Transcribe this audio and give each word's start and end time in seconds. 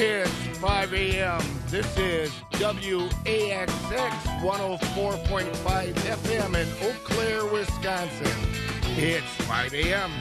It's 0.00 0.30
5 0.58 0.94
a.m. 0.94 1.42
This 1.66 1.98
is 1.98 2.30
WAXX 2.52 3.68
104.5 4.40 5.92
FM 5.92 6.54
in 6.54 6.68
Eau 6.86 6.94
Claire, 7.02 7.44
Wisconsin. 7.46 8.30
It's 8.96 9.26
5 9.46 9.74
a.m. 9.74 10.12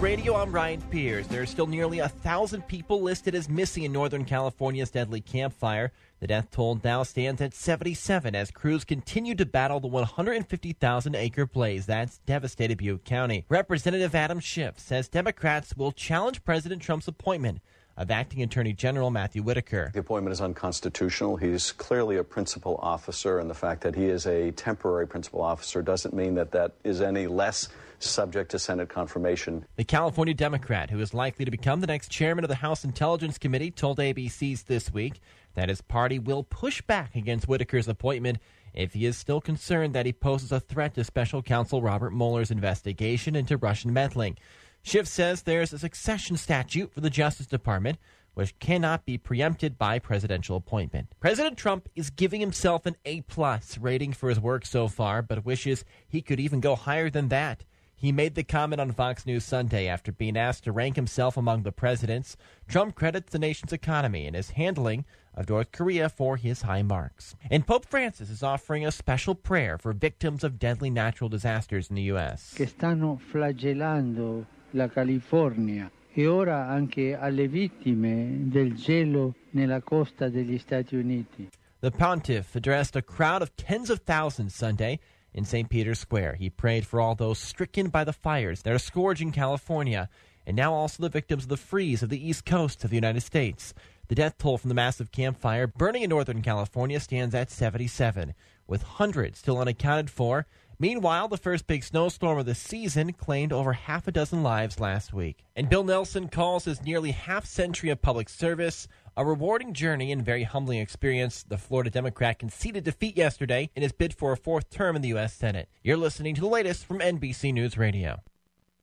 Radio, 0.00 0.34
I'm 0.34 0.50
Ryan 0.50 0.80
Pierce. 0.80 1.26
There 1.26 1.42
are 1.42 1.46
still 1.46 1.66
nearly 1.66 1.98
a 1.98 2.08
thousand 2.08 2.66
people 2.66 3.02
listed 3.02 3.34
as 3.34 3.50
missing 3.50 3.82
in 3.82 3.92
Northern 3.92 4.24
California's 4.24 4.90
deadly 4.90 5.20
Camp 5.20 5.52
Fire. 5.52 5.92
The 6.20 6.26
death 6.26 6.50
toll 6.50 6.80
now 6.82 7.02
stands 7.02 7.42
at 7.42 7.52
77 7.52 8.34
as 8.34 8.50
crews 8.50 8.86
continue 8.86 9.34
to 9.34 9.44
battle 9.44 9.78
the 9.78 9.88
150,000 9.88 11.14
acre 11.14 11.44
blaze 11.44 11.84
that's 11.84 12.16
devastated 12.24 12.78
Butte 12.78 13.04
County. 13.04 13.44
Representative 13.50 14.14
Adam 14.14 14.40
Schiff 14.40 14.78
says 14.78 15.06
Democrats 15.06 15.76
will 15.76 15.92
challenge 15.92 16.44
President 16.44 16.80
Trump's 16.80 17.06
appointment 17.06 17.60
of 17.98 18.10
acting 18.10 18.42
Attorney 18.42 18.72
General 18.72 19.10
Matthew 19.10 19.42
Whitaker. 19.42 19.90
The 19.92 20.00
appointment 20.00 20.32
is 20.32 20.40
unconstitutional. 20.40 21.36
He's 21.36 21.72
clearly 21.72 22.16
a 22.16 22.24
principal 22.24 22.78
officer, 22.80 23.38
and 23.38 23.50
the 23.50 23.54
fact 23.54 23.82
that 23.82 23.94
he 23.94 24.06
is 24.06 24.26
a 24.26 24.52
temporary 24.52 25.06
principal 25.06 25.42
officer 25.42 25.82
doesn't 25.82 26.14
mean 26.14 26.36
that 26.36 26.52
that 26.52 26.72
is 26.84 27.02
any 27.02 27.26
less 27.26 27.68
subject 28.02 28.50
to 28.50 28.58
Senate 28.58 28.88
confirmation. 28.88 29.64
The 29.76 29.84
California 29.84 30.34
Democrat, 30.34 30.90
who 30.90 31.00
is 31.00 31.14
likely 31.14 31.44
to 31.44 31.50
become 31.50 31.80
the 31.80 31.86
next 31.86 32.10
chairman 32.10 32.44
of 32.44 32.48
the 32.48 32.56
House 32.56 32.84
Intelligence 32.84 33.38
Committee, 33.38 33.70
told 33.70 33.98
ABC's 33.98 34.64
this 34.64 34.92
week 34.92 35.20
that 35.54 35.68
his 35.68 35.80
party 35.82 36.18
will 36.18 36.42
push 36.42 36.80
back 36.82 37.14
against 37.14 37.46
Whitaker's 37.46 37.88
appointment 37.88 38.38
if 38.72 38.94
he 38.94 39.06
is 39.06 39.16
still 39.16 39.40
concerned 39.40 39.94
that 39.94 40.06
he 40.06 40.12
poses 40.12 40.52
a 40.52 40.60
threat 40.60 40.94
to 40.94 41.04
special 41.04 41.42
counsel 41.42 41.82
Robert 41.82 42.12
Mueller's 42.12 42.50
investigation 42.50 43.34
into 43.36 43.56
Russian 43.56 43.92
meddling. 43.92 44.36
Schiff 44.82 45.06
says 45.06 45.42
there's 45.42 45.72
a 45.72 45.78
succession 45.78 46.36
statute 46.36 46.92
for 46.92 47.00
the 47.00 47.10
Justice 47.10 47.46
Department 47.46 47.98
which 48.34 48.58
cannot 48.58 49.04
be 49.04 49.18
preempted 49.18 49.76
by 49.76 49.98
presidential 49.98 50.56
appointment. 50.56 51.08
President 51.20 51.56
Trump 51.56 51.88
is 51.96 52.10
giving 52.10 52.40
himself 52.40 52.86
an 52.86 52.96
A 53.04 53.22
plus 53.22 53.76
rating 53.78 54.12
for 54.12 54.28
his 54.28 54.40
work 54.40 54.64
so 54.64 54.88
far, 54.88 55.20
but 55.20 55.44
wishes 55.44 55.84
he 56.08 56.22
could 56.22 56.40
even 56.40 56.60
go 56.60 56.76
higher 56.76 57.10
than 57.10 57.28
that. 57.28 57.64
He 58.00 58.12
made 58.12 58.34
the 58.34 58.44
comment 58.44 58.80
on 58.80 58.92
Fox 58.92 59.26
News 59.26 59.44
Sunday 59.44 59.86
after 59.86 60.10
being 60.10 60.34
asked 60.34 60.64
to 60.64 60.72
rank 60.72 60.96
himself 60.96 61.36
among 61.36 61.64
the 61.64 61.70
presidents. 61.70 62.34
Trump 62.66 62.94
credits 62.94 63.30
the 63.30 63.38
nation's 63.38 63.74
economy 63.74 64.26
and 64.26 64.34
his 64.34 64.52
handling 64.52 65.04
of 65.34 65.50
North 65.50 65.70
Korea 65.70 66.08
for 66.08 66.38
his 66.38 66.62
high 66.62 66.80
marks. 66.82 67.36
And 67.50 67.66
Pope 67.66 67.84
Francis 67.84 68.30
is 68.30 68.42
offering 68.42 68.86
a 68.86 68.90
special 68.90 69.34
prayer 69.34 69.76
for 69.76 69.92
victims 69.92 70.42
of 70.42 70.58
deadly 70.58 70.88
natural 70.88 71.28
disasters 71.28 71.90
in 71.90 71.96
the 71.96 72.08
U.S. 72.14 72.54
che 72.56 72.64
stanno 72.64 73.20
flagellando 73.30 74.46
la 74.70 74.88
California 74.88 75.90
e 76.14 76.26
ora 76.26 76.68
anche 76.68 77.14
alle 77.14 77.48
vittime 77.48 78.48
del 78.48 78.76
gelo 78.76 79.34
nella 79.50 79.82
costa 79.82 80.30
degli 80.30 80.58
Stati 80.58 80.96
Uniti. 80.96 81.50
The 81.80 81.90
pontiff 81.90 82.56
addressed 82.56 82.96
a 82.96 83.02
crowd 83.02 83.42
of 83.42 83.54
tens 83.56 83.90
of 83.90 84.04
thousands 84.04 84.54
Sunday 84.54 85.00
in 85.34 85.44
St. 85.44 85.68
Peter's 85.68 85.98
Square. 85.98 86.34
He 86.34 86.50
prayed 86.50 86.86
for 86.86 87.00
all 87.00 87.14
those 87.14 87.38
stricken 87.38 87.88
by 87.88 88.04
the 88.04 88.12
fires 88.12 88.62
that 88.62 88.72
are 88.72 88.78
scourging 88.78 89.32
California 89.32 90.08
and 90.46 90.56
now 90.56 90.72
also 90.72 91.02
the 91.02 91.08
victims 91.08 91.44
of 91.44 91.48
the 91.48 91.56
freeze 91.56 92.02
of 92.02 92.08
the 92.08 92.28
east 92.28 92.44
coast 92.44 92.82
of 92.84 92.90
the 92.90 92.96
United 92.96 93.20
States. 93.20 93.74
The 94.08 94.14
death 94.14 94.38
toll 94.38 94.58
from 94.58 94.68
the 94.68 94.74
massive 94.74 95.12
Camp 95.12 95.38
Fire 95.38 95.68
burning 95.68 96.02
in 96.02 96.10
Northern 96.10 96.42
California 96.42 96.98
stands 96.98 97.34
at 97.34 97.50
77, 97.50 98.34
with 98.66 98.82
hundreds 98.82 99.38
still 99.38 99.58
unaccounted 99.58 100.10
for. 100.10 100.46
Meanwhile, 100.80 101.28
the 101.28 101.36
first 101.36 101.66
big 101.66 101.84
snowstorm 101.84 102.38
of 102.38 102.46
the 102.46 102.54
season 102.54 103.12
claimed 103.12 103.52
over 103.52 103.74
half 103.74 104.08
a 104.08 104.12
dozen 104.12 104.42
lives 104.42 104.80
last 104.80 105.12
week. 105.12 105.44
And 105.54 105.68
Bill 105.68 105.84
Nelson 105.84 106.28
calls 106.28 106.64
his 106.64 106.82
nearly 106.82 107.10
half 107.10 107.44
century 107.44 107.90
of 107.90 108.02
public 108.02 108.28
service 108.28 108.88
a 109.16 109.24
rewarding 109.24 109.74
journey 109.74 110.12
and 110.12 110.24
very 110.24 110.44
humbling 110.44 110.78
experience. 110.78 111.42
The 111.42 111.58
Florida 111.58 111.90
Democrat 111.90 112.38
conceded 112.38 112.84
defeat 112.84 113.16
yesterday 113.16 113.70
in 113.74 113.82
his 113.82 113.92
bid 113.92 114.14
for 114.14 114.32
a 114.32 114.36
fourth 114.36 114.70
term 114.70 114.96
in 114.96 115.02
the 115.02 115.08
U.S. 115.08 115.34
Senate. 115.34 115.68
You're 115.82 115.96
listening 115.96 116.34
to 116.36 116.40
the 116.40 116.46
latest 116.46 116.86
from 116.86 117.00
NBC 117.00 117.52
News 117.52 117.76
Radio. 117.76 118.20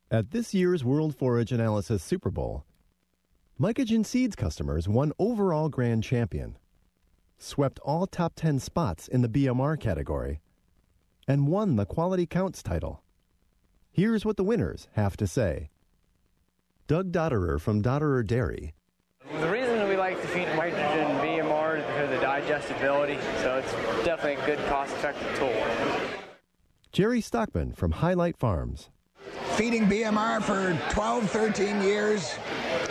At 0.10 0.32
this 0.32 0.54
year's 0.54 0.84
World 0.84 1.16
Forage 1.16 1.52
Analysis 1.52 2.04
Super 2.04 2.32
Bowl, 2.32 2.66
Mycogen 3.60 4.06
Seeds 4.06 4.36
customers 4.36 4.88
won 4.88 5.12
overall 5.20 5.68
grand 5.68 6.04
champion, 6.04 6.58
swept 7.38 7.80
all 7.80 8.08
top 8.08 8.34
10 8.36 8.60
spots 8.60 9.08
in 9.08 9.22
the 9.22 9.30
BMR 9.30 9.80
category, 9.80 10.42
and 11.28 11.48
won 11.48 11.76
the 11.76 11.86
Quality 11.86 12.26
Counts 12.26 12.62
title. 12.62 13.02
Here's 13.92 14.24
what 14.24 14.38
the 14.38 14.44
winners 14.44 14.88
have 14.94 15.18
to 15.18 15.28
say. 15.28 15.72
Doug 16.88 17.12
Dotterer 17.12 17.60
from 17.60 17.82
Dotterer 17.82 18.26
Dairy. 18.26 18.74
The 20.08 20.14
like 20.14 20.22
to 20.22 20.28
feed 20.30 20.48
Mycogen 20.48 21.20
BMR 21.20 21.80
is 21.80 21.86
because 21.86 22.04
of 22.06 22.10
the 22.12 22.22
digestibility, 22.22 23.18
so 23.42 23.58
it's 23.58 23.74
definitely 24.06 24.42
a 24.42 24.46
good 24.46 24.66
cost-effective 24.70 25.38
tool. 25.38 25.54
Jerry 26.94 27.20
Stockman 27.20 27.74
from 27.74 27.92
Highlight 27.92 28.38
Farms. 28.38 28.90
Feeding 29.58 29.84
BMR 29.84 30.42
for 30.42 30.80
12, 30.94 31.30
13 31.30 31.82
years, 31.82 32.36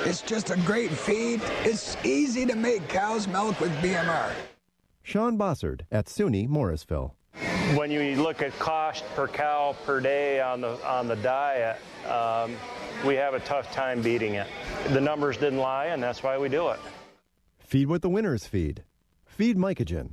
it's 0.00 0.21
just 0.21 0.50
a 0.50 0.59
great 0.66 0.91
feed. 0.91 1.41
It's 1.65 1.97
easy 2.04 2.44
to 2.44 2.54
make 2.54 2.87
cow's 2.87 3.27
milk 3.27 3.59
with 3.60 3.72
BMR. 3.77 4.31
Sean 5.03 5.38
Bossard 5.38 5.87
at 5.91 6.09
SUNY 6.09 6.47
Morrisville. 6.47 7.15
When 7.77 7.91
you 7.91 8.16
look 8.22 8.43
at 8.43 8.53
cost 8.59 9.04
per 9.15 9.27
cow 9.27 9.75
per 9.87 10.00
day 10.00 10.43
on 10.43 10.60
the 10.60 10.78
on 10.87 11.09
the 11.09 11.16
diet, 11.16 11.78
um, 12.06 12.56
we 13.06 13.15
have 13.15 13.33
a 13.33 13.41
tough 13.41 13.72
time 13.72 14.03
beating 14.03 14.34
it. 14.34 14.47
The 14.88 15.00
numbers 15.00 15.38
didn't 15.38 15.60
lie, 15.60 15.87
and 15.87 16.03
that's 16.03 16.22
why 16.22 16.37
we 16.37 16.50
do 16.50 16.69
it. 16.69 16.78
Feed 17.66 17.88
what 17.88 18.00
the 18.00 18.09
winners 18.09 18.47
feed. 18.47 18.84
Feed 19.25 19.56
Mycogen. 19.56 20.10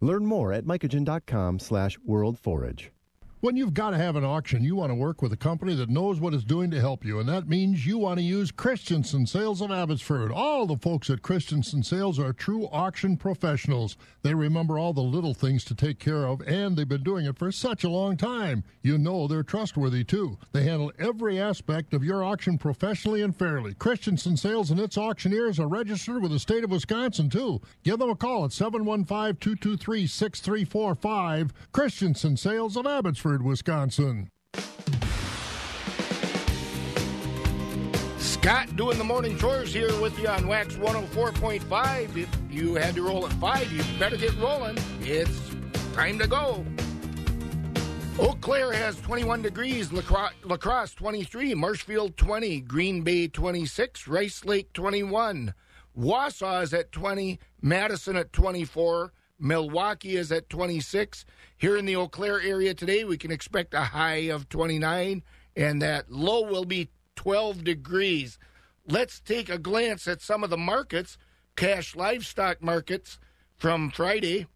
Learn 0.00 0.26
more 0.26 0.52
at 0.52 0.64
mycogen.com 0.64 1.60
slash 1.60 1.96
worldforage. 2.04 2.90
When 3.40 3.56
you've 3.56 3.72
got 3.72 3.90
to 3.90 3.98
have 3.98 4.16
an 4.16 4.24
auction, 4.24 4.64
you 4.64 4.74
want 4.74 4.90
to 4.90 4.96
work 4.96 5.22
with 5.22 5.32
a 5.32 5.36
company 5.36 5.72
that 5.76 5.88
knows 5.88 6.18
what 6.18 6.34
it's 6.34 6.42
doing 6.42 6.72
to 6.72 6.80
help 6.80 7.04
you, 7.04 7.20
and 7.20 7.28
that 7.28 7.46
means 7.46 7.86
you 7.86 7.96
want 7.96 8.18
to 8.18 8.24
use 8.24 8.50
Christensen 8.50 9.28
Sales 9.28 9.60
of 9.60 9.70
Abbotsford. 9.70 10.32
All 10.32 10.66
the 10.66 10.76
folks 10.76 11.08
at 11.08 11.22
Christensen 11.22 11.84
Sales 11.84 12.18
are 12.18 12.32
true 12.32 12.66
auction 12.72 13.16
professionals. 13.16 13.96
They 14.22 14.34
remember 14.34 14.76
all 14.76 14.92
the 14.92 15.02
little 15.02 15.34
things 15.34 15.62
to 15.66 15.76
take 15.76 16.00
care 16.00 16.26
of, 16.26 16.40
and 16.48 16.76
they've 16.76 16.88
been 16.88 17.04
doing 17.04 17.26
it 17.26 17.38
for 17.38 17.52
such 17.52 17.84
a 17.84 17.88
long 17.88 18.16
time. 18.16 18.64
You 18.82 18.98
know 18.98 19.28
they're 19.28 19.44
trustworthy 19.44 20.02
too. 20.02 20.36
They 20.50 20.64
handle 20.64 20.90
every 20.98 21.40
aspect 21.40 21.94
of 21.94 22.02
your 22.02 22.24
auction 22.24 22.58
professionally 22.58 23.22
and 23.22 23.36
fairly. 23.36 23.74
Christensen 23.74 24.36
Sales 24.36 24.72
and 24.72 24.80
its 24.80 24.98
auctioneers 24.98 25.60
are 25.60 25.68
registered 25.68 26.22
with 26.22 26.32
the 26.32 26.40
state 26.40 26.64
of 26.64 26.72
Wisconsin 26.72 27.30
too. 27.30 27.60
Give 27.84 28.00
them 28.00 28.10
a 28.10 28.16
call 28.16 28.46
at 28.46 28.50
715-223-6345. 28.50 31.50
Christensen 31.70 32.36
Sales 32.36 32.76
of 32.76 32.84
Abbotsford. 32.84 33.27
Wisconsin. 33.36 34.30
Scott 38.18 38.74
doing 38.76 38.96
the 38.96 39.04
morning 39.04 39.36
chores 39.36 39.74
here 39.74 39.94
with 40.00 40.18
you 40.18 40.28
on 40.28 40.46
Wax 40.46 40.74
104.5. 40.74 42.16
If 42.16 42.28
you 42.50 42.76
had 42.76 42.94
to 42.94 43.02
roll 43.02 43.26
at 43.26 43.32
5, 43.34 43.72
you 43.72 43.82
better 43.98 44.16
get 44.16 44.34
rolling. 44.38 44.78
It's 45.00 45.38
time 45.92 46.18
to 46.18 46.26
go. 46.26 46.64
Eau 48.18 48.36
Claire 48.40 48.72
has 48.72 49.00
21 49.00 49.42
degrees, 49.42 49.92
La, 49.92 50.30
La 50.44 50.56
Crosse 50.56 50.94
23, 50.94 51.54
Marshfield 51.54 52.16
20, 52.16 52.60
Green 52.62 53.02
Bay 53.02 53.28
26, 53.28 54.08
Rice 54.08 54.44
Lake 54.44 54.72
21, 54.72 55.54
Wausau 55.96 56.62
is 56.62 56.74
at 56.74 56.90
20, 56.90 57.38
Madison 57.60 58.16
at 58.16 58.32
24, 58.32 59.12
Milwaukee 59.38 60.16
is 60.16 60.32
at 60.32 60.48
26. 60.48 61.24
Here 61.56 61.76
in 61.76 61.86
the 61.86 61.96
Eau 61.96 62.08
Claire 62.08 62.40
area 62.40 62.74
today, 62.74 63.04
we 63.04 63.16
can 63.16 63.30
expect 63.30 63.74
a 63.74 63.80
high 63.80 64.30
of 64.30 64.48
29, 64.48 65.22
and 65.56 65.82
that 65.82 66.10
low 66.10 66.42
will 66.42 66.64
be 66.64 66.90
12 67.16 67.64
degrees. 67.64 68.38
Let's 68.86 69.20
take 69.20 69.48
a 69.48 69.58
glance 69.58 70.08
at 70.08 70.22
some 70.22 70.42
of 70.42 70.50
the 70.50 70.56
markets, 70.56 71.18
cash 71.56 71.94
livestock 71.94 72.62
markets 72.62 73.18
from 73.56 73.90
Friday. 73.90 74.46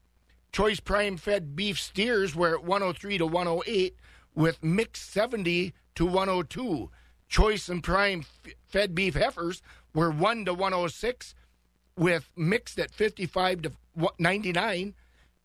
Choice 0.52 0.80
prime 0.80 1.16
fed 1.16 1.56
beef 1.56 1.80
steers 1.80 2.34
were 2.34 2.54
at 2.54 2.64
103 2.64 3.18
to 3.18 3.26
108, 3.26 3.96
with 4.34 4.62
mixed 4.62 5.10
70 5.10 5.74
to 5.94 6.06
102. 6.06 6.90
Choice 7.28 7.68
and 7.68 7.82
prime 7.82 8.24
fed 8.66 8.94
beef 8.94 9.14
heifers 9.14 9.62
were 9.94 10.10
1 10.10 10.44
to 10.44 10.54
106, 10.54 11.34
with 11.96 12.30
mixed 12.36 12.78
at 12.78 12.90
55 12.90 13.62
to 13.62 13.72
99. 14.18 14.94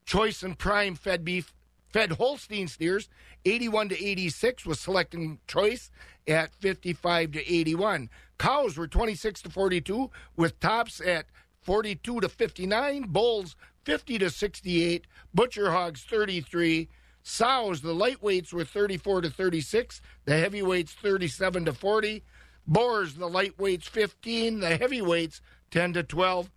Choice 0.05 0.43
and 0.43 0.57
prime 0.57 0.95
fed 0.95 1.25
beef 1.25 1.53
fed 1.91 2.13
Holstein 2.13 2.67
steers 2.67 3.09
81 3.45 3.89
to 3.89 4.05
86 4.05 4.65
was 4.65 4.79
selecting 4.79 5.39
choice 5.47 5.89
at 6.27 6.53
55 6.53 7.31
to 7.33 7.53
81. 7.53 8.09
Cows 8.37 8.77
were 8.77 8.87
26 8.87 9.41
to 9.43 9.49
42 9.49 10.11
with 10.35 10.59
tops 10.59 11.01
at 11.01 11.25
42 11.61 12.21
to 12.21 12.29
59, 12.29 13.03
bulls 13.07 13.55
50 13.83 14.19
to 14.19 14.29
68, 14.29 15.07
butcher 15.33 15.71
hogs 15.71 16.03
33, 16.03 16.89
Sows, 17.23 17.81
the 17.81 17.93
lightweights 17.93 18.53
were 18.53 18.63
34 18.63 19.21
to 19.21 19.29
36, 19.29 20.01
the 20.23 20.37
heavyweights 20.37 20.93
37 20.93 21.65
to 21.65 21.73
40. 21.73 22.23
Boars, 22.65 23.15
the 23.15 23.27
lightweights 23.27 23.83
15, 23.83 24.61
the 24.61 24.77
heavyweights 24.77 25.41
10 25.71 25.93
to 25.93 26.03
12. 26.03 26.49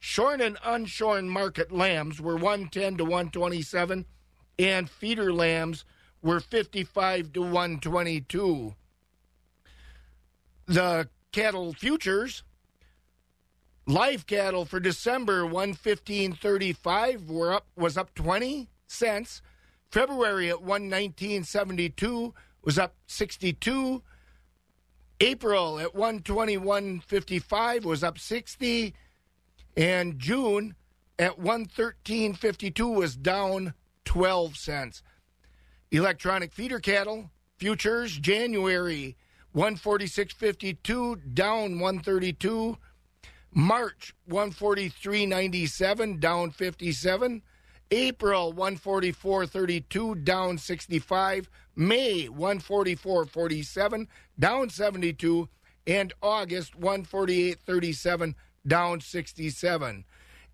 Shorn 0.00 0.40
and 0.40 0.56
unshorn 0.58 1.28
market 1.28 1.72
lambs 1.72 2.20
were 2.20 2.36
110 2.36 2.98
to 2.98 3.04
127, 3.04 4.04
and 4.58 4.88
feeder 4.88 5.32
lambs 5.32 5.84
were 6.22 6.40
55 6.40 7.32
to 7.32 7.40
122. 7.40 8.74
The 10.66 11.08
cattle 11.32 11.72
futures, 11.72 12.42
live 13.86 14.26
cattle 14.26 14.64
for 14.64 14.78
December 14.78 15.42
115.35 15.42 17.26
were 17.26 17.54
up 17.54 17.66
was 17.76 17.96
up 17.96 18.14
20 18.14 18.68
cents. 18.86 19.42
February 19.90 20.50
at 20.50 20.58
119.72 20.58 22.32
was 22.62 22.78
up 22.78 22.94
62. 23.06 24.02
April 25.20 25.80
at 25.80 25.94
121.55 25.94 27.84
was 27.84 28.04
up 28.04 28.18
60 28.18 28.94
and 29.76 30.18
June 30.18 30.74
at 31.18 31.38
113.52 31.40 32.94
was 32.94 33.16
down 33.16 33.74
12 34.04 34.56
cents. 34.56 35.02
Electronic 35.90 36.52
feeder 36.52 36.78
cattle 36.78 37.30
futures 37.56 38.16
January 38.18 39.16
146.52 39.56 41.34
down 41.34 41.80
132. 41.80 42.78
March 43.52 44.14
143.97 44.30 46.20
down 46.20 46.50
57. 46.50 47.42
April 47.90 48.52
144.32 48.52 50.22
down 50.22 50.58
65. 50.58 51.50
May 51.74 52.28
144.47 52.28 54.06
down 54.38 54.70
72 54.70 55.48
and 55.86 56.12
August 56.22 56.78
148.37 56.78 58.34
down 58.66 59.00
67. 59.00 60.04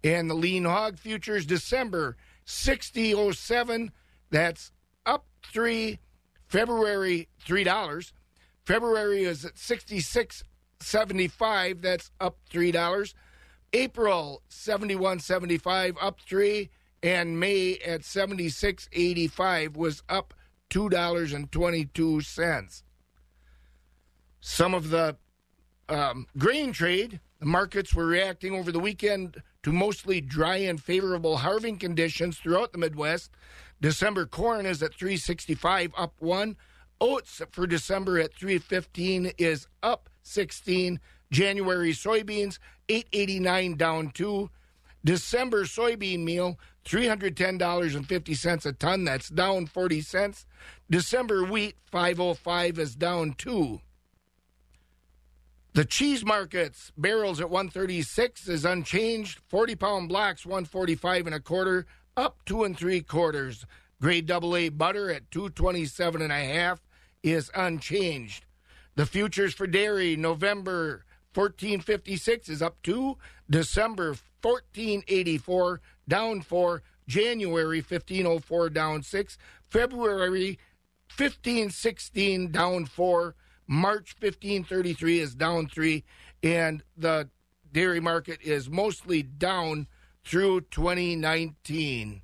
And 0.03 0.31
the 0.31 0.35
lean 0.35 0.65
hog 0.65 0.99
futures 0.99 1.47
December 1.47 2.17
60.07 2.47 3.91
that's 4.31 4.73
up 5.07 5.27
3 5.45 5.99
February 6.47 7.29
$3 7.47 8.13
February 8.65 9.25
is 9.25 9.45
at 9.45 9.57
66.75 9.57 11.83
that's 11.83 12.11
up 12.21 12.39
$3 12.53 13.15
April 13.73 14.43
71.75 14.51 15.97
up 16.01 16.21
3 16.21 16.71
and 17.03 17.41
May 17.41 17.79
at 17.85 18.03
76.85 18.03 19.77
was 19.77 20.05
up 20.09 20.33
$2.22 20.71 22.84
some 24.47 24.75
of 24.75 24.91
the 24.91 25.17
um, 25.89 26.27
grain 26.37 26.71
trade 26.71 27.19
the 27.41 27.47
markets 27.47 27.95
were 27.95 28.05
reacting 28.05 28.55
over 28.55 28.71
the 28.71 28.79
weekend 28.79 29.43
to 29.63 29.73
mostly 29.73 30.21
dry 30.21 30.59
and 30.59 30.83
favorable 30.83 31.39
halving 31.39 31.79
conditions 31.79 32.37
throughout 32.37 32.71
the 32.71 32.79
Midwest. 32.79 33.31
December 33.81 34.27
corn 34.27 34.67
is 34.67 34.83
at 34.83 34.93
365 34.95 35.93
up 35.97 36.13
1. 36.19 36.57
Oats 37.01 37.41
for 37.53 37.67
December 37.67 38.19
at 38.19 38.35
315 38.35 39.33
is 39.39 39.67
up 39.83 40.11
16. 40.25 41.01
January 41.31 41.93
soybeans 41.93 42.59
889 42.91 43.77
down 43.79 44.11
2. 44.11 44.51
December 45.07 45.65
soybean 45.65 46.23
meal 46.23 46.59
$310.50 46.85 48.67
a 48.67 48.73
ton 48.73 49.05
that's 49.05 49.31
down 49.31 49.65
40 49.67 50.03
cents. 50.03 50.45
December 50.91 51.45
wheat 51.45 51.77
505 51.91 52.79
is 52.79 52.95
down 52.95 53.33
2. 53.39 53.81
The 55.75 55.85
cheese 55.85 56.25
markets, 56.25 56.93
barrels 56.97 57.41
at 57.41 57.51
136 57.51 58.49
is 58.49 58.65
unchanged. 58.65 59.41
40 59.49 59.75
pound 59.75 60.09
blocks, 60.09 60.47
145 60.47 61.27
and 61.27 61.35
a 61.35 61.41
quarter, 61.41 61.85
up 62.17 62.39
two 62.47 62.63
and 62.63 62.79
three 62.79 63.01
quarters. 63.01 63.67
Grade 64.01 64.31
AA 64.31 64.71
butter 64.71 65.11
at 65.11 65.29
227 65.33 66.23
and 66.23 66.33
a 66.33 66.37
half 66.37 66.81
is 67.25 67.51
unchanged. 67.57 68.45
The 68.95 69.05
futures 69.05 69.53
for 69.53 69.67
dairy, 69.67 70.15
November 70.15 71.05
1456 71.35 72.49
is 72.49 72.63
up 72.63 72.81
two. 72.85 73.19
December 73.51 74.15
1484 74.43 75.81
down 76.07 76.41
four. 76.43 76.83
January 77.09 77.79
1504 77.81 78.71
down 78.71 79.03
six. 79.03 79.37
February 79.69 80.57
1516 81.17 82.53
down 82.53 82.87
four. 82.87 83.35
March 83.67 84.15
1533 84.21 85.21
is 85.21 85.35
down 85.35 85.67
three, 85.69 86.05
and 86.43 86.83
the 86.97 87.29
dairy 87.73 88.01
market 88.01 88.41
is 88.43 88.69
mostly 88.69 89.23
down 89.23 89.87
through 90.25 90.61
2019. 90.71 92.23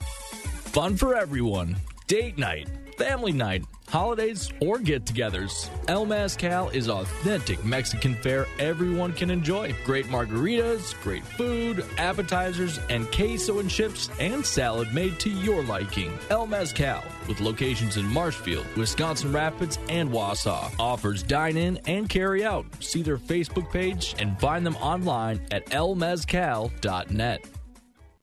Fun 0.00 0.96
for 0.96 1.14
everyone. 1.14 1.76
Date 2.06 2.38
night, 2.38 2.68
family 2.98 3.32
night, 3.32 3.64
holidays, 3.88 4.50
or 4.60 4.78
get 4.78 5.04
togethers. 5.04 5.70
El 5.88 6.04
Mezcal 6.04 6.68
is 6.70 6.88
authentic 6.88 7.64
Mexican 7.64 8.16
fare 8.16 8.46
everyone 8.58 9.12
can 9.12 9.30
enjoy. 9.30 9.74
Great 9.84 10.06
margaritas, 10.06 11.00
great 11.02 11.24
food, 11.24 11.84
appetizers, 11.96 12.80
and 12.90 13.10
queso 13.12 13.60
and 13.60 13.70
chips 13.70 14.10
and 14.18 14.44
salad 14.44 14.92
made 14.92 15.18
to 15.20 15.30
your 15.30 15.62
liking. 15.62 16.12
El 16.28 16.46
Mezcal, 16.46 17.02
with 17.28 17.40
locations 17.40 17.96
in 17.96 18.06
Marshfield, 18.06 18.66
Wisconsin 18.76 19.32
Rapids, 19.32 19.78
and 19.88 20.10
Wausau, 20.10 20.70
offers 20.78 21.22
dine 21.22 21.56
in 21.56 21.78
and 21.86 22.08
carry 22.08 22.44
out. 22.44 22.66
See 22.80 23.02
their 23.02 23.18
Facebook 23.18 23.70
page 23.70 24.16
and 24.18 24.38
find 24.40 24.66
them 24.66 24.76
online 24.76 25.40
at 25.52 25.64
elmezcal.net. 25.66 27.57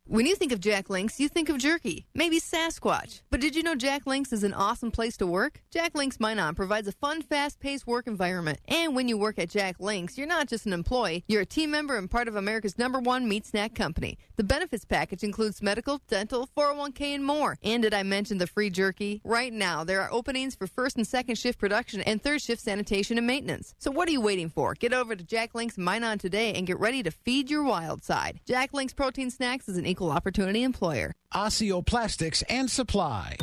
When 0.08 0.28
you 0.28 0.36
think 0.36 0.52
of 0.52 0.60
Jack 0.60 0.92
Links, 0.92 1.20
you 1.20 1.28
think 1.28 1.50
of 1.50 1.58
jerky, 1.58 2.06
maybe 2.14 2.40
Sasquatch. 2.40 3.24
But 3.32 3.42
did 3.42 3.56
you 3.56 3.64
know 3.64 3.74
Jack 3.74 4.06
Links 4.06 4.32
is 4.32 4.44
an 4.44 4.54
awesome 4.54 4.92
place 4.92 5.18
to 5.18 5.26
work? 5.26 5.64
Jack 5.72 5.96
Links 5.96 6.18
Minong 6.18 6.56
provides 6.56 6.88
a 6.88 6.92
fun, 6.92 7.24
fast 7.24 7.60
paced 7.60 7.88
work 7.88 8.06
environment. 8.06 8.60
And 8.68 8.96
when 8.96 9.08
you 9.08 9.18
work 9.18 9.40
at 9.40 9.50
Jack 9.50 9.78
Links, 9.80 10.16
you're 10.16 10.28
not 10.28 10.48
just 10.48 10.68
an 10.68 10.74
employee, 10.74 11.24
you're 11.28 11.42
a 11.42 11.46
team 11.46 11.72
member 11.72 11.98
and 11.98 12.08
part 12.10 12.28
of 12.28 12.36
America's 12.36 12.78
number 12.78 13.00
one 13.00 13.28
meat 13.28 13.48
snack 13.48 13.74
company. 13.74 14.20
The 14.36 14.44
benefits 14.44 14.86
package 14.86 15.24
includes 15.24 15.64
medical, 15.64 16.00
dental, 16.08 16.48
401k, 16.56 17.16
and 17.16 17.26
more. 17.26 17.58
And 17.64 17.82
did 17.82 17.96
I 17.96 18.04
mention 18.04 18.38
the 18.38 18.46
free 18.46 18.70
jerky? 18.70 19.22
Right 19.24 19.52
now, 19.52 19.84
there 19.84 20.02
are 20.02 20.14
openings 20.14 20.54
for 20.54 20.68
first 20.68 20.98
and 20.98 21.08
second 21.08 21.40
shift 21.40 21.58
production 21.58 22.02
and 22.02 22.22
third 22.22 22.44
shift 22.44 22.62
sanitation 22.62 23.18
and 23.18 23.26
maintenance. 23.26 23.74
So 23.80 23.90
what 23.90 24.08
are 24.08 24.12
you 24.12 24.22
waiting 24.22 24.50
for? 24.50 24.76
Get 24.76 24.94
over 24.94 25.16
to 25.16 25.24
Jack 25.24 25.56
Links 25.56 25.78
Minong 25.78 26.20
today 26.20 26.54
and 26.54 26.68
get 26.68 26.80
ready 26.80 27.02
to 27.02 27.10
feed 27.10 27.50
your 27.50 27.64
wild 27.64 28.04
side. 28.04 28.40
Jack 28.46 28.72
Links 28.72 28.94
Protein 28.94 29.32
Snacks 29.32 29.68
is 29.68 29.78
an 29.78 29.95
equal 29.96 30.12
opportunity 30.12 30.64
employer. 30.64 31.14
Osteoplastics 31.34 32.44
and 32.50 32.70
Supply. 32.70 33.38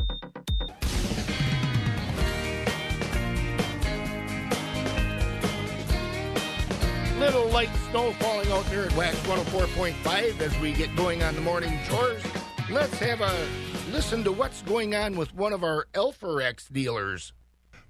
Little 7.18 7.48
light 7.48 7.70
snow 7.90 8.12
falling 8.14 8.52
out 8.52 8.66
there 8.66 8.84
at 8.84 8.94
Wax 8.94 9.16
104.5 9.20 10.40
as 10.42 10.58
we 10.58 10.74
get 10.74 10.94
going 10.94 11.22
on 11.22 11.34
the 11.34 11.40
morning 11.40 11.72
chores. 11.88 12.22
Let's 12.70 12.98
have 12.98 13.22
a 13.22 13.48
listen 13.90 14.22
to 14.24 14.32
what's 14.32 14.60
going 14.60 14.94
on 14.94 15.16
with 15.16 15.34
one 15.34 15.54
of 15.54 15.64
our 15.64 15.86
Alforex 15.94 16.70
dealers. 16.70 17.32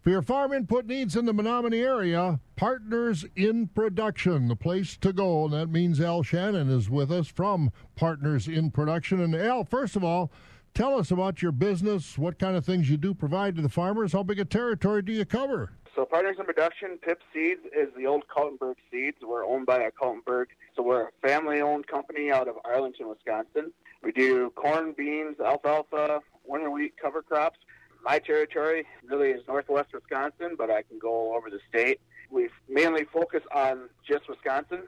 For 0.02 0.10
your 0.10 0.22
farm 0.22 0.52
input 0.52 0.86
needs 0.86 1.14
in 1.14 1.26
the 1.26 1.32
Menomonie 1.32 1.80
area, 1.80 2.40
Partners 2.56 3.24
in 3.36 3.68
Production, 3.68 4.48
the 4.48 4.56
place 4.56 4.96
to 4.96 5.12
go. 5.12 5.44
And 5.44 5.52
that 5.54 5.68
means 5.68 6.00
Al 6.00 6.24
Shannon 6.24 6.68
is 6.70 6.90
with 6.90 7.12
us 7.12 7.28
from 7.28 7.70
Partners 7.94 8.48
in 8.48 8.72
Production. 8.72 9.20
And 9.20 9.32
Al, 9.32 9.62
first 9.62 9.94
of 9.94 10.02
all, 10.02 10.32
tell 10.74 10.98
us 10.98 11.12
about 11.12 11.40
your 11.40 11.52
business, 11.52 12.18
what 12.18 12.40
kind 12.40 12.56
of 12.56 12.66
things 12.66 12.90
you 12.90 12.96
do 12.96 13.14
provide 13.14 13.54
to 13.54 13.62
the 13.62 13.68
farmers, 13.68 14.12
how 14.12 14.24
big 14.24 14.40
a 14.40 14.44
territory 14.44 15.02
do 15.02 15.12
you 15.12 15.24
cover? 15.24 15.70
So 15.94 16.04
Partners 16.04 16.34
in 16.36 16.46
Production, 16.46 16.98
Pip 17.00 17.20
Seeds, 17.32 17.60
is 17.66 17.86
the 17.96 18.06
old 18.06 18.24
Kaltenberg 18.26 18.74
Seeds. 18.90 19.18
We're 19.22 19.46
owned 19.46 19.66
by 19.66 19.84
a 19.84 19.92
Kaltenberg. 19.92 20.46
So 20.74 20.82
we're 20.82 21.02
a 21.06 21.10
family-owned 21.24 21.86
company 21.86 22.32
out 22.32 22.48
of 22.48 22.56
Arlington, 22.64 23.08
Wisconsin. 23.08 23.70
We 24.02 24.10
do 24.10 24.50
corn, 24.56 24.94
beans, 24.98 25.36
alfalfa, 25.38 26.22
winter 26.44 26.70
wheat, 26.72 26.94
cover 27.00 27.22
crops. 27.22 27.60
My 28.04 28.18
territory 28.18 28.84
really 29.04 29.30
is 29.30 29.42
northwest 29.46 29.92
Wisconsin, 29.94 30.56
but 30.58 30.70
I 30.70 30.82
can 30.82 30.98
go 30.98 31.08
all 31.08 31.34
over 31.36 31.50
the 31.50 31.60
state. 31.68 32.00
We 32.30 32.48
mainly 32.68 33.04
focus 33.04 33.42
on 33.54 33.88
just 34.06 34.28
Wisconsin, 34.28 34.82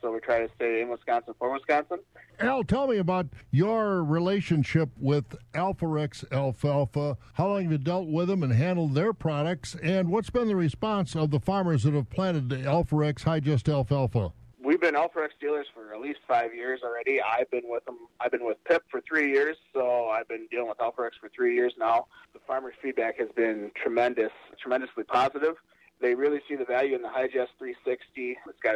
so 0.00 0.12
we 0.12 0.20
try 0.20 0.40
to 0.40 0.48
stay 0.56 0.82
in 0.82 0.88
Wisconsin 0.88 1.34
for 1.38 1.52
Wisconsin. 1.52 1.98
Al, 2.40 2.64
tell 2.64 2.88
me 2.88 2.98
about 2.98 3.26
your 3.50 4.02
relationship 4.02 4.90
with 4.98 5.36
Alforex 5.54 6.24
Alfalfa. 6.32 7.16
How 7.34 7.48
long 7.48 7.62
have 7.62 7.72
you 7.72 7.78
dealt 7.78 8.08
with 8.08 8.28
them 8.28 8.42
and 8.42 8.52
handled 8.52 8.94
their 8.94 9.12
products? 9.12 9.76
And 9.82 10.10
what's 10.10 10.30
been 10.30 10.48
the 10.48 10.56
response 10.56 11.14
of 11.14 11.30
the 11.30 11.40
farmers 11.40 11.84
that 11.84 11.94
have 11.94 12.10
planted 12.10 12.48
Alforex 12.48 13.22
High 13.22 13.40
Just 13.40 13.68
Alfalfa? 13.68 14.32
We 14.66 14.72
we've 14.72 14.80
been 14.80 14.94
Alforex 14.94 15.28
dealers 15.40 15.68
for 15.72 15.94
at 15.94 16.00
least 16.00 16.18
five 16.26 16.52
years 16.52 16.80
already. 16.82 17.20
I've 17.22 17.48
been 17.52 17.62
with 17.66 17.84
them. 17.84 17.98
I've 18.18 18.32
been 18.32 18.44
with 18.44 18.56
PIP 18.64 18.82
for 18.90 19.00
three 19.00 19.30
years, 19.30 19.56
so 19.72 20.08
I've 20.08 20.26
been 20.26 20.48
dealing 20.50 20.66
with 20.66 20.78
Alforex 20.78 21.10
for 21.20 21.28
three 21.28 21.54
years 21.54 21.72
now. 21.78 22.08
The 22.32 22.40
farmers' 22.48 22.74
feedback 22.82 23.16
has 23.20 23.28
been 23.36 23.70
tremendous, 23.80 24.32
tremendously 24.60 25.04
positive. 25.04 25.54
They 26.00 26.16
really 26.16 26.40
see 26.48 26.56
the 26.56 26.64
value 26.64 26.96
in 26.96 27.02
the 27.02 27.08
Hi-Gest 27.08 27.52
360. 27.58 28.38
It's 28.48 28.58
got 28.60 28.74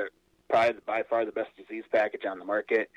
probably 0.49 0.81
by 0.87 1.03
far 1.03 1.25
the 1.25 1.33
best 1.33 1.51
disease 1.57 1.83
package 1.91 2.25
on 2.25 2.39
the 2.39 2.45
market. 2.45 2.89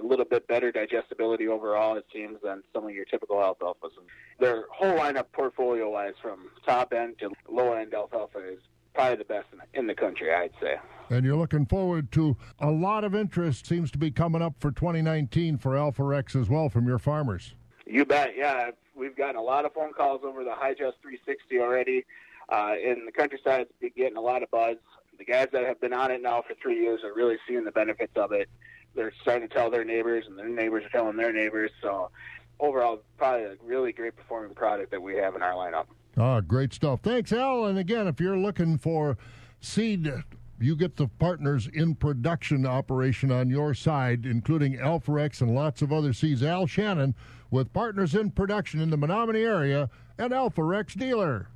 A 0.00 0.06
little 0.06 0.24
bit 0.24 0.46
better 0.46 0.70
digestibility 0.70 1.48
overall, 1.48 1.96
it 1.96 2.06
seems, 2.12 2.38
than 2.44 2.62
some 2.72 2.84
of 2.84 2.92
your 2.92 3.06
typical 3.06 3.38
alfalfas. 3.38 3.90
Their 4.38 4.66
whole 4.70 4.96
lineup, 4.96 5.26
portfolio-wise, 5.32 6.14
from 6.22 6.48
top 6.64 6.92
end 6.92 7.18
to 7.18 7.32
low 7.48 7.72
end 7.72 7.92
alfalfa, 7.92 8.52
is 8.52 8.60
probably 8.96 9.16
the 9.16 9.24
best 9.24 9.46
in 9.52 9.58
the, 9.58 9.78
in 9.78 9.86
the 9.86 9.94
country, 9.94 10.32
I'd 10.32 10.50
say. 10.60 10.76
And 11.10 11.24
you're 11.24 11.36
looking 11.36 11.66
forward 11.66 12.10
to 12.12 12.36
a 12.58 12.70
lot 12.70 13.04
of 13.04 13.14
interest 13.14 13.66
seems 13.66 13.92
to 13.92 13.98
be 13.98 14.10
coming 14.10 14.42
up 14.42 14.54
for 14.58 14.72
2019 14.72 15.58
for 15.58 15.72
Alforex 15.72 16.34
as 16.34 16.48
well 16.48 16.68
from 16.68 16.88
your 16.88 16.98
farmers. 16.98 17.54
You 17.86 18.04
bet. 18.04 18.32
Yeah, 18.36 18.70
we've 18.96 19.16
gotten 19.16 19.36
a 19.36 19.42
lot 19.42 19.64
of 19.64 19.74
phone 19.74 19.92
calls 19.92 20.22
over 20.24 20.42
the 20.42 20.54
Hi-Gest 20.54 20.96
360 21.02 21.60
already. 21.60 22.04
Uh, 22.48 22.74
in 22.82 23.04
the 23.04 23.12
countryside, 23.12 23.62
it's 23.62 23.72
been 23.80 23.92
getting 23.96 24.16
a 24.16 24.20
lot 24.20 24.42
of 24.42 24.50
buzz. 24.50 24.76
The 25.18 25.24
guys 25.24 25.48
that 25.52 25.64
have 25.64 25.80
been 25.80 25.92
on 25.92 26.10
it 26.10 26.22
now 26.22 26.42
for 26.42 26.54
three 26.60 26.80
years 26.80 27.00
are 27.04 27.14
really 27.14 27.36
seeing 27.46 27.64
the 27.64 27.72
benefits 27.72 28.12
of 28.16 28.32
it. 28.32 28.48
They're 28.94 29.12
starting 29.22 29.48
to 29.48 29.54
tell 29.54 29.70
their 29.70 29.84
neighbors, 29.84 30.24
and 30.26 30.38
their 30.38 30.48
neighbors 30.48 30.84
are 30.84 30.88
telling 30.88 31.16
their 31.16 31.32
neighbors. 31.32 31.70
So, 31.82 32.10
overall, 32.58 33.02
probably 33.18 33.44
a 33.44 33.56
really 33.64 33.92
great 33.92 34.16
performing 34.16 34.54
product 34.54 34.90
that 34.90 35.02
we 35.02 35.16
have 35.16 35.36
in 35.36 35.42
our 35.42 35.52
lineup. 35.52 35.86
Ah, 36.16 36.40
great 36.40 36.72
stuff. 36.72 37.00
Thanks, 37.02 37.32
Al. 37.32 37.66
And 37.66 37.78
again, 37.78 38.06
if 38.06 38.20
you're 38.20 38.38
looking 38.38 38.78
for 38.78 39.18
seed, 39.60 40.10
you 40.58 40.76
get 40.76 40.96
the 40.96 41.08
partners 41.08 41.68
in 41.72 41.94
production 41.94 42.64
operation 42.66 43.30
on 43.30 43.50
your 43.50 43.74
side, 43.74 44.24
including 44.24 44.78
Alforex 44.78 45.40
and 45.40 45.54
lots 45.54 45.82
of 45.82 45.92
other 45.92 46.12
seeds. 46.12 46.42
Al 46.42 46.66
Shannon 46.66 47.14
with 47.50 47.72
partners 47.72 48.14
in 48.14 48.30
production 48.30 48.80
in 48.80 48.90
the 48.90 48.98
Menomonie 48.98 49.46
area, 49.46 49.88
and 50.18 50.32
Alforex 50.32 50.96
dealer. 50.98 51.48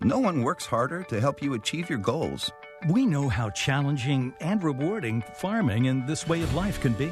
No 0.00 0.18
one 0.18 0.42
works 0.42 0.66
harder 0.66 1.02
to 1.04 1.20
help 1.20 1.42
you 1.42 1.54
achieve 1.54 1.88
your 1.88 1.98
goals. 1.98 2.50
We 2.88 3.06
know 3.06 3.28
how 3.28 3.50
challenging 3.50 4.34
and 4.40 4.62
rewarding 4.62 5.22
farming 5.34 5.86
and 5.86 6.06
this 6.06 6.26
way 6.26 6.42
of 6.42 6.54
life 6.54 6.80
can 6.80 6.94
be. 6.94 7.10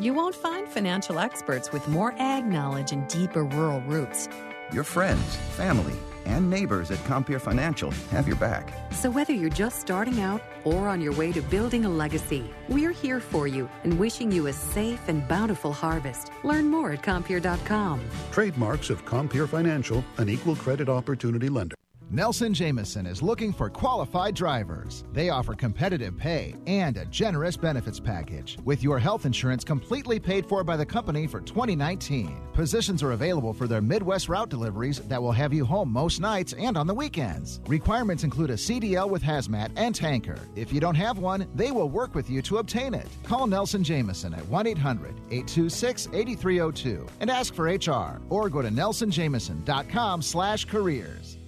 You 0.00 0.14
won't 0.14 0.34
find 0.34 0.66
financial 0.66 1.18
experts 1.18 1.70
with 1.70 1.86
more 1.88 2.14
ag 2.18 2.46
knowledge 2.46 2.92
and 2.92 3.06
deeper 3.08 3.44
rural 3.44 3.82
roots. 3.82 4.28
Your 4.72 4.84
friends, 4.84 5.36
family, 5.56 5.92
and 6.24 6.48
neighbors 6.48 6.90
at 6.90 6.98
Compeer 7.04 7.38
Financial 7.38 7.90
have 8.10 8.26
your 8.26 8.36
back. 8.36 8.72
So 8.92 9.10
whether 9.10 9.34
you're 9.34 9.50
just 9.50 9.80
starting 9.80 10.22
out 10.22 10.40
or 10.64 10.88
on 10.88 11.00
your 11.02 11.12
way 11.12 11.30
to 11.32 11.42
building 11.42 11.84
a 11.84 11.90
legacy, 11.90 12.44
we're 12.68 12.92
here 12.92 13.20
for 13.20 13.46
you 13.46 13.68
and 13.84 13.98
wishing 13.98 14.32
you 14.32 14.46
a 14.46 14.52
safe 14.52 15.08
and 15.08 15.26
bountiful 15.28 15.74
harvest. 15.74 16.30
Learn 16.42 16.70
more 16.70 16.92
at 16.92 17.02
Compeer.com. 17.02 18.00
Trademarks 18.30 18.88
of 18.88 19.04
Compeer 19.04 19.46
Financial, 19.46 20.02
an 20.16 20.30
equal 20.30 20.56
credit 20.56 20.88
opportunity 20.88 21.50
lender. 21.50 21.76
Nelson 22.14 22.52
Jameson 22.52 23.06
is 23.06 23.22
looking 23.22 23.54
for 23.54 23.70
qualified 23.70 24.34
drivers. 24.34 25.02
They 25.14 25.30
offer 25.30 25.54
competitive 25.54 26.14
pay 26.14 26.54
and 26.66 26.98
a 26.98 27.06
generous 27.06 27.56
benefits 27.56 27.98
package, 27.98 28.58
with 28.66 28.82
your 28.82 28.98
health 28.98 29.24
insurance 29.24 29.64
completely 29.64 30.20
paid 30.20 30.44
for 30.46 30.62
by 30.62 30.76
the 30.76 30.84
company 30.84 31.26
for 31.26 31.40
2019. 31.40 32.36
Positions 32.52 33.02
are 33.02 33.12
available 33.12 33.54
for 33.54 33.66
their 33.66 33.80
Midwest 33.80 34.28
route 34.28 34.50
deliveries 34.50 34.98
that 34.98 35.22
will 35.22 35.32
have 35.32 35.54
you 35.54 35.64
home 35.64 35.90
most 35.90 36.20
nights 36.20 36.52
and 36.52 36.76
on 36.76 36.86
the 36.86 36.92
weekends. 36.92 37.62
Requirements 37.66 38.24
include 38.24 38.50
a 38.50 38.56
CDL 38.56 39.08
with 39.08 39.22
hazmat 39.22 39.70
and 39.76 39.94
tanker. 39.94 40.38
If 40.54 40.70
you 40.70 40.80
don't 40.80 40.94
have 40.94 41.16
one, 41.16 41.48
they 41.54 41.70
will 41.70 41.88
work 41.88 42.14
with 42.14 42.28
you 42.28 42.42
to 42.42 42.58
obtain 42.58 42.92
it. 42.92 43.08
Call 43.22 43.46
Nelson 43.46 43.82
Jameson 43.82 44.34
at 44.34 44.46
1 44.48 44.66
800 44.66 45.14
826 45.30 46.08
8302 46.12 47.06
and 47.20 47.30
ask 47.30 47.54
for 47.54 47.70
HR 47.70 48.20
or 48.28 48.50
go 48.50 48.60
to 48.60 48.68
nelsonjameson.com 48.68 50.20
slash 50.20 50.66
careers. 50.66 51.38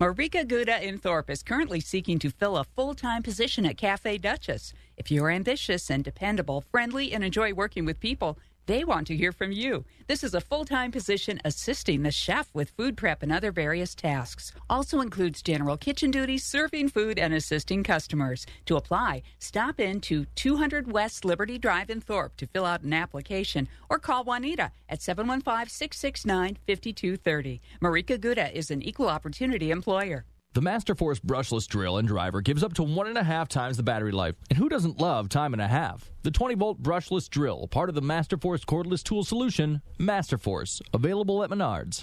Marieka 0.00 0.48
Gouda 0.48 0.82
in 0.82 0.96
Thorp 0.98 1.28
is 1.28 1.42
currently 1.42 1.78
seeking 1.78 2.18
to 2.20 2.30
fill 2.30 2.56
a 2.56 2.64
full 2.64 2.94
time 2.94 3.22
position 3.22 3.66
at 3.66 3.76
Cafe 3.76 4.16
Duchess. 4.16 4.72
If 4.96 5.10
you're 5.10 5.28
ambitious 5.28 5.90
and 5.90 6.02
dependable, 6.02 6.62
friendly, 6.70 7.12
and 7.12 7.22
enjoy 7.22 7.52
working 7.52 7.84
with 7.84 8.00
people, 8.00 8.38
they 8.70 8.84
want 8.84 9.04
to 9.08 9.16
hear 9.16 9.32
from 9.32 9.50
you. 9.50 9.84
This 10.06 10.22
is 10.22 10.32
a 10.32 10.40
full 10.40 10.64
time 10.64 10.92
position 10.92 11.40
assisting 11.44 12.04
the 12.04 12.12
chef 12.12 12.48
with 12.54 12.70
food 12.70 12.96
prep 12.96 13.22
and 13.22 13.32
other 13.32 13.50
various 13.50 13.96
tasks. 13.96 14.52
Also 14.68 15.00
includes 15.00 15.42
general 15.42 15.76
kitchen 15.76 16.12
duties, 16.12 16.44
serving 16.44 16.90
food, 16.90 17.18
and 17.18 17.34
assisting 17.34 17.82
customers. 17.82 18.46
To 18.66 18.76
apply, 18.76 19.22
stop 19.40 19.80
in 19.80 20.00
to 20.02 20.24
200 20.36 20.92
West 20.92 21.24
Liberty 21.24 21.58
Drive 21.58 21.90
in 21.90 22.00
Thorp 22.00 22.36
to 22.36 22.46
fill 22.46 22.64
out 22.64 22.82
an 22.82 22.92
application 22.92 23.66
or 23.88 23.98
call 23.98 24.22
Juanita 24.22 24.70
at 24.88 25.02
715 25.02 25.68
669 25.68 26.56
5230. 26.66 27.60
Marieka 27.82 28.20
Gouda 28.20 28.56
is 28.56 28.70
an 28.70 28.82
equal 28.82 29.08
opportunity 29.08 29.72
employer. 29.72 30.24
The 30.52 30.60
Masterforce 30.60 31.20
brushless 31.20 31.68
drill 31.68 31.96
and 31.96 32.08
driver 32.08 32.40
gives 32.40 32.64
up 32.64 32.74
to 32.74 32.82
one 32.82 33.06
and 33.06 33.16
a 33.16 33.22
half 33.22 33.48
times 33.48 33.76
the 33.76 33.84
battery 33.84 34.10
life. 34.10 34.34
And 34.48 34.58
who 34.58 34.68
doesn't 34.68 34.98
love 35.00 35.28
time 35.28 35.52
and 35.52 35.62
a 35.62 35.68
half? 35.68 36.10
The 36.24 36.32
20 36.32 36.56
volt 36.56 36.82
brushless 36.82 37.30
drill, 37.30 37.68
part 37.68 37.88
of 37.88 37.94
the 37.94 38.02
Masterforce 38.02 38.64
cordless 38.64 39.04
tool 39.04 39.22
solution, 39.22 39.80
Masterforce, 40.00 40.82
available 40.92 41.44
at 41.44 41.50
Menards. 41.50 42.02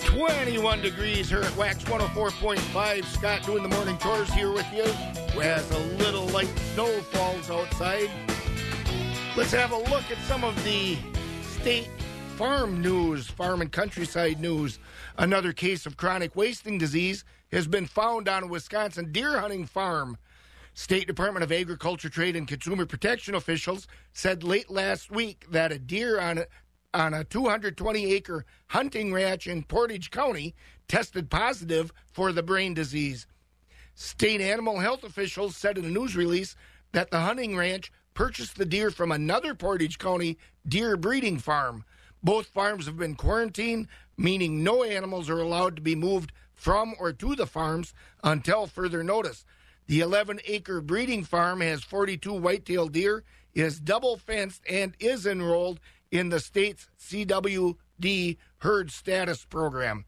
21 0.00 0.82
degrees 0.82 1.30
here 1.30 1.40
at 1.40 1.56
Wax 1.56 1.82
104.5. 1.84 3.04
Scott 3.06 3.42
doing 3.44 3.62
the 3.62 3.70
morning 3.70 3.96
chores 3.96 4.30
here 4.34 4.52
with 4.52 4.70
you 4.70 4.84
as 5.40 5.70
a 5.70 5.78
little 5.96 6.26
light 6.26 6.52
snow 6.74 7.00
falls 7.00 7.50
outside. 7.50 8.10
Let's 9.34 9.52
have 9.52 9.72
a 9.72 9.78
look 9.78 10.10
at 10.10 10.18
some 10.28 10.44
of 10.44 10.62
the 10.62 10.98
state 11.40 11.88
farm 12.42 12.82
news, 12.82 13.28
farm 13.28 13.60
and 13.60 13.70
countryside 13.70 14.40
news. 14.40 14.80
Another 15.16 15.52
case 15.52 15.86
of 15.86 15.96
chronic 15.96 16.34
wasting 16.34 16.76
disease 16.76 17.24
has 17.52 17.68
been 17.68 17.86
found 17.86 18.28
on 18.28 18.42
a 18.42 18.46
Wisconsin 18.48 19.12
deer 19.12 19.38
hunting 19.38 19.64
farm. 19.64 20.18
State 20.74 21.06
Department 21.06 21.44
of 21.44 21.52
Agriculture, 21.52 22.08
Trade, 22.08 22.34
and 22.34 22.48
Consumer 22.48 22.84
Protection 22.84 23.36
officials 23.36 23.86
said 24.12 24.42
late 24.42 24.68
last 24.68 25.08
week 25.08 25.46
that 25.52 25.70
a 25.70 25.78
deer 25.78 26.18
on 26.18 26.38
a, 26.38 26.46
on 26.92 27.14
a 27.14 27.22
220 27.22 28.12
acre 28.12 28.44
hunting 28.66 29.12
ranch 29.12 29.46
in 29.46 29.62
Portage 29.62 30.10
County 30.10 30.52
tested 30.88 31.30
positive 31.30 31.92
for 32.10 32.32
the 32.32 32.42
brain 32.42 32.74
disease. 32.74 33.28
State 33.94 34.40
animal 34.40 34.80
health 34.80 35.04
officials 35.04 35.56
said 35.56 35.78
in 35.78 35.84
a 35.84 35.88
news 35.88 36.16
release 36.16 36.56
that 36.90 37.12
the 37.12 37.20
hunting 37.20 37.56
ranch 37.56 37.92
purchased 38.14 38.56
the 38.56 38.66
deer 38.66 38.90
from 38.90 39.12
another 39.12 39.54
Portage 39.54 39.96
County 39.96 40.38
deer 40.66 40.96
breeding 40.96 41.38
farm. 41.38 41.84
Both 42.22 42.46
farms 42.46 42.86
have 42.86 42.96
been 42.96 43.16
quarantined, 43.16 43.88
meaning 44.16 44.62
no 44.62 44.84
animals 44.84 45.28
are 45.28 45.40
allowed 45.40 45.76
to 45.76 45.82
be 45.82 45.96
moved 45.96 46.32
from 46.54 46.94
or 46.98 47.12
to 47.12 47.34
the 47.34 47.46
farms 47.46 47.92
until 48.22 48.66
further 48.66 49.02
notice. 49.02 49.44
The 49.86 50.00
11 50.00 50.40
acre 50.46 50.80
breeding 50.80 51.24
farm 51.24 51.60
has 51.60 51.82
42 51.82 52.32
whitetail 52.32 52.86
deer, 52.86 53.24
is 53.54 53.80
double 53.80 54.16
fenced, 54.16 54.62
and 54.68 54.94
is 55.00 55.26
enrolled 55.26 55.80
in 56.10 56.28
the 56.28 56.38
state's 56.38 56.88
CWD 57.00 58.36
herd 58.58 58.90
status 58.92 59.44
program. 59.44 60.04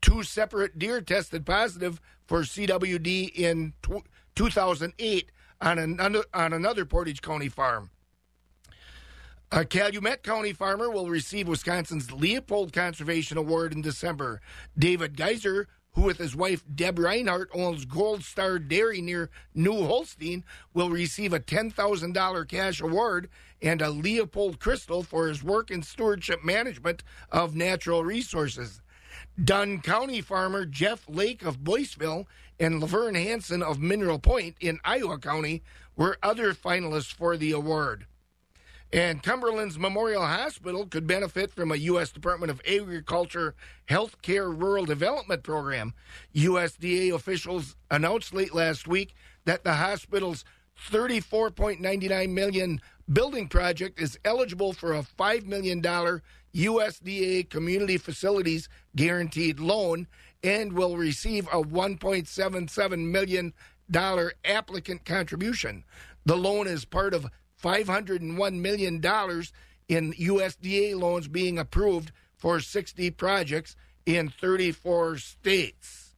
Two 0.00 0.22
separate 0.22 0.78
deer 0.78 1.02
tested 1.02 1.44
positive 1.44 2.00
for 2.26 2.40
CWD 2.40 3.34
in 3.34 3.74
2008 4.34 5.32
on 5.60 6.00
on 6.32 6.52
another 6.54 6.84
Portage 6.86 7.20
County 7.20 7.48
farm. 7.50 7.90
A 9.52 9.64
Calumet 9.64 10.22
County 10.22 10.52
farmer 10.52 10.88
will 10.88 11.08
receive 11.10 11.48
Wisconsin's 11.48 12.12
Leopold 12.12 12.72
Conservation 12.72 13.36
Award 13.36 13.72
in 13.72 13.82
December. 13.82 14.40
David 14.78 15.16
Geiser, 15.16 15.66
who 15.94 16.02
with 16.02 16.18
his 16.18 16.36
wife 16.36 16.62
Deb 16.72 17.00
Reinhardt 17.00 17.50
owns 17.52 17.84
Gold 17.84 18.22
Star 18.22 18.60
Dairy 18.60 19.00
near 19.00 19.28
New 19.52 19.84
Holstein, 19.84 20.44
will 20.72 20.88
receive 20.88 21.32
a 21.32 21.40
$10,000 21.40 22.48
cash 22.48 22.80
award 22.80 23.28
and 23.60 23.82
a 23.82 23.90
Leopold 23.90 24.60
Crystal 24.60 25.02
for 25.02 25.26
his 25.26 25.42
work 25.42 25.72
in 25.72 25.82
stewardship 25.82 26.44
management 26.44 27.02
of 27.32 27.56
natural 27.56 28.04
resources. 28.04 28.80
Dunn 29.42 29.80
County 29.80 30.20
farmer 30.20 30.64
Jeff 30.64 31.08
Lake 31.08 31.42
of 31.44 31.64
Boyceville 31.64 32.26
and 32.60 32.78
Laverne 32.78 33.16
Hanson 33.16 33.64
of 33.64 33.80
Mineral 33.80 34.20
Point 34.20 34.54
in 34.60 34.78
Iowa 34.84 35.18
County 35.18 35.64
were 35.96 36.18
other 36.22 36.54
finalists 36.54 37.12
for 37.12 37.36
the 37.36 37.50
award. 37.50 38.06
And 38.92 39.22
Cumberland's 39.22 39.78
Memorial 39.78 40.26
Hospital 40.26 40.84
could 40.84 41.06
benefit 41.06 41.52
from 41.52 41.70
a 41.70 41.76
U.S. 41.76 42.10
Department 42.10 42.50
of 42.50 42.60
Agriculture 42.66 43.54
Healthcare 43.88 44.52
Rural 44.56 44.84
Development 44.84 45.42
Program. 45.44 45.94
USDA 46.34 47.14
officials 47.14 47.76
announced 47.90 48.34
late 48.34 48.52
last 48.52 48.88
week 48.88 49.14
that 49.44 49.62
the 49.62 49.74
hospital's 49.74 50.44
34.99 50.90 52.30
million 52.30 52.80
building 53.12 53.46
project 53.48 54.00
is 54.00 54.18
eligible 54.24 54.72
for 54.72 54.94
a 54.94 55.02
$5 55.02 55.46
million 55.46 55.80
USDA 55.82 57.48
Community 57.48 57.96
Facilities 57.96 58.68
Guaranteed 58.96 59.60
Loan 59.60 60.08
and 60.42 60.72
will 60.72 60.96
receive 60.96 61.46
a 61.48 61.62
$1.77 61.62 63.10
million 63.10 63.52
applicant 64.44 65.04
contribution. 65.04 65.84
The 66.26 66.36
loan 66.36 66.66
is 66.66 66.84
part 66.84 67.14
of 67.14 67.26
$501 67.62 68.54
million 68.60 68.94
in 69.88 70.12
USDA 70.12 70.98
loans 70.98 71.28
being 71.28 71.58
approved 71.58 72.12
for 72.36 72.60
60 72.60 73.10
projects 73.12 73.76
in 74.06 74.28
34 74.28 75.18
states. 75.18 76.14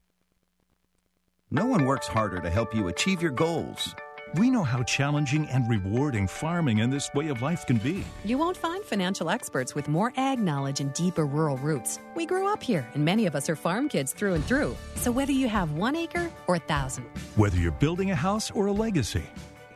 No 1.51 1.67
one 1.67 1.85
works 1.85 2.07
harder 2.07 2.41
to 2.41 2.49
help 2.49 2.75
you 2.75 2.89
achieve 2.89 3.21
your 3.21 3.33
goals. 3.33 3.95
We 4.37 4.49
know 4.49 4.63
how 4.63 4.83
challenging 4.85 5.47
and 5.49 5.69
rewarding 5.69 6.27
farming 6.27 6.81
and 6.81 6.91
this 6.91 7.11
way 7.15 7.29
of 7.29 7.43
life 7.43 7.67
can 7.67 7.77
be. 7.77 8.03
You 8.25 8.39
won't 8.39 8.57
find 8.57 8.83
financial 8.83 9.29
experts 9.29 9.75
with 9.75 9.89
more 9.89 10.11
ag 10.17 10.39
knowledge 10.39 10.81
and 10.81 10.95
deeper 10.95 11.27
rural 11.27 11.59
roots. 11.59 11.99
We 12.15 12.25
grew 12.25 12.51
up 12.51 12.63
here, 12.63 12.89
and 12.95 13.05
many 13.05 13.27
of 13.27 13.35
us 13.37 13.51
are 13.51 13.57
farm 13.57 13.91
kids 13.91 14.15
through 14.15 14.33
and 14.33 14.45
through. 14.45 14.75
So 14.97 15.11
whether 15.11 15.33
you 15.33 15.49
have 15.49 15.73
one 15.73 15.95
acre 15.95 16.31
or 16.47 16.55
a 16.55 16.61
thousand, 16.61 17.05
Whether 17.37 17.59
you're 17.59 17.73
building 17.73 18.11
a 18.11 18.15
house 18.17 18.51
or 18.51 18.69
a 18.69 18.73
legacy, 18.73 19.25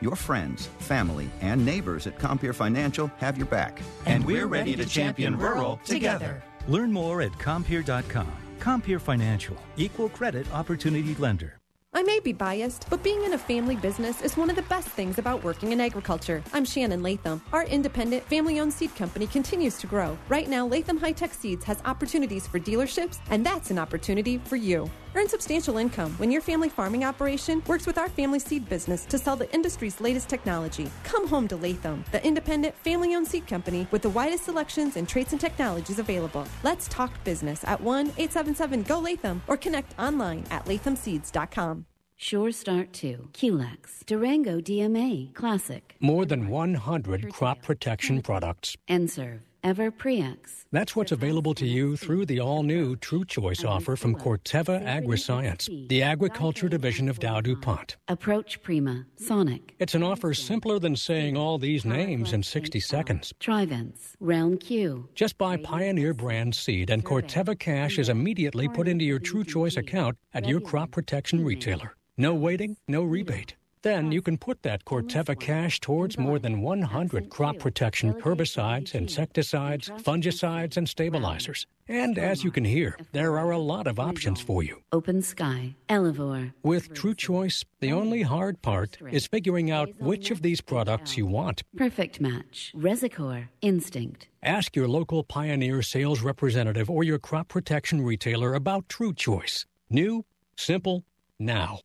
Your 0.01 0.17
friends, 0.17 0.67
family, 0.79 1.31
and 1.41 1.65
neighbors 1.65 2.07
at 2.07 2.19
Compeer 2.19 2.55
Financial 2.55 3.11
have 3.19 3.37
your 3.37 3.47
back. 3.47 3.81
And 4.05 4.25
we're 4.25 4.47
ready 4.47 4.77
to 4.77 4.85
champion 4.85 5.39
rural 5.39 5.81
together. 5.85 6.43
Learn 6.69 6.93
more 6.93 7.23
at 7.23 7.33
Compeer.com. 7.39 8.33
Compeer 8.59 8.99
Financial, 8.99 9.57
equal 9.77 10.09
credit 10.09 10.47
opportunity 10.53 11.15
lender. 11.17 11.61
I 11.97 12.03
may 12.03 12.21
be 12.21 12.35
biased, 12.35 12.91
but 12.91 13.03
being 13.03 13.25
in 13.25 13.33
a 13.33 13.39
family 13.39 13.75
business 13.75 14.21
is 14.21 14.37
one 14.37 14.51
of 14.51 14.57
the 14.57 14.63
best 14.63 14.87
things 14.87 15.17
about 15.17 15.43
working 15.43 15.73
in 15.73 15.81
agriculture. 15.81 16.43
I'm 16.53 16.67
Shannon 16.67 17.03
Latham. 17.03 17.41
Our 17.55 17.65
independent, 17.65 18.23
family 18.25 18.61
owned 18.61 18.75
seed 18.75 18.95
company 18.97 19.27
continues 19.27 19.79
to 19.79 19.87
grow. 19.87 20.19
Right 20.29 20.47
now, 20.47 20.67
Latham 20.67 20.99
Hi-Tech 20.99 21.33
Seeds 21.33 21.65
has 21.65 21.81
opportunities 21.87 22.47
for 22.47 22.61
dealerships, 22.61 23.19
and 23.31 23.47
that's 23.47 23.71
an 23.71 23.79
opportunity 23.79 24.37
for 24.37 24.57
you. 24.57 24.91
Earn 25.17 25.29
substantial 25.29 25.79
income 25.79 26.13
when 26.19 26.31
your 26.31 26.43
family 26.43 26.69
farming 26.69 27.03
operation 27.03 27.63
works 27.67 27.87
with 27.87 27.97
our 27.97 28.09
family 28.11 28.39
seed 28.39 28.69
business 28.69 29.07
to 29.07 29.17
sell 29.17 29.35
the 29.35 29.51
industry's 29.55 29.99
latest 29.99 30.29
technology. 30.29 30.91
Come 31.05 31.27
home 31.27 31.49
to 31.49 31.57
Latham, 31.57 32.05
the 32.13 32.23
independent, 32.25 32.75
family 32.77 33.15
owned 33.15 33.27
seed 33.27 33.47
company 33.47 33.89
with 33.91 34.03
the 34.03 34.11
widest 34.11 34.45
selections 34.45 34.97
and 34.97 35.09
traits 35.09 35.33
and 35.33 35.41
technologies 35.41 35.99
available. 35.99 36.47
Let's 36.63 36.87
talk 36.89 37.13
business 37.25 37.65
at 37.65 37.81
1 37.81 38.09
877 38.19 38.83
GO 38.83 38.99
Latham 38.99 39.43
or 39.49 39.57
connect 39.57 39.99
online 39.99 40.45
at 40.51 40.67
lathamseeds.com. 40.67 41.87
Sure 42.19 42.51
Start 42.51 42.95
2, 42.95 43.29
QLEX, 43.35 44.05
Durango 44.07 44.59
DMA, 44.59 45.35
Classic, 45.35 45.97
More 46.01 46.25
than 46.25 46.49
100 46.49 47.31
crop 47.31 47.61
protection 47.61 48.23
products. 48.23 48.75
N-Serve, 48.89 49.43
EverpreX, 49.67 50.65
That's 50.71 50.95
what's 50.95 51.11
available 51.11 51.53
to 51.55 51.67
you 51.67 51.97
through 51.97 52.27
the 52.27 52.39
all 52.39 52.63
new 52.63 52.95
True 52.95 53.25
Choice 53.25 53.65
offer 53.65 53.97
from 53.97 54.15
Corteva 54.15 54.81
Agriscience, 54.85 55.89
the 55.89 56.05
agriculture 56.05 56.69
division 56.69 57.09
of 57.09 57.19
Dow 57.19 57.41
DuPont. 57.41 57.97
Approach 58.07 58.63
Prima, 58.63 59.07
Sonic, 59.17 59.75
It's 59.81 59.97
an 59.97 60.05
offer 60.05 60.35
simpler 60.35 60.79
than 60.79 60.95
saying 60.95 61.37
all 61.37 61.59
these 61.59 61.85
names 61.85 62.33
in 62.33 62.45
60 62.45 62.79
seconds. 62.79 63.33
Trivence, 63.41 64.17
Realm 64.21 64.57
Q, 64.57 65.09
Just 65.17 65.37
buy 65.37 65.57
Pioneer 65.57 66.15
brand 66.15 66.55
seed, 66.55 66.89
and 66.89 67.05
Corteva 67.05 67.59
cash 67.59 67.99
is 67.99 68.09
immediately 68.09 68.69
put 68.69 68.87
into 68.87 69.05
your 69.05 69.19
True 69.19 69.43
Choice 69.43 69.77
account 69.77 70.17
at 70.33 70.47
your 70.47 70.61
crop 70.61 70.93
protection 70.93 71.45
retailer. 71.45 71.97
No 72.17 72.35
waiting, 72.35 72.77
no 72.87 73.03
rebate. 73.03 73.57
Then 73.83 74.11
you 74.11 74.23
can 74.23 74.39
put 74.39 74.63
that 74.63 74.85
Corteva 74.85 75.39
cash 75.39 75.81
towards 75.81 76.19
more 76.19 76.39
than 76.39 76.61
100 76.61 77.31
crop 77.31 77.59
protection 77.59 78.15
herbicides, 78.15 78.95
insecticides, 78.95 79.89
fungicides, 80.03 80.77
and 80.77 80.89
stabilizers. 80.89 81.67
And 81.89 82.19
as 82.19 82.43
you 82.43 82.51
can 82.51 82.65
hear, 82.65 82.99
there 83.13 83.39
are 83.39 83.53
a 83.53 83.59
lot 83.59 83.87
of 83.87 84.01
options 84.01 84.41
for 84.41 84.63
you. 84.63 84.83
Open 84.93 85.23
Sky, 85.23 85.77
Elevore, 85.89 86.53
With 86.63 86.93
True 86.95 87.15
Choice, 87.15 87.65
the 87.81 87.93
only 87.93 88.23
hard 88.23 88.61
part 88.61 88.99
is 89.13 89.29
figuring 89.29 89.71
out 89.71 89.91
which 90.01 90.33
of 90.33 90.43
these 90.43 90.61
products 90.61 91.17
you 91.17 91.27
want. 91.27 91.63
Perfect 91.77 92.21
Match, 92.21 92.73
Resicor, 92.75 93.49
Instinct. 93.63 94.27
Ask 94.43 94.75
your 94.75 94.89
local 94.89 95.23
Pioneer 95.23 95.83
sales 95.83 96.23
representative 96.23 96.91
or 96.91 97.05
your 97.05 97.19
crop 97.19 97.49
protection 97.49 98.03
retailer 98.03 98.55
about 98.55 98.89
True 98.89 99.15
Choice. 99.15 99.65
New, 99.89 100.25
simple, 100.57 101.05
now. 101.39 101.81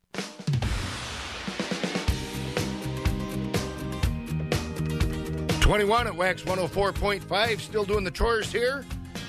21 5.71 6.05
at 6.07 6.15
Wax 6.17 6.41
104.5, 6.41 7.61
still 7.61 7.85
doing 7.85 8.03
the 8.03 8.11
chores 8.11 8.51
here. 8.51 8.83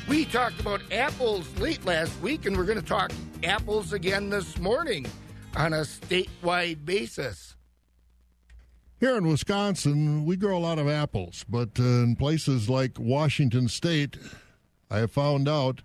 We 0.08 0.24
talked 0.24 0.58
about 0.58 0.80
apples 0.90 1.46
late 1.60 1.84
last 1.84 2.20
week, 2.20 2.46
and 2.46 2.56
we're 2.56 2.64
going 2.64 2.80
to 2.80 2.84
talk 2.84 3.12
apples 3.44 3.92
again 3.92 4.28
this 4.28 4.58
morning 4.58 5.06
on 5.54 5.72
a 5.72 5.82
statewide 5.82 6.84
basis. 6.84 7.54
Here 8.98 9.16
in 9.16 9.28
Wisconsin, 9.28 10.24
we 10.24 10.36
grow 10.36 10.58
a 10.58 10.58
lot 10.58 10.80
of 10.80 10.88
apples, 10.88 11.44
but 11.48 11.78
uh, 11.78 11.84
in 11.84 12.16
places 12.16 12.68
like 12.68 12.98
Washington 12.98 13.68
State, 13.68 14.18
I 14.90 14.98
have 14.98 15.12
found 15.12 15.48
out 15.48 15.82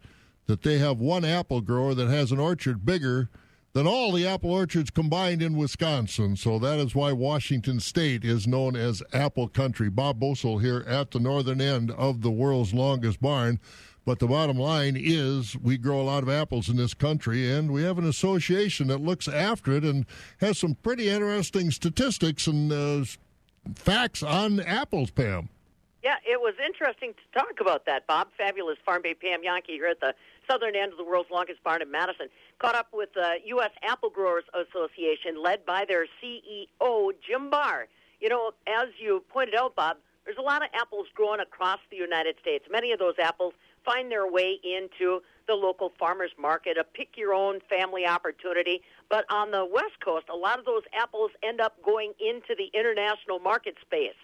that 0.48 0.63
they 0.63 0.80
have 0.80 0.98
one 0.98 1.24
apple 1.24 1.62
grower 1.62 1.93
that 1.93 2.10
has 2.10 2.32
an 2.32 2.39
orchard 2.39 2.84
bigger 2.84 3.30
than 3.78 3.86
all 3.86 4.12
the 4.12 4.26
apple 4.26 4.50
orchards 4.50 4.90
combined 4.90 5.40
in 5.40 5.56
Wisconsin. 5.56 6.36
So 6.36 6.58
that 6.58 6.80
is 6.80 6.96
why 6.96 7.12
Washington 7.12 7.80
State 7.80 8.26
is 8.26 8.48
known 8.48 8.76
as 8.76 9.04
Apple 9.13 9.48
Country. 9.48 9.88
Bob 9.88 10.20
Bosold 10.20 10.63
here 10.63 10.84
at 10.88 11.12
the 11.12 11.20
northern 11.20 11.62
end 11.62 11.92
of 11.92 12.22
the 12.22 12.32
world's 12.32 12.74
longest 12.74 13.22
barn. 13.22 13.60
But 14.04 14.18
the 14.18 14.26
bottom 14.26 14.58
line 14.58 14.96
is 14.98 15.56
we 15.56 15.78
grow 15.78 16.02
a 16.02 16.10
lot 16.10 16.24
of 16.24 16.30
apples 16.30 16.70
in 16.70 16.78
this 16.78 16.96
country, 16.96 17.52
and 17.52 17.70
we 17.70 17.84
have 17.84 18.00
an 18.00 18.08
association 18.08 18.88
that 18.88 19.02
looks 19.02 19.28
after 19.28 19.74
it 19.74 19.84
and 19.84 20.08
has 20.40 20.58
some 20.58 20.74
pretty 20.74 21.08
interesting 21.08 21.70
statistics 21.70 22.48
and 22.48 22.72
uh, 22.72 23.06
facts 23.76 24.24
on 24.24 24.60
apples, 24.60 25.12
Pam. 25.12 25.50
Yeah, 26.03 26.15
it 26.25 26.39
was 26.39 26.53
interesting 26.63 27.13
to 27.13 27.39
talk 27.39 27.60
about 27.60 27.86
that, 27.88 28.05
Bob. 28.05 28.27
Fabulous 28.38 28.77
Farm 28.86 29.01
Bay 29.01 29.15
Pam 29.15 29.41
Jahnke 29.41 29.67
here 29.67 29.88
at 29.88 29.99
the 29.99 30.13
southern 30.49 30.75
end 30.75 30.91
of 30.91 30.97
the 30.97 31.03
world's 31.03 31.31
longest 31.31 31.63
barn 31.63 31.81
in 31.81 31.89
Madison. 31.89 32.27
Caught 32.60 32.75
up 32.75 32.88
with 32.93 33.13
the 33.13 33.38
U.S. 33.45 33.71
Apple 33.81 34.10
Growers 34.10 34.43
Association, 34.53 35.41
led 35.41 35.65
by 35.65 35.86
their 35.86 36.05
CEO, 36.21 37.12
Jim 37.27 37.49
Bair. 37.49 37.88
You 38.21 38.29
know, 38.29 38.51
as 38.67 38.89
you 38.99 39.23
pointed 39.29 39.55
out, 39.55 39.75
Bob, 39.75 39.97
there's 40.25 40.38
a 40.38 40.41
lot 40.41 40.62
of 40.62 40.69
apples 40.73 41.07
growing 41.15 41.39
across 41.39 41.79
the 41.89 41.97
United 41.97 42.36
States. 42.41 42.65
Many 42.69 42.91
of 42.91 42.99
those 42.99 43.15
apples 43.19 43.53
find 43.83 44.12
their 44.12 44.29
way 44.29 44.60
into 44.63 45.21
the 45.47 45.53
local 45.53 45.93
farmers 45.97 46.31
market, 46.38 46.77
a 46.77 46.83
pick 46.83 47.15
your 47.15 47.33
own 47.33 47.60
family 47.69 48.05
opportunity. 48.05 48.81
But 49.10 49.25
on 49.31 49.51
the 49.51 49.65
West 49.65 49.99
Coast, 50.03 50.25
a 50.31 50.36
lot 50.36 50.60
of 50.60 50.65
those 50.65 50.83
apples 50.93 51.31
end 51.41 51.62
up 51.62 51.81
going 51.83 52.13
into 52.19 52.53
the 52.55 52.69
international 52.77 53.39
market 53.39 53.75
space. 53.81 54.17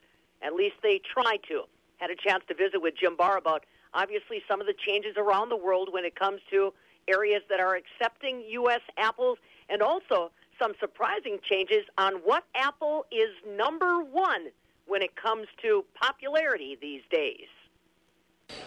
At 0.43 0.53
least 0.53 0.75
they 0.83 0.99
try 1.13 1.37
to. 1.47 1.63
Had 1.97 2.09
a 2.09 2.15
chance 2.15 2.43
to 2.47 2.53
visit 2.53 2.81
with 2.81 2.95
Jim 2.99 3.15
Bair 3.15 3.37
about 3.37 3.63
obviously 3.93 4.43
some 4.47 4.59
of 4.59 4.67
the 4.67 4.73
changes 4.73 5.15
around 5.17 5.49
the 5.49 5.57
world 5.57 5.89
when 5.91 6.05
it 6.05 6.15
comes 6.15 6.41
to 6.51 6.73
areas 7.07 7.41
that 7.49 7.59
are 7.59 7.75
accepting 7.75 8.43
U.S. 8.49 8.81
apples 8.97 9.37
and 9.69 9.81
also 9.81 10.31
some 10.59 10.73
surprising 10.79 11.39
changes 11.49 11.85
on 11.97 12.15
what 12.23 12.43
apple 12.55 13.05
is 13.11 13.29
number 13.57 14.03
one 14.03 14.47
when 14.85 15.01
it 15.01 15.15
comes 15.15 15.47
to 15.61 15.83
popularity 15.95 16.77
these 16.79 17.01
days. 17.09 17.47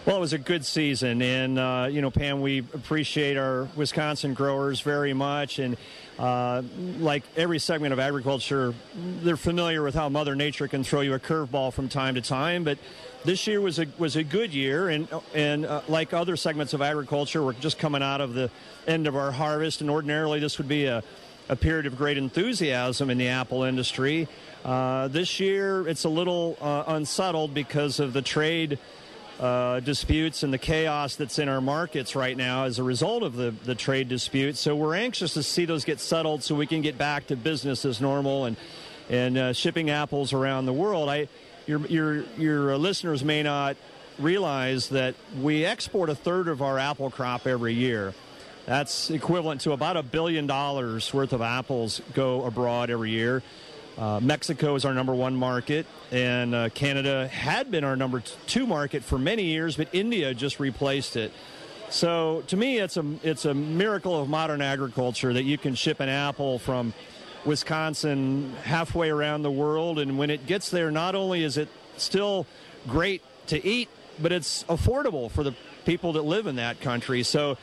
Well, 0.07 0.19
it 0.19 0.21
was 0.21 0.35
a 0.35 0.39
good 0.39 0.65
season, 0.65 1.21
and 1.21 1.59
uh, 1.59 1.89
you 1.91 2.01
know, 2.01 2.13
Pam, 2.13 2.41
we 2.41 2.61
appreciate 2.61 3.37
our 3.37 3.69
Wisconsin 3.75 4.35
growers 4.35 4.81
very 4.81 5.13
much, 5.13 5.59
and 5.59 5.77
uh, 6.17 6.63
like 7.01 7.25
every 7.37 7.59
segment 7.59 7.93
of 7.93 7.99
agriculture, 7.99 8.73
they're 8.95 9.37
familiar 9.37 9.83
with 9.83 9.97
how 9.97 10.09
Mother 10.09 10.37
Nature 10.37 10.69
can 10.69 10.85
throw 10.85 11.01
you 11.01 11.15
a 11.15 11.19
curveball 11.19 11.73
from 11.73 11.89
time 11.89 12.15
to 12.15 12.21
time. 12.21 12.63
But 12.63 12.79
this 13.25 13.49
year 13.49 13.61
was 13.61 13.81
a 13.81 13.89
was 13.99 14.15
a 14.15 14.23
good 14.23 14.55
year, 14.55 14.91
and 14.91 15.09
and 15.35 15.67
uh, 15.67 15.81
like 15.89 16.15
other 16.15 16.37
segments 16.37 16.73
of 16.73 16.81
agriculture, 16.83 17.43
we're 17.43 17.55
just 17.55 17.77
coming 17.81 18.01
out 18.01 18.21
of 18.21 18.33
the 18.33 18.49
end 18.87 19.09
of 19.09 19.17
our 19.17 19.33
harvest, 19.33 19.81
and 19.81 19.91
ordinarily 19.91 20.39
this 20.39 20.57
would 20.59 20.69
be 20.69 20.85
a 20.85 21.03
a 21.49 21.57
period 21.57 21.85
of 21.87 21.97
great 21.97 22.17
enthusiasm 22.17 23.11
in 23.11 23.19
the 23.19 23.27
apple 23.27 23.65
industry. 23.65 24.29
Uh, 24.65 25.09
this 25.09 25.41
year, 25.41 25.87
it's 25.89 26.05
a 26.05 26.09
little 26.09 26.57
uh, 26.61 26.85
unsettled 26.87 27.53
because 27.55 27.99
of 27.99 28.13
the 28.13 28.23
trade 28.23 28.79
uh, 29.41 29.81
disputes 29.81 30.43
and 30.43 30.53
the 30.53 30.59
chaos 30.59 31.17
that's 31.17 31.39
in 31.39 31.49
our 31.49 31.61
markets 31.61 32.17
right 32.17 32.37
now 32.37 32.65
as 32.65 32.79
a 32.79 32.83
result 32.83 33.23
of 33.23 33.37
the, 33.37 33.51
the 33.65 33.75
trade 33.75 34.09
disputes. 34.09 34.61
So 34.61 34.75
we're 34.75 34.95
anxious 34.95 35.35
to 35.35 35.43
see 35.43 35.65
those 35.65 35.85
get 35.85 36.01
settled 36.01 36.43
so 36.43 36.55
we 36.55 36.67
can 36.67 36.83
get 36.83 36.97
back 36.97 37.27
to 37.27 37.37
business 37.37 37.85
as 37.85 38.01
normal 38.01 38.47
and 38.47 38.57
and 39.09 39.39
uh, 39.39 39.53
shipping 39.53 39.91
apples 39.91 40.33
around 40.33 40.67
the 40.67 40.73
world. 40.73 41.09
I 41.09 41.29
your 41.67 41.87
your 41.87 42.25
your 42.39 42.77
listeners 42.77 43.23
may 43.23 43.43
not 43.43 43.77
realize 44.19 44.89
that 44.89 45.15
we 45.41 45.65
export 45.65 46.09
a 46.09 46.15
third 46.15 46.49
of 46.49 46.63
our 46.63 46.79
apple 46.79 47.11
crop 47.11 47.47
every 47.47 47.75
year. 47.75 48.15
That's 48.65 49.11
equivalent 49.11 49.61
to 49.63 49.73
about 49.73 49.97
a 49.97 50.03
billion 50.03 50.47
dollars 50.47 51.13
worth 51.15 51.33
of 51.33 51.41
apples 51.41 52.01
go 52.15 52.45
abroad 52.45 52.91
every 52.91 53.11
year. 53.11 53.43
Uh, 53.99 54.21
Mexico 54.21 54.75
is 54.75 54.85
our 54.85 54.93
number 54.93 55.15
one 55.15 55.35
market, 55.35 55.87
and 56.13 56.55
uh, 56.55 56.69
Canada 56.71 57.29
had 57.29 57.71
been 57.71 57.83
our 57.83 57.97
number 57.97 58.23
two 58.47 58.67
market 58.67 59.03
for 59.03 59.19
many 59.19 59.45
years, 59.45 59.77
but 59.77 59.89
India 59.95 60.35
just 60.35 60.61
replaced 60.61 61.17
it. 61.17 61.33
So 61.89 62.43
to 62.49 62.57
me, 62.59 62.79
it's 62.79 62.99
a 62.99 63.05
it's 63.23 63.47
a 63.47 63.55
miracle 63.55 64.21
of 64.21 64.29
modern 64.29 64.61
agriculture 64.61 65.33
that 65.33 65.45
you 65.45 65.57
can 65.57 65.75
ship 65.75 66.01
an 66.01 66.11
apple 66.11 66.59
from 66.59 66.93
Wisconsin 67.47 68.55
halfway 68.65 69.09
around 69.09 69.43
the 69.43 69.51
world, 69.51 69.99
and 69.99 70.19
when 70.19 70.29
it 70.29 70.47
gets 70.47 70.69
there, 70.69 70.91
not 70.91 71.15
only 71.15 71.43
is 71.43 71.57
it 71.57 71.69
still 71.97 72.47
great 72.87 73.23
to 73.47 73.65
eat, 73.67 73.89
but 74.21 74.31
it's 74.31 74.63
affordable 74.65 75.31
for 75.31 75.43
the 75.43 75.55
people 75.87 76.15
that 76.15 76.23
live 76.23 76.47
in 76.47 76.57
that 76.57 76.83
country. 76.83 77.23
So 77.23 77.57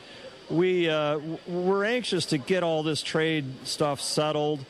we 0.50 0.90
uh, 0.90 1.20
we're 1.46 1.84
anxious 1.84 2.26
to 2.26 2.38
get 2.38 2.64
all 2.64 2.82
this 2.82 3.02
trade 3.02 3.44
stuff 3.64 4.00
settled 4.00 4.64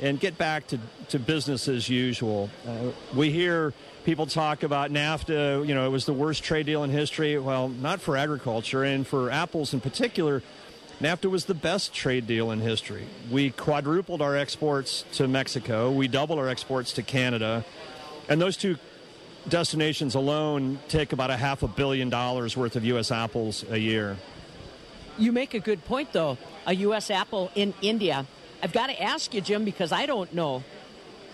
and 0.00 0.18
get 0.18 0.38
back 0.38 0.66
to, 0.68 0.78
to 1.10 1.18
business 1.18 1.68
as 1.68 1.88
usual. 1.88 2.50
Uh, 2.66 2.90
we 3.14 3.30
hear 3.30 3.72
people 4.04 4.26
talk 4.26 4.62
about 4.62 4.90
NAFTA, 4.90 5.66
you 5.66 5.74
know, 5.74 5.86
it 5.86 5.90
was 5.90 6.06
the 6.06 6.12
worst 6.12 6.42
trade 6.42 6.66
deal 6.66 6.82
in 6.84 6.90
history. 6.90 7.38
Well, 7.38 7.68
not 7.68 8.00
for 8.00 8.16
agriculture 8.16 8.82
and 8.82 9.06
for 9.06 9.30
apples 9.30 9.74
in 9.74 9.80
particular. 9.80 10.42
NAFTA 11.00 11.30
was 11.30 11.46
the 11.46 11.54
best 11.54 11.94
trade 11.94 12.26
deal 12.26 12.50
in 12.50 12.60
history. 12.60 13.06
We 13.30 13.50
quadrupled 13.50 14.20
our 14.20 14.36
exports 14.36 15.04
to 15.14 15.28
Mexico, 15.28 15.90
we 15.90 16.08
doubled 16.08 16.38
our 16.38 16.48
exports 16.48 16.92
to 16.94 17.02
Canada, 17.02 17.64
and 18.28 18.40
those 18.40 18.56
two 18.56 18.76
destinations 19.48 20.14
alone 20.14 20.78
take 20.88 21.12
about 21.12 21.30
a 21.30 21.36
half 21.36 21.62
a 21.62 21.68
billion 21.68 22.10
dollars 22.10 22.56
worth 22.56 22.76
of 22.76 22.84
U.S. 22.84 23.10
apples 23.10 23.64
a 23.70 23.78
year. 23.78 24.16
You 25.18 25.32
make 25.32 25.54
a 25.54 25.60
good 25.60 25.84
point, 25.84 26.12
though. 26.12 26.38
A 26.66 26.74
U.S. 26.74 27.10
apple 27.10 27.50
in 27.54 27.74
India 27.80 28.26
I've 28.62 28.72
got 28.72 28.88
to 28.88 29.02
ask 29.02 29.32
you, 29.34 29.40
Jim, 29.40 29.64
because 29.64 29.92
I 29.92 30.06
don't 30.06 30.32
know. 30.34 30.62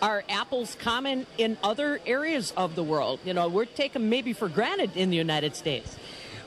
Are 0.03 0.23
apples 0.29 0.77
common 0.79 1.27
in 1.39 1.57
other 1.65 2.01
areas 2.07 2.53
of 2.57 2.75
the 2.75 2.83
world? 2.83 3.19
You 3.25 3.33
know, 3.33 3.49
we're 3.49 3.65
taken 3.65 4.11
maybe 4.11 4.35
for 4.35 4.49
granted 4.49 4.97
in 4.97 5.11
the 5.11 5.17
United 5.17 5.57
States. 5.57 5.97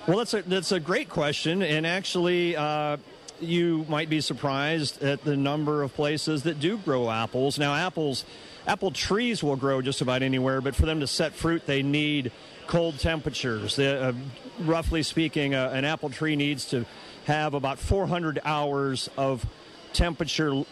Well, 0.08 0.20
that's 0.20 0.34
a 0.34 0.44
that's 0.44 0.72
a 0.72 0.80
great 0.80 1.10
question, 1.10 1.62
and 1.62 1.86
actually. 1.86 2.56
Uh, 2.56 2.98
you 3.42 3.86
might 3.88 4.10
be 4.10 4.22
surprised 4.22 5.02
at 5.02 5.24
the 5.24 5.38
number 5.38 5.82
of 5.82 5.94
places 5.94 6.44
that 6.44 6.60
do 6.60 6.78
grow 6.78 7.10
apples. 7.10 7.58
Now, 7.58 7.74
apples, 7.74 8.26
apple 8.68 8.92
trees 8.92 9.44
will 9.44 9.56
grow 9.56 9.82
just 9.82 10.02
about 10.02 10.24
anywhere, 10.24 10.62
but 10.62 10.76
for 10.76 10.86
them 10.86 11.00
to 11.00 11.08
set 11.08 11.34
fruit, 11.34 11.66
they 11.66 11.82
need 11.82 12.32
cold 12.68 13.00
temperatures. 13.00 13.80
uh, 13.80 14.14
roughly 14.60 15.04
speaking, 15.04 15.56
uh, 15.56 15.72
an 15.74 15.86
apple 15.86 16.10
tree 16.10 16.36
needs 16.36 16.66
to 16.66 16.86
have 17.26 17.54
about 17.54 17.80
400 17.80 18.40
hours 18.44 19.10
of 19.18 19.46
temperature 19.94 20.64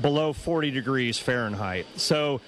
below 0.00 0.32
40 0.32 0.70
degrees 0.70 1.18
Fahrenheit. 1.18 1.86
So 1.96 2.40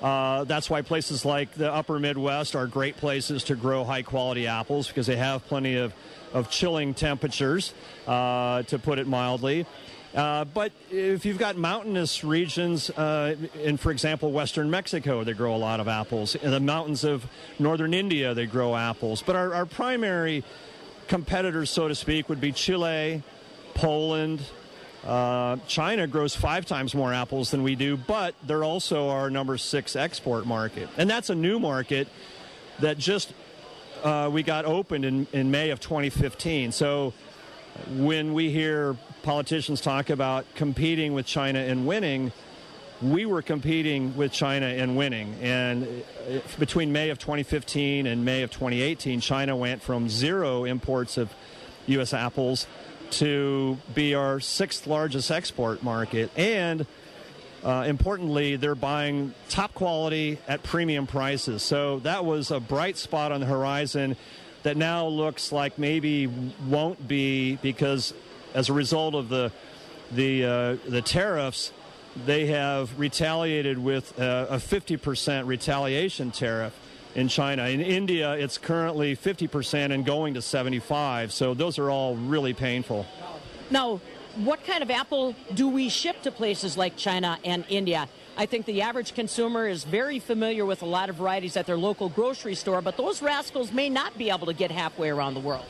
uh, 0.00 0.44
that's 0.44 0.68
why 0.68 0.82
places 0.82 1.24
like 1.24 1.52
the 1.54 1.72
upper 1.72 1.98
Midwest 1.98 2.54
are 2.54 2.66
great 2.66 2.96
places 2.96 3.44
to 3.44 3.56
grow 3.56 3.84
high 3.84 4.02
quality 4.02 4.46
apples 4.46 4.88
because 4.88 5.06
they 5.06 5.16
have 5.16 5.46
plenty 5.46 5.76
of, 5.76 5.94
of 6.32 6.50
chilling 6.50 6.94
temperatures, 6.94 7.72
uh, 8.06 8.62
to 8.64 8.78
put 8.78 8.98
it 8.98 9.06
mildly. 9.06 9.66
Uh, 10.14 10.44
but 10.44 10.72
if 10.90 11.26
you've 11.26 11.38
got 11.38 11.56
mountainous 11.56 12.24
regions, 12.24 12.88
uh, 12.90 13.36
in, 13.62 13.76
for 13.76 13.90
example, 13.90 14.32
western 14.32 14.70
Mexico, 14.70 15.24
they 15.24 15.34
grow 15.34 15.54
a 15.54 15.58
lot 15.58 15.78
of 15.78 15.88
apples. 15.88 16.34
In 16.36 16.50
the 16.50 16.60
mountains 16.60 17.04
of 17.04 17.26
northern 17.58 17.92
India, 17.92 18.32
they 18.32 18.46
grow 18.46 18.74
apples. 18.74 19.22
But 19.22 19.36
our, 19.36 19.52
our 19.52 19.66
primary 19.66 20.42
competitors, 21.06 21.68
so 21.68 21.88
to 21.88 21.94
speak, 21.94 22.28
would 22.30 22.40
be 22.40 22.52
Chile, 22.52 23.22
Poland, 23.74 24.40
uh, 25.04 25.56
China 25.68 26.06
grows 26.06 26.34
five 26.34 26.66
times 26.66 26.94
more 26.94 27.12
apples 27.12 27.50
than 27.50 27.62
we 27.62 27.74
do, 27.76 27.96
but 27.96 28.34
they're 28.44 28.64
also 28.64 29.08
our 29.08 29.30
number 29.30 29.56
six 29.58 29.94
export 29.94 30.46
market. 30.46 30.88
And 30.96 31.08
that's 31.08 31.30
a 31.30 31.34
new 31.34 31.58
market 31.58 32.08
that 32.80 32.98
just 32.98 33.32
uh, 34.02 34.28
we 34.32 34.42
got 34.42 34.64
opened 34.64 35.04
in, 35.04 35.26
in 35.32 35.50
May 35.50 35.70
of 35.70 35.80
2015. 35.80 36.72
So 36.72 37.12
when 37.90 38.34
we 38.34 38.50
hear 38.50 38.96
politicians 39.22 39.80
talk 39.80 40.10
about 40.10 40.46
competing 40.54 41.12
with 41.12 41.26
China 41.26 41.60
and 41.60 41.86
winning, 41.86 42.32
we 43.02 43.26
were 43.26 43.42
competing 43.42 44.16
with 44.16 44.32
China 44.32 44.66
and 44.66 44.96
winning. 44.96 45.34
And 45.40 45.84
uh, 45.84 46.38
between 46.58 46.92
May 46.92 47.10
of 47.10 47.18
2015 47.18 48.06
and 48.06 48.24
May 48.24 48.42
of 48.42 48.50
2018, 48.50 49.20
China 49.20 49.56
went 49.56 49.82
from 49.82 50.08
zero 50.08 50.64
imports 50.64 51.18
of 51.18 51.32
U.S. 51.86 52.14
apples 52.14 52.66
to 53.12 53.78
be 53.94 54.14
our 54.14 54.40
sixth 54.40 54.86
largest 54.86 55.30
export 55.30 55.82
market. 55.82 56.30
And 56.36 56.86
uh, 57.64 57.84
importantly, 57.86 58.56
they're 58.56 58.74
buying 58.74 59.34
top 59.48 59.74
quality 59.74 60.38
at 60.46 60.62
premium 60.62 61.06
prices. 61.06 61.62
So 61.62 61.98
that 62.00 62.24
was 62.24 62.50
a 62.50 62.60
bright 62.60 62.96
spot 62.96 63.32
on 63.32 63.40
the 63.40 63.46
horizon 63.46 64.16
that 64.62 64.76
now 64.76 65.06
looks 65.06 65.52
like 65.52 65.78
maybe 65.78 66.26
won't 66.26 67.06
be 67.06 67.56
because 67.56 68.14
as 68.54 68.68
a 68.68 68.72
result 68.72 69.14
of 69.14 69.28
the 69.28 69.52
the 70.12 70.44
uh, 70.44 70.76
the 70.88 71.02
tariffs, 71.02 71.72
they 72.24 72.46
have 72.46 72.98
retaliated 72.98 73.78
with 73.78 74.18
uh, 74.18 74.46
a 74.48 74.56
50% 74.56 75.46
retaliation 75.46 76.30
tariff 76.30 76.72
in 77.16 77.28
China. 77.28 77.66
In 77.66 77.80
India, 77.80 78.34
it's 78.34 78.58
currently 78.58 79.16
50% 79.16 79.90
and 79.90 80.04
going 80.04 80.34
to 80.34 80.42
75. 80.42 81.32
So 81.32 81.54
those 81.54 81.78
are 81.78 81.90
all 81.90 82.14
really 82.14 82.52
painful. 82.52 83.06
Now, 83.70 84.00
what 84.36 84.62
kind 84.64 84.82
of 84.82 84.90
apple 84.90 85.34
do 85.54 85.66
we 85.66 85.88
ship 85.88 86.20
to 86.22 86.30
places 86.30 86.76
like 86.76 86.94
China 86.96 87.38
and 87.42 87.64
India? 87.70 88.06
I 88.36 88.44
think 88.44 88.66
the 88.66 88.82
average 88.82 89.14
consumer 89.14 89.66
is 89.66 89.84
very 89.84 90.18
familiar 90.18 90.66
with 90.66 90.82
a 90.82 90.86
lot 90.86 91.08
of 91.08 91.16
varieties 91.16 91.56
at 91.56 91.64
their 91.64 91.78
local 91.78 92.10
grocery 92.10 92.54
store, 92.54 92.82
but 92.82 92.98
those 92.98 93.22
rascals 93.22 93.72
may 93.72 93.88
not 93.88 94.18
be 94.18 94.28
able 94.28 94.46
to 94.46 94.52
get 94.52 94.70
halfway 94.70 95.08
around 95.08 95.32
the 95.32 95.40
world. 95.40 95.64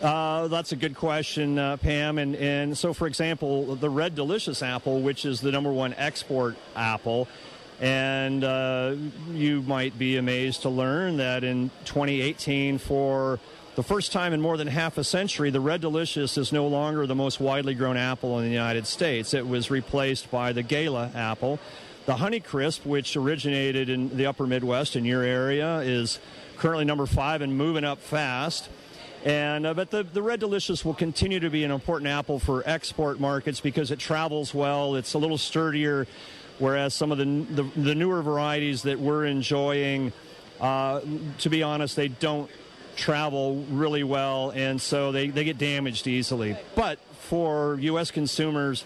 Uh, 0.00 0.48
that's 0.48 0.72
a 0.72 0.76
good 0.76 0.94
question, 0.94 1.58
uh, 1.58 1.76
Pam. 1.76 2.16
And, 2.16 2.34
and 2.36 2.76
so, 2.76 2.94
for 2.94 3.06
example, 3.06 3.76
the 3.76 3.90
Red 3.90 4.14
Delicious 4.14 4.62
apple, 4.62 5.02
which 5.02 5.26
is 5.26 5.42
the 5.42 5.52
number 5.52 5.72
one 5.72 5.94
export 5.94 6.56
apple, 6.74 7.28
and 7.80 8.42
uh, 8.42 8.94
you 9.30 9.62
might 9.62 9.98
be 9.98 10.16
amazed 10.16 10.62
to 10.62 10.68
learn 10.68 11.18
that 11.18 11.44
in 11.44 11.70
2018, 11.84 12.78
for 12.78 13.38
the 13.76 13.82
first 13.84 14.10
time 14.10 14.32
in 14.32 14.40
more 14.40 14.56
than 14.56 14.66
half 14.66 14.98
a 14.98 15.04
century, 15.04 15.50
the 15.50 15.60
Red 15.60 15.80
Delicious 15.80 16.36
is 16.36 16.52
no 16.52 16.66
longer 16.66 17.06
the 17.06 17.14
most 17.14 17.38
widely 17.38 17.74
grown 17.74 17.96
apple 17.96 18.38
in 18.40 18.44
the 18.44 18.50
United 18.50 18.86
States. 18.86 19.32
It 19.34 19.46
was 19.46 19.70
replaced 19.70 20.30
by 20.30 20.52
the 20.52 20.64
Gala 20.64 21.12
apple. 21.14 21.60
The 22.06 22.14
Honeycrisp, 22.14 22.84
which 22.84 23.16
originated 23.16 23.88
in 23.88 24.16
the 24.16 24.26
upper 24.26 24.46
Midwest 24.46 24.96
in 24.96 25.04
your 25.04 25.22
area, 25.22 25.78
is 25.78 26.18
currently 26.56 26.84
number 26.84 27.06
five 27.06 27.42
and 27.42 27.56
moving 27.56 27.84
up 27.84 28.00
fast. 28.00 28.68
And 29.24 29.66
uh, 29.66 29.74
but 29.74 29.90
the, 29.90 30.02
the 30.02 30.22
Red 30.22 30.40
Delicious 30.40 30.84
will 30.84 30.94
continue 30.94 31.38
to 31.40 31.50
be 31.50 31.64
an 31.64 31.70
important 31.70 32.08
apple 32.08 32.38
for 32.38 32.62
export 32.66 33.20
markets 33.20 33.60
because 33.60 33.90
it 33.90 33.98
travels 33.98 34.54
well. 34.54 34.94
It's 34.94 35.14
a 35.14 35.18
little 35.18 35.38
sturdier 35.38 36.06
whereas 36.58 36.94
some 36.94 37.12
of 37.12 37.18
the, 37.18 37.24
the, 37.24 37.62
the 37.80 37.94
newer 37.94 38.22
varieties 38.22 38.82
that 38.82 38.98
we're 38.98 39.24
enjoying, 39.24 40.12
uh, 40.60 41.00
to 41.38 41.50
be 41.50 41.62
honest, 41.62 41.96
they 41.96 42.08
don't 42.08 42.50
travel 42.96 43.64
really 43.70 44.02
well, 44.02 44.50
and 44.50 44.80
so 44.80 45.12
they, 45.12 45.28
they 45.28 45.44
get 45.44 45.58
damaged 45.58 46.06
easily. 46.06 46.56
But 46.74 46.98
for 47.20 47.78
U.S. 47.80 48.10
consumers, 48.10 48.84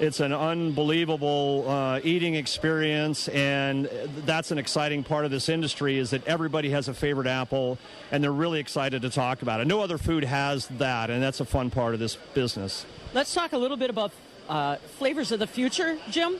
it's 0.00 0.20
an 0.20 0.32
unbelievable 0.32 1.66
uh, 1.68 2.00
eating 2.02 2.34
experience 2.34 3.28
and 3.28 3.84
that's 4.24 4.50
an 4.50 4.56
exciting 4.56 5.04
part 5.04 5.26
of 5.26 5.30
this 5.30 5.50
industry 5.50 5.98
is 5.98 6.10
that 6.10 6.26
everybody 6.26 6.70
has 6.70 6.88
a 6.88 6.94
favorite 6.94 7.26
apple 7.26 7.78
and 8.10 8.24
they're 8.24 8.32
really 8.32 8.60
excited 8.60 9.02
to 9.02 9.10
talk 9.10 9.42
about 9.42 9.60
it 9.60 9.66
no 9.66 9.80
other 9.80 9.98
food 9.98 10.24
has 10.24 10.66
that 10.78 11.10
and 11.10 11.22
that's 11.22 11.40
a 11.40 11.44
fun 11.44 11.68
part 11.68 11.92
of 11.92 12.00
this 12.00 12.16
business 12.32 12.86
let's 13.12 13.34
talk 13.34 13.52
a 13.52 13.58
little 13.58 13.76
bit 13.76 13.90
about 13.90 14.10
uh, 14.48 14.76
flavors 14.76 15.32
of 15.32 15.38
the 15.38 15.46
future 15.46 15.98
jim 16.08 16.36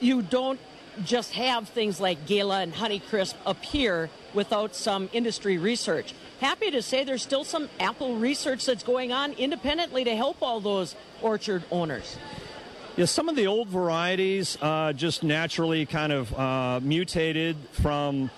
you 0.00 0.22
don't 0.22 0.60
just 1.04 1.32
have 1.34 1.68
things 1.68 2.00
like 2.00 2.26
Gala 2.26 2.60
and 2.60 2.72
Honeycrisp 2.72 3.34
appear 3.46 4.10
without 4.34 4.74
some 4.74 5.08
industry 5.12 5.58
research. 5.58 6.14
Happy 6.40 6.70
to 6.70 6.82
say 6.82 7.04
there's 7.04 7.22
still 7.22 7.44
some 7.44 7.68
apple 7.80 8.16
research 8.16 8.64
that's 8.66 8.82
going 8.82 9.12
on 9.12 9.32
independently 9.32 10.04
to 10.04 10.14
help 10.14 10.42
all 10.42 10.60
those 10.60 10.94
orchard 11.22 11.64
owners. 11.70 12.16
Yeah, 12.96 13.04
some 13.04 13.28
of 13.28 13.36
the 13.36 13.46
old 13.46 13.68
varieties 13.68 14.58
uh, 14.60 14.92
just 14.92 15.22
naturally 15.22 15.86
kind 15.86 16.12
of 16.12 16.34
uh, 16.36 16.80
mutated 16.82 17.56
from 17.72 18.30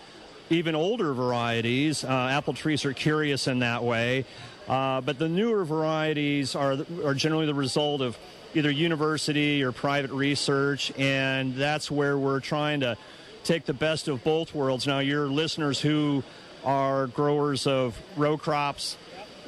even 0.51 0.75
older 0.75 1.15
varieties. 1.15 2.05
Uh, 2.05 2.09
apple 2.09 2.53
trees 2.53 2.85
are 2.85 2.93
curious 2.93 3.47
in 3.47 3.61
that 3.61 3.83
way. 3.83 4.27
Uh, 4.69 5.01
but 5.01 5.19
the 5.19 5.29
newer 5.29 5.65
varieties 5.65 6.55
are, 6.55 6.79
are 7.05 7.15
generally 7.15 7.47
the 7.47 7.55
result 7.55 8.01
of 8.01 8.17
either 8.55 8.71
university 8.71 9.63
or 9.63 9.73
private 9.73 10.11
research, 10.11 10.93
and 10.99 11.55
that's 11.55 11.91
where 11.91 12.19
we're 12.19 12.41
trying 12.41 12.81
to 12.81 12.97
take 13.45 13.65
the 13.65 13.75
best 13.75 14.09
of 14.09 14.23
both 14.25 14.55
worlds. 14.55 14.87
Now, 14.87 14.99
your 14.99 15.29
listeners 15.29 15.81
who 15.81 16.23
are 16.65 17.07
growers 17.07 17.67
of 17.67 17.99
row 18.17 18.37
crops, 18.37 18.97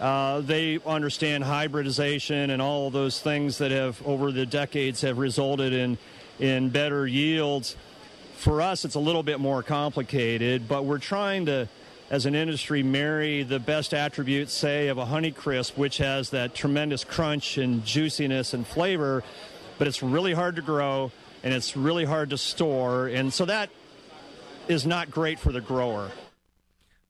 uh, 0.01 0.41
they 0.41 0.79
understand 0.87 1.45
hybridization 1.45 2.51
and 2.51 2.63
all 2.63 2.87
of 2.87 2.93
those 2.93 3.21
things 3.21 3.59
that 3.59 3.71
have 3.71 4.01
over 4.07 4.33
the 4.33 4.47
decades 4.47 5.03
have 5.03 5.19
resulted 5.19 5.73
in 5.73 5.99
in 6.39 6.71
better 6.71 7.07
yields. 7.07 7.77
for 8.43 8.61
us, 8.61 8.85
it's 8.85 8.97
a 8.97 9.01
little 9.01 9.23
bit 9.23 9.39
more 9.39 9.63
complicated, 9.63 10.67
but 10.67 10.85
we're 10.85 10.99
trying 10.99 11.47
to, 11.47 11.69
as 12.13 12.27
an 12.27 12.35
industry, 12.35 12.83
marry 12.83 13.43
the 13.43 13.59
best 13.59 13.95
attributes, 13.95 14.53
say, 14.53 14.89
of 14.89 14.99
a 14.99 15.07
Honeycrisp, 15.07 15.79
which 15.79 15.97
has 15.97 16.29
that 16.29 16.55
tremendous 16.55 17.05
crunch 17.05 17.57
and 17.57 17.87
juiciness 17.87 18.53
and 18.53 18.67
flavor, 18.67 19.25
but 19.79 19.89
it's 19.89 20.03
really 20.03 20.35
hard 20.35 20.57
to 20.57 20.63
grow 20.63 21.11
and 21.43 21.55
it's 21.55 21.75
really 21.75 22.05
hard 22.05 22.29
to 22.29 22.37
store. 22.37 23.07
And 23.07 23.33
so 23.33 23.47
that 23.47 23.71
is 24.69 24.87
not 24.87 25.11
great 25.11 25.39
for 25.39 25.53
the 25.53 25.63
grower. 25.63 26.11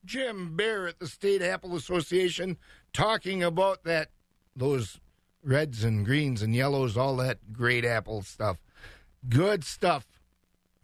Jim 0.04 0.56
at 0.60 1.00
the 1.00 1.08
State 1.08 1.42
Apple 1.42 1.74
Association 1.74 2.56
talking 2.92 3.42
about 3.42 3.82
that 3.82 4.10
those 4.54 5.00
reds 5.42 5.82
and 5.82 6.06
greens 6.06 6.42
and 6.42 6.54
yellows, 6.54 6.96
all 6.96 7.16
that 7.16 7.52
great 7.52 7.84
apple 7.84 8.22
stuff. 8.22 8.58
Good 9.28 9.64
stuff. 9.64 10.06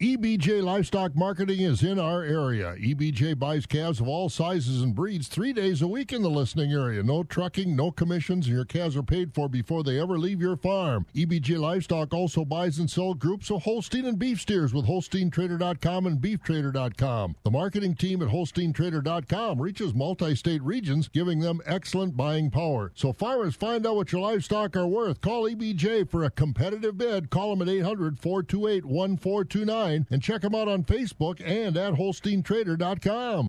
EBJ 0.01 0.63
Livestock 0.63 1.13
Marketing 1.13 1.59
is 1.59 1.83
in 1.83 1.99
our 1.99 2.23
area. 2.23 2.73
EBJ 2.77 3.37
buys 3.37 3.65
calves 3.65 3.99
of 3.99 4.07
all 4.07 4.29
sizes 4.29 4.81
and 4.81 4.95
breeds 4.95 5.27
three 5.27 5.51
days 5.51 5.81
a 5.81 5.87
week 5.89 6.13
in 6.13 6.21
the 6.21 6.29
listening 6.29 6.71
area. 6.71 7.03
No 7.03 7.21
trucking, 7.21 7.75
no 7.75 7.91
commissions, 7.91 8.47
and 8.47 8.55
your 8.55 8.63
calves 8.63 8.95
are 8.95 9.03
paid 9.03 9.33
for 9.33 9.49
before 9.49 9.83
they 9.83 9.99
ever 9.99 10.17
leave 10.17 10.39
your 10.39 10.55
farm. 10.55 11.05
EBJ 11.13 11.59
Livestock 11.59 12.13
also 12.13 12.45
buys 12.45 12.79
and 12.79 12.89
sells 12.89 13.17
groups 13.17 13.51
of 13.51 13.63
Holstein 13.63 14.05
and 14.05 14.17
beef 14.17 14.39
steers 14.39 14.73
with 14.73 14.87
HolsteinTrader.com 14.87 16.05
and 16.05 16.21
BeefTrader.com. 16.21 17.35
The 17.43 17.51
marketing 17.51 17.95
team 17.95 18.21
at 18.21 18.29
HolsteinTrader.com 18.29 19.61
reaches 19.61 19.93
multi 19.93 20.33
state 20.33 20.63
regions, 20.63 21.09
giving 21.09 21.41
them 21.41 21.59
excellent 21.65 22.15
buying 22.15 22.51
power. 22.51 22.93
So, 22.95 23.11
farmers, 23.11 23.55
find 23.55 23.85
out 23.85 23.97
what 23.97 24.13
your 24.13 24.21
livestock 24.21 24.77
are 24.77 24.87
worth. 24.87 25.19
Call 25.19 25.43
EBJ 25.43 26.09
for 26.09 26.23
a 26.23 26.31
competitive 26.31 26.97
bid. 26.97 27.29
Call 27.29 27.53
them 27.53 27.67
at 27.67 27.73
800 27.73 28.17
428 28.17 28.85
1429 28.85 29.88
and 29.89 30.21
check 30.21 30.41
them 30.41 30.55
out 30.55 30.67
on 30.67 30.83
Facebook 30.83 31.41
and 31.45 31.75
at 31.77 31.93
HolsteinTrader.com. 31.93 33.47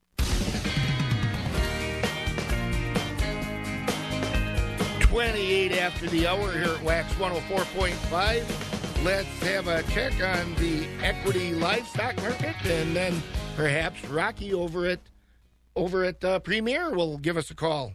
Twenty-eight 5.00 5.72
after 5.72 6.06
the 6.06 6.26
hour 6.26 6.52
here 6.52 6.74
at 6.74 6.82
Wax 6.82 7.12
104.5. 7.14 9.04
Let's 9.04 9.28
have 9.42 9.66
a 9.66 9.82
check 9.90 10.12
on 10.22 10.54
the 10.56 10.86
equity 11.02 11.54
livestock 11.54 12.16
market, 12.18 12.54
and 12.64 12.94
then 12.94 13.22
perhaps 13.56 14.04
Rocky 14.04 14.54
over 14.54 14.86
at 14.86 15.00
over 15.74 16.04
at 16.04 16.22
uh, 16.22 16.38
Premier 16.40 16.90
will 16.90 17.18
give 17.18 17.36
us 17.36 17.50
a 17.50 17.54
call. 17.54 17.94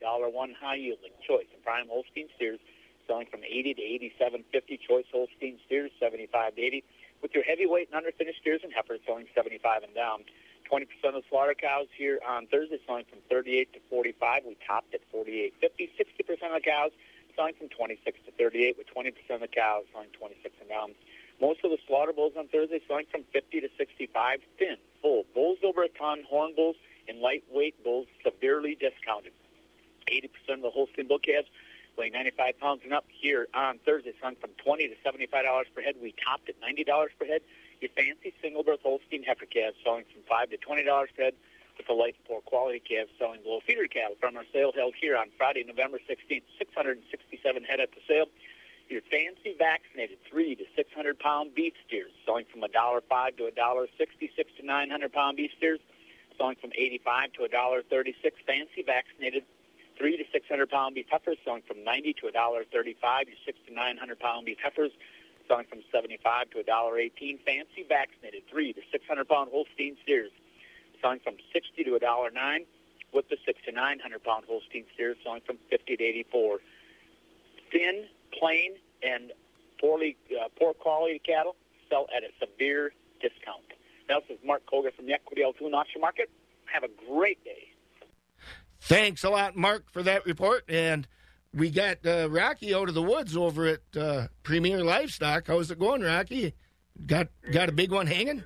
Dollar 0.00 0.28
one 0.28 0.54
high 0.60 0.76
yielding 0.76 1.10
choice 1.26 1.46
and 1.52 1.62
prime 1.64 1.88
Holstein 1.88 2.28
steers 2.36 2.60
selling 3.06 3.26
from 3.26 3.40
80 3.44 3.74
to 3.74 3.82
87.50. 4.20 4.80
Choice 4.80 5.04
Holstein 5.12 5.58
steers 5.66 5.90
75 6.00 6.56
to 6.56 6.62
80. 6.62 6.84
With 7.22 7.34
your 7.34 7.44
heavyweight 7.44 7.88
and 7.92 8.04
underfinished 8.04 8.40
steers 8.40 8.60
and 8.62 8.72
heifers 8.72 9.00
selling 9.06 9.26
75 9.34 9.82
and 9.82 9.94
down. 9.94 10.24
20% 10.70 10.86
of 11.14 11.22
slaughter 11.30 11.54
cows 11.54 11.86
here 11.96 12.20
on 12.26 12.46
Thursday 12.46 12.78
selling 12.86 13.04
from 13.08 13.18
38 13.30 13.72
to 13.72 13.78
45. 13.88 14.42
We 14.46 14.56
topped 14.66 14.94
at 14.94 15.00
48.50. 15.14 15.52
60% 15.62 16.30
of 16.30 16.52
the 16.54 16.60
cows 16.60 16.90
selling 17.36 17.54
from 17.54 17.68
26 17.68 18.18
to 18.26 18.32
38, 18.32 18.76
with 18.78 18.86
20% 18.88 19.12
of 19.30 19.40
the 19.40 19.48
cows 19.48 19.84
selling 19.92 20.08
26 20.18 20.54
and 20.60 20.68
down. 20.68 20.94
Most 21.40 21.60
of 21.64 21.70
the 21.70 21.78
slaughter 21.86 22.12
bulls 22.12 22.32
on 22.36 22.48
Thursday 22.48 22.80
selling 22.88 23.06
from 23.10 23.22
50 23.32 23.60
to 23.60 23.68
65, 23.76 24.40
thin, 24.58 24.76
full. 25.02 25.24
Bulls 25.34 25.58
over 25.62 25.82
a 25.82 25.88
ton, 25.88 26.24
horn 26.28 26.54
bulls, 26.56 26.76
and 27.08 27.20
lightweight 27.20 27.82
bulls 27.84 28.06
severely 28.24 28.74
discounted. 28.74 29.32
80% 30.08 30.30
of 30.54 30.62
the 30.62 30.70
Holstein 30.70 31.08
bull 31.08 31.18
calves 31.18 31.48
weighing 31.96 32.12
95 32.12 32.58
pounds 32.60 32.80
and 32.84 32.92
up 32.92 33.04
here 33.08 33.48
on 33.54 33.78
Thursday, 33.84 34.12
selling 34.20 34.36
from 34.36 34.50
20 34.62 34.88
to 34.88 34.94
$75 35.04 35.64
per 35.74 35.82
head. 35.82 35.96
We 36.00 36.14
topped 36.24 36.48
at 36.48 36.60
$90 36.60 36.86
per 37.18 37.26
head. 37.26 37.40
Your 37.80 37.90
fancy 37.96 38.32
single 38.40 38.62
birth 38.62 38.80
Holstein 38.82 39.22
heifer 39.22 39.46
calves 39.46 39.76
selling 39.84 40.04
from 40.12 40.22
5 40.28 40.50
to 40.50 40.56
$20 40.56 40.84
per 41.16 41.22
head 41.22 41.34
with 41.76 41.86
the 41.86 41.92
light 41.92 42.16
poor 42.26 42.40
quality 42.40 42.80
calves 42.80 43.10
selling 43.18 43.42
below 43.42 43.60
feeder 43.66 43.86
cattle 43.86 44.16
from 44.20 44.36
our 44.36 44.44
sale 44.52 44.72
held 44.74 44.94
here 45.00 45.16
on 45.16 45.28
Friday, 45.36 45.64
November 45.64 45.98
16th, 46.08 46.44
667 46.58 47.64
head 47.64 47.80
at 47.80 47.90
the 47.92 48.00
sale. 48.08 48.26
Your 48.88 49.02
fancy 49.10 49.54
vaccinated 49.58 50.18
3 50.30 50.54
to 50.56 50.64
600 50.76 51.18
pound 51.18 51.54
beef 51.54 51.74
steers 51.86 52.12
selling 52.24 52.46
from 52.50 52.62
$1.05 52.62 53.36
to 53.36 53.50
$1.66 53.50 54.56
to 54.56 54.64
900 54.64 55.12
pound 55.12 55.36
beef 55.36 55.50
steers 55.58 55.80
selling 56.38 56.56
from 56.60 56.70
85 56.76 57.32
to 57.32 57.40
$1.36 57.48 58.14
fancy 58.46 58.82
vaccinated 58.84 59.44
three 59.98 60.16
to 60.16 60.24
six 60.32 60.46
hundred 60.48 60.70
pound 60.70 60.94
beef 60.94 61.06
heifers 61.10 61.38
selling 61.44 61.62
from 61.66 61.84
ninety 61.84 62.12
to 62.20 62.26
a 62.28 62.32
dollar 62.32 62.64
thirty-five. 62.70 63.28
Your 63.28 63.36
six 63.44 63.58
to 63.66 63.74
nine 63.74 63.96
hundred 63.96 64.20
pound 64.20 64.46
beef 64.46 64.58
heifers 64.62 64.92
selling 65.48 65.66
from 65.66 65.80
seventy-five 65.92 66.50
to 66.50 66.60
a 66.60 66.62
dollar 66.62 66.98
eighteen. 66.98 67.38
Fancy 67.44 67.84
vaccinated 67.88 68.42
three 68.50 68.72
to 68.72 68.80
six 68.92 69.04
hundred 69.08 69.28
pound 69.28 69.50
Holstein 69.52 69.96
steers 70.02 70.30
selling 71.00 71.20
from 71.20 71.34
sixty 71.52 71.84
to 71.84 71.94
a 71.94 71.98
dollar 71.98 72.30
nine. 72.30 72.64
With 73.12 73.28
the 73.28 73.36
six 73.46 73.60
to 73.64 73.72
nine 73.72 73.98
hundred 74.00 74.24
pound 74.24 74.44
Holstein 74.46 74.84
steers 74.92 75.16
selling 75.24 75.40
from 75.46 75.58
fifty 75.70 75.96
to 75.96 76.04
eighty-four. 76.04 76.58
Thin, 77.72 78.04
plain, 78.38 78.72
and 79.02 79.32
poorly 79.80 80.16
uh, 80.32 80.48
poor 80.58 80.74
quality 80.74 81.18
cattle 81.20 81.56
sell 81.88 82.06
at 82.14 82.22
a 82.24 82.28
severe 82.38 82.92
discount. 83.20 83.62
Now, 84.08 84.20
this 84.20 84.38
is 84.38 84.44
Mark 84.44 84.66
Koga 84.66 84.90
from 84.90 85.06
the 85.06 85.14
Equity 85.14 85.42
Altoona 85.42 85.76
Auction 85.76 86.00
Market. 86.00 86.28
Have 86.66 86.82
a 86.84 86.90
great 87.08 87.42
day. 87.44 87.68
Thanks 88.80 89.24
a 89.24 89.30
lot, 89.30 89.56
Mark, 89.56 89.90
for 89.90 90.02
that 90.02 90.26
report. 90.26 90.64
And 90.68 91.06
we 91.52 91.70
got 91.70 91.98
uh, 92.06 92.28
Rocky 92.30 92.74
out 92.74 92.88
of 92.88 92.94
the 92.94 93.02
woods 93.02 93.36
over 93.36 93.66
at 93.66 93.80
uh, 93.98 94.28
Premier 94.42 94.84
Livestock. 94.84 95.46
How's 95.46 95.70
it 95.70 95.78
going, 95.78 96.02
Rocky? 96.02 96.54
Got 97.06 97.28
got 97.50 97.68
a 97.68 97.72
big 97.72 97.90
one 97.90 98.06
hanging? 98.06 98.44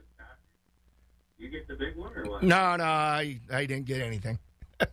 You 1.38 1.48
get 1.48 1.66
the 1.68 1.74
big 1.74 1.96
one 1.96 2.12
or 2.14 2.24
what? 2.24 2.42
No, 2.42 2.76
no, 2.76 2.84
I, 2.84 3.40
I 3.50 3.64
didn't 3.64 3.86
get 3.86 4.02
anything. 4.02 4.38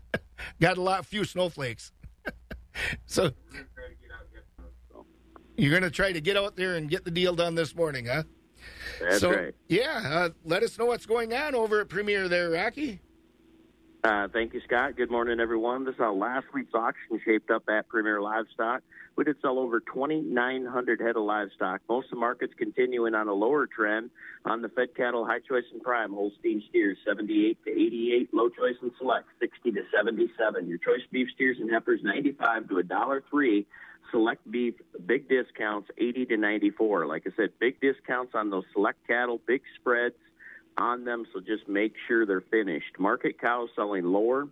got 0.62 0.78
a 0.78 0.82
lot, 0.82 1.06
few 1.06 1.26
snowflakes. 1.26 1.92
so 3.06 3.32
you're 5.58 5.72
going 5.72 5.84
to 5.84 5.92
try 5.92 6.12
to 6.12 6.22
get 6.22 6.38
out 6.38 6.56
there 6.56 6.76
and 6.76 6.90
get 6.90 7.04
the 7.04 7.12
deal 7.12 7.36
done 7.36 7.56
this 7.56 7.76
morning, 7.76 8.06
huh? 8.06 8.24
That's 9.02 9.20
so, 9.20 9.32
right. 9.32 9.56
Yeah, 9.68 10.02
uh, 10.06 10.30
let 10.46 10.64
us 10.64 10.78
know 10.78 10.86
what's 10.86 11.06
going 11.06 11.34
on 11.34 11.54
over 11.56 11.82
at 11.82 11.90
Premier 11.90 12.28
there, 12.28 12.52
Rocky. 12.52 13.02
Uh, 14.08 14.26
thank 14.32 14.54
you, 14.54 14.62
Scott. 14.66 14.96
Good 14.96 15.12
morning, 15.12 15.42
everyone. 15.42 15.84
This 15.84 15.96
is 15.96 16.00
how 16.00 16.14
last 16.14 16.46
week's 16.54 16.74
auction 16.74 17.20
shaped 17.26 17.52
up 17.52 17.64
at 17.68 17.90
Premier 17.90 18.22
Livestock. 18.22 18.82
We 19.18 19.26
did 19.26 19.36
sell 19.42 19.60
over 19.60 19.82
2,900 19.82 21.02
head 21.02 21.18
of 21.18 21.24
livestock. 21.24 21.82
Most 21.90 22.06
of 22.06 22.12
the 22.12 22.16
markets 22.16 22.54
continuing 22.58 23.16
on 23.16 23.28
a 23.28 23.34
lower 23.34 23.68
trend 23.68 24.10
on 24.46 24.62
the 24.62 24.70
fed 24.70 24.96
cattle, 24.96 25.26
high 25.26 25.42
choice 25.42 25.66
and 25.74 25.82
prime, 25.84 26.14
Holstein 26.14 26.64
steers 26.70 26.98
78 27.06 27.58
to 27.66 27.70
88, 27.70 28.34
low 28.34 28.48
choice 28.48 28.78
and 28.82 28.94
select 28.98 29.28
60 29.42 29.72
to 29.72 29.82
77. 29.94 30.70
Your 30.70 30.78
choice 30.78 31.02
beef 31.12 31.28
steers 31.36 31.58
and 31.60 31.70
heifers 31.70 32.00
95 32.02 32.70
to 32.70 32.78
a 32.78 32.84
dollar 32.84 33.26
three. 33.30 33.68
Select 34.12 34.50
beef, 34.50 34.76
big 35.06 35.28
discounts 35.28 35.90
80 35.98 36.28
to 36.28 36.38
94. 36.38 37.08
Like 37.08 37.24
I 37.28 37.32
said, 37.36 37.50
big 37.60 37.82
discounts 37.82 38.36
on 38.36 38.52
those 38.52 38.64
select 38.72 39.06
cattle, 39.06 39.42
big 39.46 39.64
spreads 39.82 40.16
on 40.78 41.04
them, 41.04 41.26
so 41.34 41.40
just 41.40 41.68
make 41.68 41.94
sure 42.08 42.26
they're 42.26 42.42
finished. 42.42 43.00
Market 43.00 43.40
cows 43.40 43.70
selling 43.76 44.06
lower, 44.06 44.48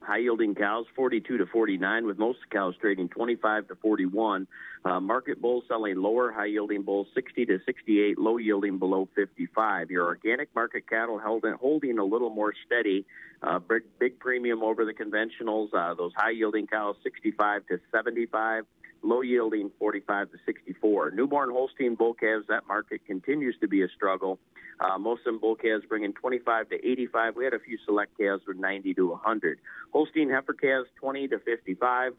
high 0.00 0.18
yielding 0.18 0.54
cows 0.54 0.86
42 0.96 1.38
to 1.38 1.46
49, 1.46 2.06
with 2.06 2.18
most 2.18 2.38
cows 2.50 2.74
trading 2.80 3.08
25 3.08 3.68
to 3.68 3.74
41. 3.76 4.46
Uh, 4.84 5.00
market 5.00 5.40
bulls 5.40 5.64
selling 5.68 5.96
lower, 5.96 6.32
high 6.32 6.46
yielding 6.46 6.82
bulls 6.82 7.08
60 7.14 7.46
to 7.46 7.58
68, 7.66 8.18
low 8.18 8.38
yielding 8.38 8.78
below 8.78 9.08
55. 9.14 9.90
Your 9.90 10.06
organic 10.06 10.54
market 10.54 10.88
cattle 10.88 11.18
held 11.18 11.44
holding 11.60 11.98
a 11.98 12.04
little 12.04 12.30
more 12.30 12.54
steady. 12.66 13.04
Uh, 13.42 13.58
big, 13.58 13.82
big 13.98 14.18
premium 14.18 14.62
over 14.62 14.84
the 14.84 14.94
conventionals. 14.94 15.68
Uh, 15.74 15.94
those 15.94 16.12
high 16.16 16.30
yielding 16.30 16.66
cows 16.66 16.96
65 17.02 17.66
to 17.66 17.80
75 17.92 18.64
low 19.02 19.20
yielding 19.20 19.70
45 19.78 20.32
to 20.32 20.38
64. 20.46 21.12
Newborn 21.12 21.50
Holstein 21.50 21.94
bull 21.94 22.14
calves, 22.14 22.46
that 22.48 22.66
market 22.66 23.04
continues 23.06 23.56
to 23.60 23.68
be 23.68 23.82
a 23.82 23.88
struggle. 23.88 24.38
Uh, 24.80 24.98
most 24.98 25.20
of 25.20 25.24
them 25.26 25.38
bull 25.40 25.56
calves 25.56 25.84
bringing 25.88 26.12
25 26.12 26.68
to 26.70 26.74
85. 26.76 27.36
We 27.36 27.44
had 27.44 27.54
a 27.54 27.58
few 27.58 27.78
select 27.84 28.16
calves 28.18 28.42
with 28.46 28.56
90 28.56 28.94
to 28.94 29.08
100. 29.10 29.58
Holstein 29.92 30.30
heifer 30.30 30.54
calves 30.54 30.88
20 31.00 31.28
to 31.28 31.38
55. 31.40 32.12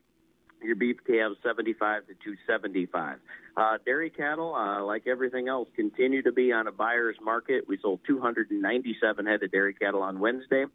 Your 0.62 0.76
beef 0.76 0.98
calves 1.08 1.38
75 1.42 2.08
to 2.08 2.14
275. 2.14 3.20
Uh, 3.56 3.78
dairy 3.86 4.10
cattle, 4.10 4.54
uh, 4.56 4.84
like 4.84 5.08
everything 5.08 5.48
else, 5.48 5.70
continue 5.76 6.22
to 6.22 6.34
be 6.34 6.52
on 6.52 6.68
a 6.68 6.72
buyer's 6.72 7.16
market. 7.22 7.66
We 7.68 7.78
sold 7.82 8.02
297 8.06 9.26
head 9.26 9.42
of 9.42 9.52
dairy 9.52 9.74
cattle 9.74 10.02
on 10.02 10.20
Wednesday. 10.20 10.66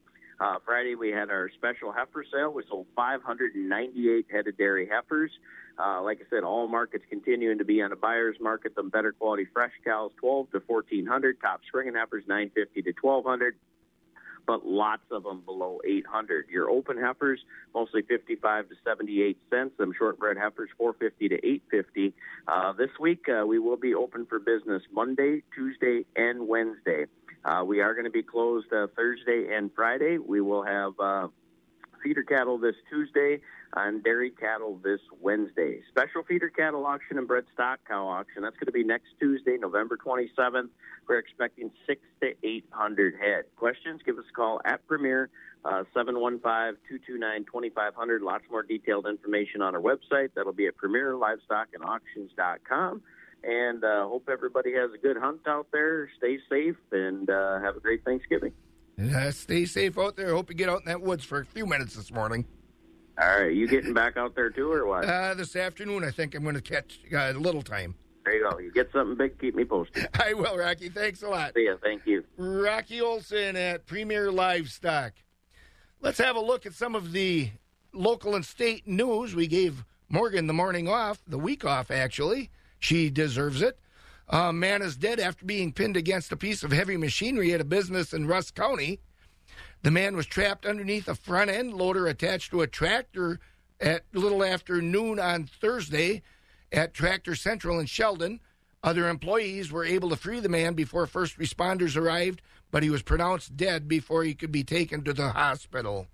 Uh, 0.40 0.56
Friday, 0.64 0.94
we 0.94 1.10
had 1.10 1.30
our 1.30 1.48
special 1.54 1.92
heifer 1.92 2.24
sale. 2.32 2.52
We 2.52 2.64
sold 2.68 2.86
598 2.96 4.26
head 4.30 4.46
of 4.48 4.56
dairy 4.58 4.88
heifers. 4.90 5.30
Uh, 5.78 6.02
like 6.02 6.20
I 6.20 6.24
said, 6.30 6.44
all 6.44 6.68
markets 6.68 7.04
continuing 7.08 7.58
to 7.58 7.64
be 7.64 7.82
on 7.82 7.92
a 7.92 7.96
buyer's 7.96 8.36
market. 8.40 8.72
Some 8.74 8.90
better 8.90 9.12
quality 9.12 9.46
fresh 9.52 9.72
cows, 9.84 10.12
12 10.20 10.50
to 10.52 10.62
1400. 10.66 11.40
Top 11.40 11.60
spring 11.66 11.92
heifers, 11.94 12.24
950 12.26 12.82
to 12.82 12.92
1200. 13.00 13.56
but 14.46 14.66
lots 14.66 15.02
of 15.10 15.22
them 15.22 15.40
below 15.40 15.80
800. 15.86 16.48
Your 16.48 16.68
open 16.70 16.98
heifers, 16.98 17.40
mostly 17.74 18.02
55 18.02 18.68
to 18.68 18.74
78 18.84 19.38
cents. 19.50 19.72
Them 19.78 19.92
shortbred 19.98 20.36
heifers, 20.36 20.70
450 20.76 21.28
to 21.30 21.34
850. 21.36 22.14
Uh, 22.46 22.72
this 22.72 22.90
week, 23.00 23.26
uh, 23.28 23.46
we 23.46 23.58
will 23.58 23.76
be 23.76 23.94
open 23.94 24.26
for 24.26 24.38
business 24.38 24.82
Monday, 24.92 25.42
Tuesday, 25.54 26.04
and 26.16 26.46
Wednesday. 26.46 27.06
Uh, 27.44 27.62
we 27.64 27.80
are 27.80 27.94
going 27.94 28.04
to 28.04 28.10
be 28.10 28.22
closed 28.22 28.72
uh, 28.72 28.86
Thursday 28.96 29.54
and 29.54 29.70
Friday. 29.74 30.18
We 30.18 30.40
will 30.40 30.62
have 30.62 30.92
uh, 30.98 31.28
feeder 32.02 32.22
cattle 32.22 32.56
this 32.58 32.76
Tuesday 32.90 33.40
and 33.76 34.04
dairy 34.04 34.30
cattle 34.30 34.78
this 34.82 35.00
Wednesday. 35.20 35.80
Special 35.90 36.22
feeder 36.22 36.48
cattle 36.48 36.86
auction 36.86 37.18
and 37.18 37.26
bred 37.26 37.42
stock 37.52 37.80
cow 37.86 38.06
auction. 38.06 38.42
That's 38.42 38.56
going 38.56 38.66
to 38.66 38.72
be 38.72 38.84
next 38.84 39.08
Tuesday, 39.18 39.56
November 39.58 39.98
27th. 39.98 40.68
We're 41.08 41.18
expecting 41.18 41.72
six 41.86 42.00
to 42.22 42.34
800 42.42 43.16
head. 43.20 43.44
Questions? 43.56 44.00
Give 44.04 44.18
us 44.18 44.24
a 44.30 44.32
call 44.32 44.60
at 44.64 44.86
Premier. 44.86 45.28
Uh, 45.64 45.82
715-229-2500. 45.96 48.20
Lots 48.22 48.44
more 48.50 48.62
detailed 48.62 49.06
information 49.06 49.62
on 49.62 49.74
our 49.74 49.80
website. 49.80 50.28
That'll 50.34 50.52
be 50.52 50.66
at 50.66 50.76
premierlivestockandauctions.com. 50.76 53.02
And 53.46 53.84
uh, 53.84 54.08
hope 54.08 54.28
everybody 54.32 54.72
has 54.74 54.90
a 54.94 54.98
good 54.98 55.16
hunt 55.16 55.46
out 55.46 55.66
there. 55.72 56.08
Stay 56.18 56.38
safe 56.48 56.76
and 56.92 57.28
uh, 57.28 57.60
have 57.60 57.76
a 57.76 57.80
great 57.80 58.04
Thanksgiving. 58.04 58.52
Uh, 58.98 59.30
stay 59.30 59.64
safe 59.66 59.98
out 59.98 60.16
there. 60.16 60.34
Hope 60.34 60.48
you 60.48 60.54
get 60.54 60.68
out 60.68 60.80
in 60.80 60.86
that 60.86 61.02
woods 61.02 61.24
for 61.24 61.40
a 61.40 61.44
few 61.44 61.66
minutes 61.66 61.94
this 61.94 62.12
morning. 62.12 62.46
All 63.20 63.40
right, 63.40 63.54
you 63.54 63.68
getting 63.68 63.94
back 63.94 64.16
out 64.16 64.34
there 64.34 64.50
too, 64.50 64.72
or 64.72 64.86
what? 64.86 65.04
Uh, 65.04 65.34
this 65.34 65.54
afternoon, 65.54 66.04
I 66.04 66.10
think 66.10 66.34
I'm 66.34 66.42
going 66.42 66.56
to 66.56 66.60
catch 66.60 66.98
uh, 67.12 67.32
a 67.32 67.32
little 67.34 67.62
time. 67.62 67.94
There 68.24 68.34
you 68.34 68.50
go. 68.50 68.58
You 68.58 68.72
get 68.72 68.90
something 68.92 69.16
big, 69.16 69.38
keep 69.38 69.54
me 69.54 69.64
posted. 69.64 70.08
I 70.20 70.32
will, 70.32 70.56
Rocky. 70.56 70.88
Thanks 70.88 71.22
a 71.22 71.28
lot. 71.28 71.52
See 71.54 71.66
ya. 71.66 71.76
Thank 71.82 72.06
you. 72.06 72.24
Rocky 72.36 73.00
Olson 73.00 73.56
at 73.56 73.86
Premier 73.86 74.32
Livestock. 74.32 75.12
Let's 76.00 76.18
have 76.18 76.34
a 76.36 76.40
look 76.40 76.66
at 76.66 76.72
some 76.72 76.94
of 76.94 77.12
the 77.12 77.50
local 77.92 78.34
and 78.34 78.44
state 78.44 78.86
news. 78.88 79.34
We 79.34 79.46
gave 79.46 79.84
Morgan 80.08 80.46
the 80.46 80.52
morning 80.52 80.88
off, 80.88 81.22
the 81.26 81.38
week 81.38 81.64
off, 81.64 81.90
actually. 81.90 82.50
She 82.84 83.08
deserves 83.08 83.62
it. 83.62 83.78
A 84.28 84.52
man 84.52 84.82
is 84.82 84.98
dead 84.98 85.18
after 85.18 85.46
being 85.46 85.72
pinned 85.72 85.96
against 85.96 86.32
a 86.32 86.36
piece 86.36 86.62
of 86.62 86.70
heavy 86.70 86.98
machinery 86.98 87.54
at 87.54 87.60
a 87.62 87.64
business 87.64 88.12
in 88.12 88.26
Rusk 88.26 88.54
County. 88.54 89.00
The 89.80 89.90
man 89.90 90.14
was 90.14 90.26
trapped 90.26 90.66
underneath 90.66 91.08
a 91.08 91.14
front 91.14 91.48
end 91.48 91.72
loader 91.72 92.06
attached 92.06 92.50
to 92.50 92.60
a 92.60 92.66
tractor 92.66 93.40
at 93.80 94.04
little 94.12 94.44
after 94.44 94.82
noon 94.82 95.18
on 95.18 95.44
Thursday 95.44 96.20
at 96.70 96.92
Tractor 96.92 97.34
Central 97.34 97.78
in 97.78 97.86
Sheldon. 97.86 98.40
Other 98.82 99.08
employees 99.08 99.72
were 99.72 99.86
able 99.86 100.10
to 100.10 100.16
free 100.16 100.40
the 100.40 100.50
man 100.50 100.74
before 100.74 101.06
first 101.06 101.38
responders 101.38 101.96
arrived, 101.96 102.42
but 102.70 102.82
he 102.82 102.90
was 102.90 103.02
pronounced 103.02 103.56
dead 103.56 103.88
before 103.88 104.24
he 104.24 104.34
could 104.34 104.52
be 104.52 104.62
taken 104.62 105.02
to 105.04 105.14
the 105.14 105.30
hospital. 105.30 106.06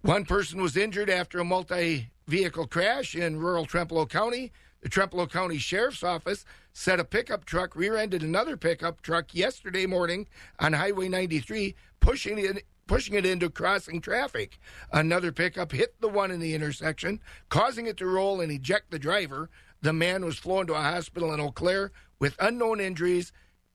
One 0.00 0.24
person 0.24 0.62
was 0.62 0.74
injured 0.74 1.10
after 1.10 1.38
a 1.38 1.44
multi 1.44 2.12
vehicle 2.26 2.66
crash 2.66 3.14
in 3.14 3.38
rural 3.38 3.66
Trempealeau 3.66 4.08
County. 4.08 4.52
The 4.80 4.88
Trempealeau 4.88 5.30
County 5.30 5.58
Sheriff's 5.58 6.04
Office 6.04 6.44
said 6.72 7.00
a 7.00 7.04
pickup 7.04 7.44
truck 7.44 7.74
rear 7.74 7.96
ended 7.96 8.22
another 8.22 8.56
pickup 8.56 9.02
truck 9.02 9.34
yesterday 9.34 9.86
morning 9.86 10.28
on 10.60 10.72
Highway 10.72 11.08
93, 11.08 11.74
pushing 11.98 12.38
it, 12.38 12.64
pushing 12.86 13.14
it 13.14 13.26
into 13.26 13.50
crossing 13.50 14.00
traffic. 14.00 14.60
Another 14.92 15.32
pickup 15.32 15.72
hit 15.72 16.00
the 16.00 16.08
one 16.08 16.30
in 16.30 16.38
the 16.38 16.54
intersection, 16.54 17.20
causing 17.48 17.86
it 17.86 17.96
to 17.96 18.06
roll 18.06 18.40
and 18.40 18.52
eject 18.52 18.92
the 18.92 19.00
driver. 19.00 19.50
The 19.82 19.92
man 19.92 20.24
was 20.24 20.38
flown 20.38 20.68
to 20.68 20.74
a 20.74 20.80
hospital 20.82 21.32
in 21.34 21.40
Eau 21.40 21.50
Claire 21.50 21.90
with 22.20 22.36
unknown 22.38 22.80
injuries, 22.80 23.32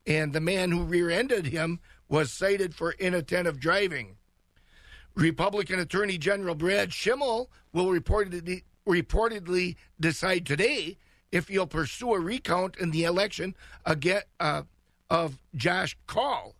and 0.08 0.32
the 0.32 0.42
man 0.42 0.72
who 0.72 0.84
rear 0.84 1.10
ended 1.10 1.48
him 1.48 1.82
was 2.08 2.32
cited 2.32 2.76
for 2.76 2.94
inattentive 2.94 3.60
driving. 3.60 4.16
Republican 5.16 5.80
Attorney 5.80 6.18
General 6.18 6.56
Brad 6.56 6.89
Schimel 6.89 7.48
will 7.72 7.92
report 7.92 8.32
reportedly 8.32 8.63
reportedly 8.88 9.76
decide 10.00 10.46
today 10.46 10.98
if 11.32 11.48
he'll 11.48 11.67
pursue 11.67 12.13
a 12.13 12.19
recount 12.19 12.78
in 12.78 12.91
the 12.91 13.04
election 13.04 13.56
again, 13.86 14.22
uh, 14.39 14.62
of 15.10 15.39
Josh 15.56 15.98
Kaul. 16.08 16.56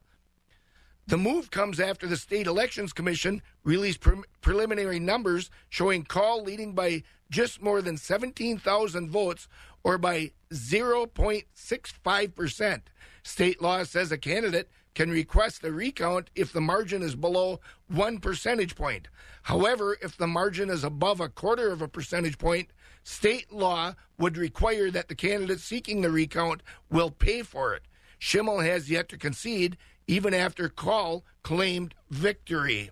The 1.06 1.18
move 1.18 1.52
comes 1.52 1.82
after 1.82 2.08
the 2.08 2.16
State 2.16 2.48
Elections 2.48 2.94
Commission 2.94 3.42
released 3.64 4.00
pre- 4.00 4.24
preliminary 4.42 5.00
numbers 5.00 5.50
showing 5.70 6.06
Kaul 6.06 6.42
leading 6.44 6.74
by 6.74 7.04
just 7.30 7.62
more 7.62 7.82
than 7.82 7.98
17,000 7.98 9.10
votes 9.10 9.50
or 9.84 9.98
by 9.98 10.32
0.65%. 10.52 12.82
State 13.24 13.62
law 13.62 13.84
says 13.84 14.12
a 14.12 14.18
candidate 14.18 14.70
can 14.96 15.10
request 15.10 15.64
a 15.64 15.72
recount 15.72 16.30
if 16.36 16.54
the 16.54 16.62
margin 16.62 17.02
is 17.02 17.16
below 17.16 17.60
one 17.88 18.20
percentage 18.20 18.76
point. 18.76 19.08
However, 19.44 19.98
if 20.02 20.18
the 20.18 20.28
margin 20.28 20.70
is 20.70 20.84
above 20.84 21.20
a 21.20 21.30
quarter 21.30 21.72
of 21.72 21.82
a 21.82 21.88
percentage 21.88 22.38
point, 22.38 22.70
state 23.04 23.52
law 23.52 23.96
would 24.18 24.38
require 24.38 24.92
that 24.92 25.08
the 25.08 25.16
candidate 25.16 25.60
seeking 25.60 26.02
the 26.02 26.12
recount 26.12 26.62
will 26.90 27.12
pay 27.12 27.42
for 27.42 27.74
it. 27.74 27.84
Schimel 28.20 28.64
has 28.64 28.90
yet 28.90 29.10
to 29.10 29.18
concede, 29.18 29.78
even 30.08 30.34
after 30.34 30.70
Kaul 30.70 31.26
claimed 31.42 31.94
victory. 32.10 32.92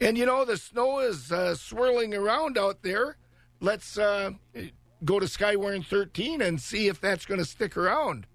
And 0.00 0.16
you 0.16 0.26
know, 0.26 0.44
the 0.44 0.56
snow 0.56 1.00
is 1.00 1.30
uh, 1.30 1.54
swirling 1.54 2.14
around 2.14 2.56
out 2.56 2.82
there. 2.82 3.16
Let's 3.60 3.98
uh, 3.98 4.32
go 5.04 5.20
to 5.20 5.26
Skywarn 5.26 5.84
13 5.86 6.40
and 6.40 6.60
see 6.60 6.88
if 6.88 7.00
that's 7.00 7.26
going 7.26 7.38
to 7.38 7.46
stick 7.46 7.76
around. 7.76 8.26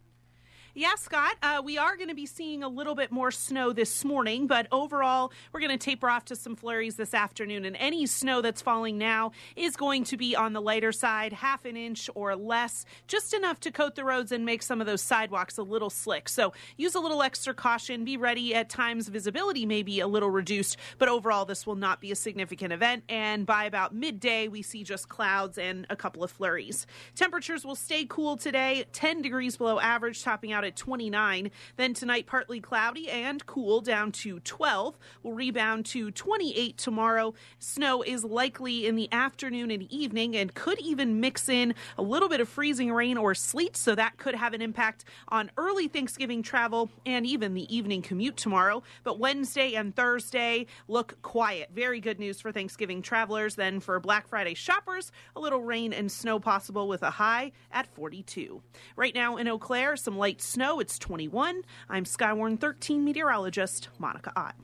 Yeah, 0.78 0.94
Scott, 0.94 1.38
uh, 1.42 1.60
we 1.66 1.80
are 1.80 1.96
going 1.96 2.10
to 2.10 2.14
be 2.14 2.28
seeing 2.28 2.62
a 2.62 2.70
little 2.70 2.94
bit 2.94 3.12
more 3.12 3.32
snow 3.32 3.74
this 3.74 4.06
morning, 4.06 4.46
but 4.46 4.68
overall, 4.72 5.32
we're 5.52 5.60
going 5.60 5.72
to 5.72 5.84
taper 5.84 6.08
off 6.08 6.26
to 6.26 6.36
some 6.36 6.56
flurries 6.56 6.98
this 6.98 7.16
afternoon. 7.16 7.66
And 7.66 7.76
any 7.78 8.06
snow 8.06 8.44
that's 8.44 8.62
falling 8.62 9.00
now 9.00 9.32
is 9.56 9.76
going 9.76 10.04
to 10.04 10.18
be 10.18 10.36
on 10.36 10.54
the 10.54 10.62
lighter 10.62 10.92
side, 10.92 11.34
half 11.34 11.66
an 11.66 11.76
inch 11.76 12.12
or 12.14 12.36
less, 12.36 12.86
just 13.08 13.34
enough 13.34 13.60
to 13.62 13.72
coat 13.72 13.96
the 13.96 14.04
roads 14.04 14.32
and 14.32 14.46
make 14.46 14.62
some 14.62 14.80
of 14.80 14.86
those 14.86 15.02
sidewalks 15.02 15.58
a 15.58 15.64
little 15.64 15.90
slick. 15.90 16.30
So 16.30 16.54
use 16.76 16.94
a 16.94 17.00
little 17.00 17.24
extra 17.24 17.56
caution. 17.56 18.06
Be 18.06 18.16
ready 18.16 18.54
at 18.54 18.70
times, 18.70 19.08
visibility 19.08 19.66
may 19.66 19.82
be 19.82 20.00
a 20.00 20.08
little 20.08 20.30
reduced, 20.30 20.78
but 21.00 21.10
overall, 21.10 21.46
this 21.46 21.66
will 21.66 21.74
not 21.74 22.02
be 22.02 22.12
a 22.12 22.16
significant 22.16 22.72
event. 22.72 23.04
And 23.10 23.48
by 23.48 23.64
about 23.64 23.96
midday, 23.96 24.48
we 24.48 24.62
see 24.62 24.84
just 24.84 25.10
clouds 25.10 25.58
and 25.58 25.88
a 25.90 25.96
couple 25.96 26.24
of 26.24 26.30
flurries. 26.30 26.86
Temperatures 27.16 27.66
will 27.66 27.74
stay 27.74 28.06
cool 28.08 28.38
today, 28.38 28.86
10 28.94 29.24
degrees 29.24 29.58
below 29.58 29.80
average, 29.80 30.22
topping 30.22 30.52
out 30.52 30.67
at 30.68 30.76
29. 30.76 31.50
Then 31.78 31.94
tonight, 31.94 32.28
partly 32.28 32.60
cloudy 32.60 33.10
and 33.10 33.44
cool 33.46 33.82
down 33.82 34.12
to 34.12 34.40
12. 34.42 34.98
We'll 35.24 35.34
rebound 35.34 35.86
to 35.88 36.12
28 36.12 36.78
tomorrow. 36.78 37.34
Snow 37.58 38.04
is 38.04 38.24
likely 38.24 38.86
in 38.86 38.96
the 38.96 39.10
afternoon 39.12 39.72
and 39.72 39.92
evening 39.92 40.36
and 40.36 40.54
could 40.54 40.80
even 40.80 41.20
mix 41.20 41.50
in 41.50 41.74
a 41.98 42.02
little 42.02 42.30
bit 42.30 42.42
of 42.42 42.50
freezing 42.50 42.92
rain 42.92 43.18
or 43.18 43.34
sleet, 43.34 43.78
so 43.78 43.96
that 43.96 44.18
could 44.18 44.36
have 44.36 44.54
an 44.54 44.62
impact 44.62 45.06
on 45.30 45.50
early 45.58 45.88
Thanksgiving 45.88 46.44
travel 46.44 46.90
and 47.06 47.26
even 47.26 47.54
the 47.54 47.74
evening 47.74 48.02
commute 48.02 48.38
tomorrow. 48.38 48.84
But 49.04 49.20
Wednesday 49.20 49.74
and 49.76 49.96
Thursday 49.96 50.68
look 50.88 51.22
quiet. 51.22 51.70
Very 51.74 52.02
good 52.02 52.20
news 52.20 52.42
for 52.42 52.52
Thanksgiving 52.52 53.02
travelers. 53.02 53.56
Then 53.56 53.80
for 53.80 54.00
Black 54.00 54.28
Friday 54.28 54.54
shoppers, 54.54 55.12
a 55.36 55.40
little 55.40 55.62
rain 55.62 55.94
and 55.94 56.12
snow 56.12 56.40
possible 56.40 56.88
with 56.88 57.04
a 57.04 57.12
high 57.12 57.54
at 57.72 57.88
42. 57.96 58.62
Right 58.96 59.16
now 59.16 59.38
in 59.38 59.48
Eau 59.48 59.58
Claire, 59.58 59.96
some 59.96 60.18
light 60.18 60.42
snow 60.42 60.57
snow. 60.58 60.80
It's 60.80 60.98
21. 60.98 61.62
I'm 61.88 62.04
Skywarn 62.04 62.60
13 62.60 63.04
meteorologist 63.04 63.90
Monica 64.00 64.34
Ott. 64.36 64.56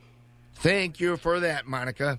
Thank 0.56 0.98
you 0.98 1.16
for 1.16 1.38
that, 1.38 1.68
Monica. 1.68 2.18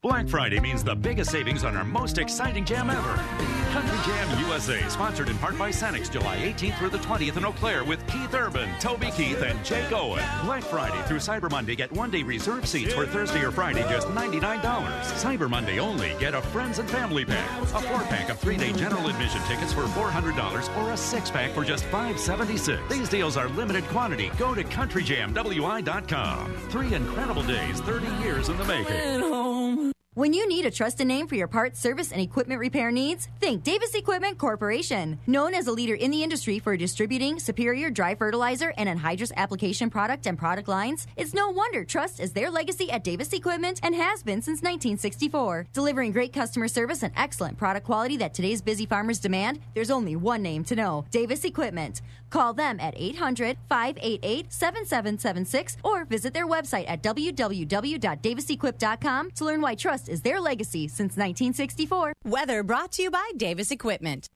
Black 0.00 0.28
Friday 0.28 0.60
means 0.60 0.84
the 0.84 0.94
biggest 0.94 1.32
savings 1.32 1.64
on 1.64 1.76
our 1.76 1.84
most 1.84 2.18
exciting 2.18 2.64
jam 2.64 2.88
ever. 2.88 3.61
Country 3.72 3.98
Jam 4.04 4.38
USA, 4.38 4.86
sponsored 4.90 5.30
in 5.30 5.38
part 5.38 5.58
by 5.58 5.70
Sanix, 5.70 6.10
July 6.10 6.36
18th 6.36 6.76
through 6.76 6.90
the 6.90 6.98
20th 6.98 7.38
in 7.38 7.44
Eau 7.46 7.52
Claire 7.52 7.84
with 7.84 8.06
Keith 8.06 8.34
Urban, 8.34 8.68
Toby 8.78 9.10
Keith, 9.12 9.40
and 9.40 9.64
Jake 9.64 9.90
Owen. 9.92 10.22
Black 10.44 10.62
Friday 10.62 11.00
through 11.08 11.20
Cyber 11.20 11.50
Monday, 11.50 11.74
get 11.74 11.90
one 11.90 12.10
day 12.10 12.22
reserve 12.22 12.66
seats 12.68 12.92
for 12.92 13.06
Thursday 13.06 13.42
or 13.42 13.50
Friday, 13.50 13.80
just 13.88 14.08
$99. 14.08 14.60
Cyber 14.60 15.48
Monday 15.48 15.78
only, 15.78 16.14
get 16.20 16.34
a 16.34 16.42
friends 16.42 16.80
and 16.80 16.90
family 16.90 17.24
pack, 17.24 17.62
a 17.62 17.66
four 17.66 18.00
pack 18.02 18.28
of 18.28 18.38
three 18.38 18.58
day 18.58 18.74
general 18.74 19.08
admission 19.08 19.40
tickets 19.44 19.72
for 19.72 19.84
$400, 19.84 20.76
or 20.76 20.92
a 20.92 20.96
six 20.98 21.30
pack 21.30 21.52
for 21.52 21.64
just 21.64 21.84
576. 21.84 22.78
These 22.90 23.08
deals 23.08 23.38
are 23.38 23.48
limited 23.48 23.84
quantity. 23.84 24.30
Go 24.36 24.54
to 24.54 24.64
CountryJamWI.com. 24.64 26.54
Three 26.68 26.92
incredible 26.92 27.44
days, 27.44 27.80
30 27.80 28.06
years 28.22 28.50
in 28.50 28.58
the 28.58 28.64
making. 28.64 29.92
When 30.14 30.34
you 30.34 30.46
need 30.46 30.66
a 30.66 30.70
trusted 30.70 31.06
name 31.06 31.26
for 31.26 31.36
your 31.36 31.48
parts, 31.48 31.80
service, 31.80 32.12
and 32.12 32.20
equipment 32.20 32.60
repair 32.60 32.90
needs, 32.90 33.28
think 33.40 33.62
Davis 33.62 33.94
Equipment 33.94 34.36
Corporation. 34.36 35.18
Known 35.26 35.54
as 35.54 35.68
a 35.68 35.72
leader 35.72 35.94
in 35.94 36.10
the 36.10 36.22
industry 36.22 36.58
for 36.58 36.76
distributing 36.76 37.38
superior 37.38 37.88
dry 37.88 38.14
fertilizer 38.14 38.74
and 38.76 38.90
anhydrous 38.90 39.32
application 39.38 39.88
product 39.88 40.26
and 40.26 40.36
product 40.36 40.68
lines, 40.68 41.06
it's 41.16 41.32
no 41.32 41.48
wonder 41.48 41.82
trust 41.82 42.20
is 42.20 42.34
their 42.34 42.50
legacy 42.50 42.90
at 42.90 43.04
Davis 43.04 43.32
Equipment 43.32 43.80
and 43.82 43.94
has 43.94 44.22
been 44.22 44.42
since 44.42 44.60
1964. 44.60 45.68
Delivering 45.72 46.12
great 46.12 46.34
customer 46.34 46.68
service 46.68 47.02
and 47.02 47.14
excellent 47.16 47.56
product 47.56 47.86
quality 47.86 48.18
that 48.18 48.34
today's 48.34 48.60
busy 48.60 48.84
farmers 48.84 49.18
demand, 49.18 49.60
there's 49.72 49.90
only 49.90 50.14
one 50.14 50.42
name 50.42 50.62
to 50.64 50.76
know 50.76 51.06
Davis 51.10 51.46
Equipment. 51.46 52.02
Call 52.28 52.52
them 52.52 52.78
at 52.80 52.92
800 52.98 53.56
588 53.70 54.52
7776 54.52 55.78
or 55.82 56.04
visit 56.04 56.34
their 56.34 56.46
website 56.46 56.84
at 56.86 57.02
www.davisequip.com 57.02 59.30
to 59.30 59.44
learn 59.46 59.62
why 59.62 59.74
trust 59.74 60.01
is 60.08 60.22
their 60.22 60.40
legacy 60.40 60.88
since 60.88 61.16
1964. 61.16 62.12
Weather 62.24 62.62
brought 62.62 62.92
to 62.92 63.02
you 63.02 63.10
by 63.10 63.30
Davis 63.36 63.70
Equipment. 63.70 64.28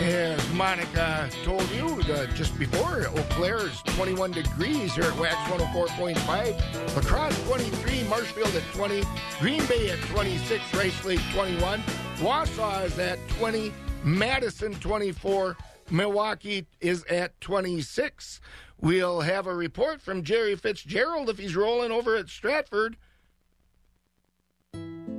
As 0.00 0.52
Monica 0.52 1.30
told 1.44 1.70
you 1.70 1.86
uh, 2.12 2.26
just 2.34 2.58
before, 2.58 3.06
Eau 3.06 3.24
Claire 3.30 3.66
is 3.68 3.80
21 3.86 4.32
degrees 4.32 4.92
here 4.92 5.04
at 5.04 5.16
Wax 5.18 5.36
104.5. 5.48 6.96
La 6.96 7.02
Crosse 7.02 7.44
23, 7.46 8.02
Marshfield 8.08 8.54
at 8.56 8.62
20, 8.74 9.04
Green 9.38 9.64
Bay 9.66 9.90
at 9.90 10.00
26, 10.00 10.74
Rice 10.74 11.04
Lake 11.04 11.20
21, 11.32 11.80
Wausau 12.16 12.84
is 12.84 12.98
at 12.98 13.20
20, 13.38 13.72
Madison 14.02 14.74
24, 14.74 15.56
Milwaukee 15.90 16.66
is 16.80 17.04
at 17.04 17.40
26. 17.40 18.40
We'll 18.80 19.20
have 19.20 19.46
a 19.46 19.54
report 19.54 20.00
from 20.00 20.22
Jerry 20.22 20.56
Fitzgerald 20.56 21.28
if 21.30 21.38
he's 21.38 21.56
rolling 21.56 21.90
over 21.90 22.16
at 22.16 22.28
Stratford. 22.28 22.96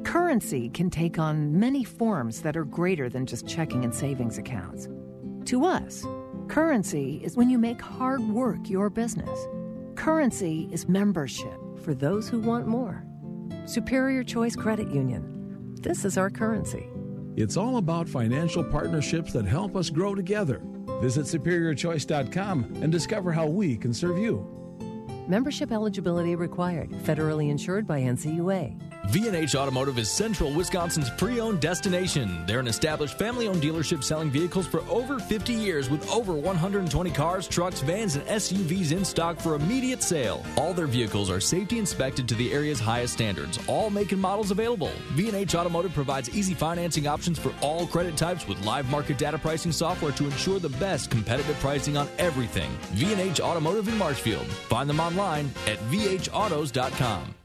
Currency 0.03 0.69
can 0.69 0.89
take 0.89 1.19
on 1.19 1.59
many 1.59 1.83
forms 1.83 2.41
that 2.41 2.55
are 2.55 2.63
greater 2.63 3.09
than 3.09 3.25
just 3.25 3.47
checking 3.47 3.83
and 3.83 3.93
savings 3.93 4.37
accounts. 4.37 4.87
To 5.45 5.65
us, 5.65 6.05
currency 6.47 7.19
is 7.23 7.35
when 7.35 7.49
you 7.49 7.57
make 7.57 7.81
hard 7.81 8.21
work 8.21 8.69
your 8.69 8.89
business. 8.89 9.47
Currency 9.95 10.69
is 10.71 10.87
membership 10.87 11.59
for 11.83 11.93
those 11.93 12.29
who 12.29 12.39
want 12.39 12.67
more. 12.67 13.03
Superior 13.65 14.23
Choice 14.23 14.55
Credit 14.55 14.89
Union. 14.89 15.75
This 15.81 16.05
is 16.05 16.17
our 16.17 16.29
currency. 16.29 16.87
It's 17.35 17.57
all 17.57 17.77
about 17.77 18.07
financial 18.07 18.63
partnerships 18.63 19.33
that 19.33 19.45
help 19.45 19.75
us 19.75 19.89
grow 19.89 20.15
together. 20.15 20.61
Visit 21.01 21.25
superiorchoice.com 21.25 22.79
and 22.81 22.91
discover 22.91 23.31
how 23.31 23.47
we 23.47 23.77
can 23.77 23.93
serve 23.93 24.17
you. 24.17 24.45
Membership 25.27 25.71
eligibility 25.71 26.35
required. 26.35 26.91
Federally 26.91 27.49
insured 27.49 27.87
by 27.87 28.01
NCUA. 28.01 28.94
V&H 29.09 29.55
Automotive 29.55 29.97
is 29.99 30.09
central 30.09 30.51
Wisconsin's 30.51 31.09
pre-owned 31.09 31.61
destination. 31.61 32.45
They're 32.45 32.59
an 32.59 32.67
established 32.67 33.17
family-owned 33.17 33.61
dealership 33.61 34.03
selling 34.03 34.29
vehicles 34.29 34.67
for 34.67 34.81
over 34.89 35.19
50 35.19 35.53
years 35.53 35.89
with 35.89 36.09
over 36.09 36.33
120 36.33 37.11
cars, 37.11 37.47
trucks, 37.47 37.81
vans, 37.81 38.15
and 38.15 38.25
SUVs 38.27 38.91
in 38.91 39.05
stock 39.05 39.39
for 39.39 39.55
immediate 39.55 40.03
sale. 40.03 40.45
All 40.57 40.73
their 40.73 40.87
vehicles 40.87 41.29
are 41.29 41.39
safety 41.39 41.79
inspected 41.79 42.27
to 42.29 42.35
the 42.35 42.51
area's 42.51 42.79
highest 42.79 43.13
standards. 43.13 43.59
All 43.67 43.89
make 43.89 44.11
and 44.11 44.21
models 44.21 44.51
available. 44.51 44.91
V&H 45.11 45.55
Automotive 45.55 45.93
provides 45.93 46.35
easy 46.35 46.53
financing 46.53 47.07
options 47.07 47.39
for 47.39 47.53
all 47.61 47.87
credit 47.87 48.17
types 48.17 48.47
with 48.47 48.63
live 48.65 48.89
market 48.89 49.17
data 49.17 49.37
pricing 49.37 49.71
software 49.71 50.11
to 50.13 50.25
ensure 50.25 50.59
the 50.59 50.69
best 50.69 51.09
competitive 51.11 51.55
pricing 51.59 51.95
on 51.95 52.07
everything. 52.17 52.69
V&H 52.93 53.39
Automotive 53.39 53.87
in 53.87 53.97
Marshfield. 53.97 54.47
Find 54.47 54.89
them 54.89 54.99
online 54.99 55.51
at 55.67 55.77
vhautos.com. 55.91 57.35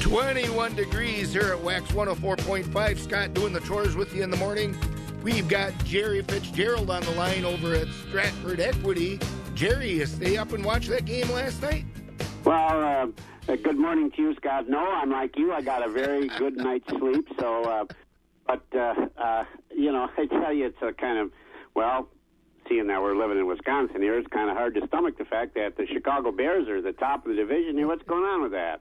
21 0.00 0.74
degrees 0.74 1.32
here 1.32 1.52
at 1.52 1.60
Wax 1.60 1.90
104.5. 1.92 2.98
Scott 2.98 3.34
doing 3.34 3.52
the 3.52 3.60
chores 3.60 3.94
with 3.94 4.14
you 4.14 4.22
in 4.22 4.30
the 4.30 4.36
morning. 4.38 4.76
We've 5.22 5.46
got 5.46 5.72
Jerry 5.84 6.22
Fitzgerald 6.22 6.90
on 6.90 7.02
the 7.02 7.10
line 7.12 7.44
over 7.44 7.74
at 7.74 7.86
Stratford 8.08 8.60
Equity. 8.60 9.20
Jerry, 9.54 9.90
you 9.90 10.06
stay 10.06 10.38
up 10.38 10.52
and 10.52 10.64
watch 10.64 10.86
that 10.86 11.04
game 11.04 11.30
last 11.30 11.60
night? 11.60 11.84
Well, 12.44 13.12
uh, 13.46 13.56
good 13.56 13.76
morning 13.76 14.10
to 14.12 14.22
you, 14.22 14.34
Scott. 14.36 14.68
No, 14.68 14.78
I'm 14.78 15.10
like 15.10 15.36
you. 15.36 15.52
I 15.52 15.60
got 15.60 15.86
a 15.86 15.90
very 15.90 16.28
good 16.38 16.56
night's 16.56 16.88
sleep. 16.88 17.28
So, 17.38 17.64
uh, 17.64 17.84
but 18.46 18.64
uh, 18.74 18.94
uh, 19.18 19.44
you 19.70 19.92
know, 19.92 20.08
I 20.18 20.26
tell 20.26 20.52
you, 20.52 20.66
it's 20.66 20.82
a 20.82 20.92
kind 20.92 21.18
of 21.18 21.30
well, 21.74 22.08
seeing 22.68 22.86
that 22.86 23.02
we're 23.02 23.16
living 23.16 23.38
in 23.38 23.46
Wisconsin 23.46 24.00
here, 24.00 24.18
it's 24.18 24.28
kind 24.28 24.48
of 24.50 24.56
hard 24.56 24.74
to 24.76 24.86
stomach 24.86 25.18
the 25.18 25.24
fact 25.24 25.54
that 25.56 25.76
the 25.76 25.86
Chicago 25.86 26.32
Bears 26.32 26.68
are 26.68 26.80
the 26.80 26.92
top 26.92 27.26
of 27.26 27.30
the 27.30 27.36
division. 27.36 27.76
Here, 27.76 27.86
what's 27.86 28.02
going 28.04 28.24
on 28.24 28.42
with 28.42 28.52
that? 28.52 28.80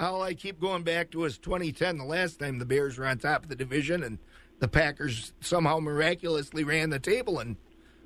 All 0.00 0.22
I 0.22 0.34
keep 0.34 0.60
going 0.60 0.82
back 0.82 1.10
to 1.12 1.24
is 1.24 1.38
2010, 1.38 1.98
the 1.98 2.04
last 2.04 2.40
time 2.40 2.58
the 2.58 2.64
Bears 2.64 2.98
were 2.98 3.06
on 3.06 3.18
top 3.18 3.44
of 3.44 3.48
the 3.48 3.56
division, 3.56 4.02
and 4.02 4.18
the 4.58 4.68
Packers 4.68 5.32
somehow 5.40 5.78
miraculously 5.78 6.64
ran 6.64 6.90
the 6.90 6.98
table 6.98 7.38
and 7.38 7.56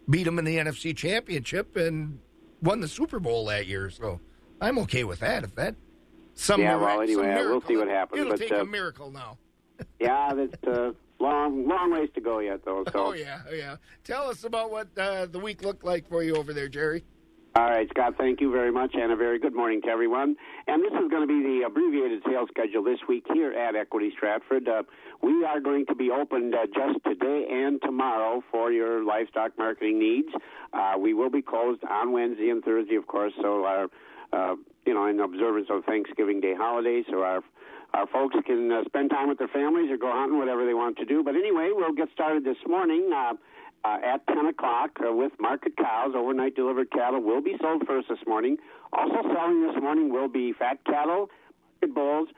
beat 0.09 0.25
them 0.25 0.39
in 0.39 0.45
the 0.45 0.57
NFC 0.57 0.97
Championship 0.97 1.77
and 1.77 2.19
won 2.63 2.81
the 2.81 2.89
Super 2.89 3.19
Bowl 3.19 3.47
that 3.47 3.67
year. 3.67 3.91
So 3.91 4.21
I'm 4.61 4.79
okay 4.81 5.05
with 5.05 5.21
that. 5.21 5.45
If 5.45 5.55
that 5.55 5.75
some 6.35 6.61
yeah, 6.61 6.77
well, 6.77 7.01
anyway, 7.01 7.27
miracle, 7.27 7.51
we'll 7.51 7.61
see 7.63 7.77
what 7.77 7.89
happens. 7.89 8.21
It'll 8.21 8.33
but, 8.33 8.41
take 8.41 8.53
uh, 8.53 8.57
a 8.57 8.67
miracle 8.67 9.11
now. 9.11 9.39
yeah, 10.01 10.33
that's 10.35 10.65
uh, 10.65 10.93
long, 11.19 11.67
long 11.67 11.91
ways 11.93 12.11
to 12.15 12.21
go 12.21 12.41
yet, 12.41 12.65
though. 12.65 12.85
So. 12.93 13.07
Oh 13.07 13.13
yeah, 13.15 13.41
oh, 13.49 13.55
yeah. 13.55 13.77
Tell 14.05 14.29
us 14.29 14.45
about 14.45 14.71
what 14.71 14.89
uh, 14.99 15.27
the 15.27 15.39
week 15.39 15.63
looked 15.63 15.85
like 15.85 16.09
for 16.09 16.23
you 16.23 16.37
over 16.37 16.53
there, 16.53 16.69
Jerry. 16.69 17.05
All 17.57 17.71
right, 17.71 17.89
Scott, 17.89 18.17
thank 18.19 18.43
you 18.43 18.53
very 18.53 18.71
much, 18.71 18.91
and 18.93 19.11
a 19.11 19.17
very 19.17 19.39
good 19.39 19.55
morning 19.55 19.81
to 19.81 19.89
everyone. 19.89 20.37
And 20.67 20.85
this 20.85 20.93
is 20.93 21.11
going 21.11 21.23
to 21.23 21.27
be 21.27 21.43
the 21.43 21.65
abbreviated 21.67 22.21
sales 22.29 22.51
schedule 22.51 22.85
this 22.85 22.99
week 23.09 23.25
here 23.33 23.51
at 23.51 23.75
Equity 23.75 24.13
Stratford. 24.15 24.69
Uh, 24.69 24.83
we 25.23 25.43
are 25.43 25.59
going 25.59 25.87
to 25.87 25.95
be 25.95 26.11
opened 26.11 26.55
uh, 26.55 26.67
just 26.67 27.03
today 27.07 27.47
and 27.51 27.81
tomorrow 27.81 28.45
for 28.51 28.73
your 28.73 29.03
livestock 29.03 29.53
marketing 29.57 29.99
needs. 29.99 30.29
Uh, 30.75 30.99
we 30.99 31.15
will 31.15 31.31
be 31.31 31.41
closed 31.41 31.83
on 31.89 32.13
Wednesday 32.13 32.51
and 32.51 32.63
Thursday, 32.63 32.97
of 32.97 33.07
course, 33.07 33.33
so 33.41 33.65
our, 33.65 33.85
uh, 34.35 34.57
you 34.85 34.93
know, 34.93 35.07
in 35.07 35.19
observance 35.19 35.69
of 35.71 35.83
Thanksgiving 35.87 36.43
Day 36.43 36.53
holiday, 36.55 37.05
so 37.11 37.23
our 37.23 37.43
our 37.95 38.07
folks 38.09 38.37
can 38.45 38.71
uh, 38.71 38.85
spend 38.85 39.09
time 39.09 39.29
with 39.29 39.39
their 39.39 39.49
families 39.49 39.91
or 39.91 39.97
go 39.97 40.11
hunting, 40.13 40.39
whatever 40.39 40.67
they 40.67 40.75
want 40.75 40.99
to 40.99 41.07
do. 41.07 41.23
But 41.23 41.35
anyway, 41.35 41.71
we'll 41.73 41.95
get 41.95 42.09
started 42.13 42.45
this 42.45 42.59
morning. 42.67 43.11
Uh, 43.15 43.35
uh, 43.87 43.99
at 44.05 44.27
10 44.27 44.47
o'clock 44.47 44.91
uh, 45.07 45.13
with 45.13 45.33
market 45.41 45.77
cows. 45.77 46.13
Overnight 46.17 46.55
delivered 46.57 46.91
cattle 46.91 47.21
will 47.23 47.41
be 47.41 47.57
sold 47.61 47.87
first 47.87 48.09
this 48.09 48.19
morning. 48.27 48.57
Also 48.93 49.17
selling 49.35 49.67
this 49.67 49.81
morning 49.81 50.13
will 50.13 50.29
be 50.29 50.53
fat 50.53 50.79
cattle, 50.85 51.31
market 51.81 51.95
bulls. 51.95 52.29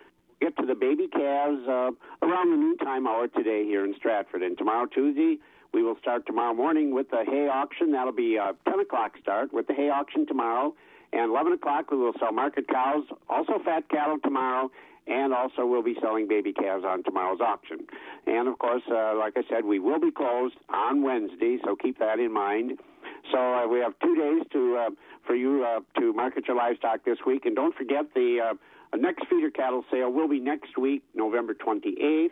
Get 0.40 0.56
to 0.58 0.66
the 0.66 0.74
baby 0.74 1.08
calves 1.08 1.66
uh, 1.66 1.90
around 2.22 2.50
the 2.50 2.56
noontime 2.56 3.06
hour 3.06 3.26
today 3.28 3.64
here 3.64 3.84
in 3.84 3.94
Stratford. 3.96 4.42
And 4.42 4.56
tomorrow, 4.56 4.86
Tuesday, 4.86 5.38
we 5.74 5.82
will 5.82 5.96
start 6.00 6.26
tomorrow 6.26 6.54
morning 6.54 6.94
with 6.94 7.10
the 7.10 7.24
hay 7.26 7.48
auction. 7.48 7.92
That'll 7.92 8.12
be 8.12 8.36
a 8.36 8.54
10 8.68 8.80
o'clock 8.80 9.16
start 9.20 9.52
with 9.52 9.66
the 9.66 9.74
hay 9.74 9.90
auction 9.90 10.26
tomorrow. 10.26 10.74
And 11.12 11.30
11 11.30 11.54
o'clock, 11.54 11.90
we 11.90 11.96
will 11.96 12.12
sell 12.20 12.32
market 12.32 12.68
cows, 12.68 13.04
also 13.28 13.54
fat 13.64 13.88
cattle 13.88 14.18
tomorrow, 14.22 14.70
and 15.08 15.32
also 15.32 15.64
we'll 15.66 15.82
be 15.82 15.96
selling 16.00 16.28
baby 16.28 16.52
calves 16.52 16.84
on 16.84 17.02
tomorrow's 17.02 17.40
auction. 17.40 17.86
And 18.26 18.48
of 18.48 18.58
course, 18.58 18.82
uh, 18.90 19.16
like 19.16 19.34
I 19.36 19.42
said, 19.48 19.64
we 19.64 19.78
will 19.78 20.00
be 20.00 20.10
closed 20.10 20.56
on 20.68 21.02
Wednesday, 21.02 21.58
so 21.64 21.76
keep 21.76 21.98
that 21.98 22.18
in 22.18 22.32
mind. 22.32 22.78
So 23.32 23.38
uh, 23.38 23.66
we 23.66 23.80
have 23.80 23.94
two 24.02 24.14
days 24.14 24.42
to 24.52 24.76
uh, 24.76 24.90
for 25.26 25.34
you 25.34 25.64
uh, 25.64 25.80
to 26.00 26.12
market 26.12 26.46
your 26.46 26.56
livestock 26.56 27.04
this 27.04 27.18
week, 27.26 27.46
and 27.46 27.56
don't 27.56 27.74
forget 27.74 28.14
the 28.14 28.38
uh, 28.52 28.96
next 28.96 29.26
feeder 29.28 29.50
cattle 29.50 29.84
sale 29.90 30.10
will 30.10 30.28
be 30.28 30.40
next 30.40 30.78
week, 30.78 31.02
November 31.14 31.54
28th. 31.54 32.30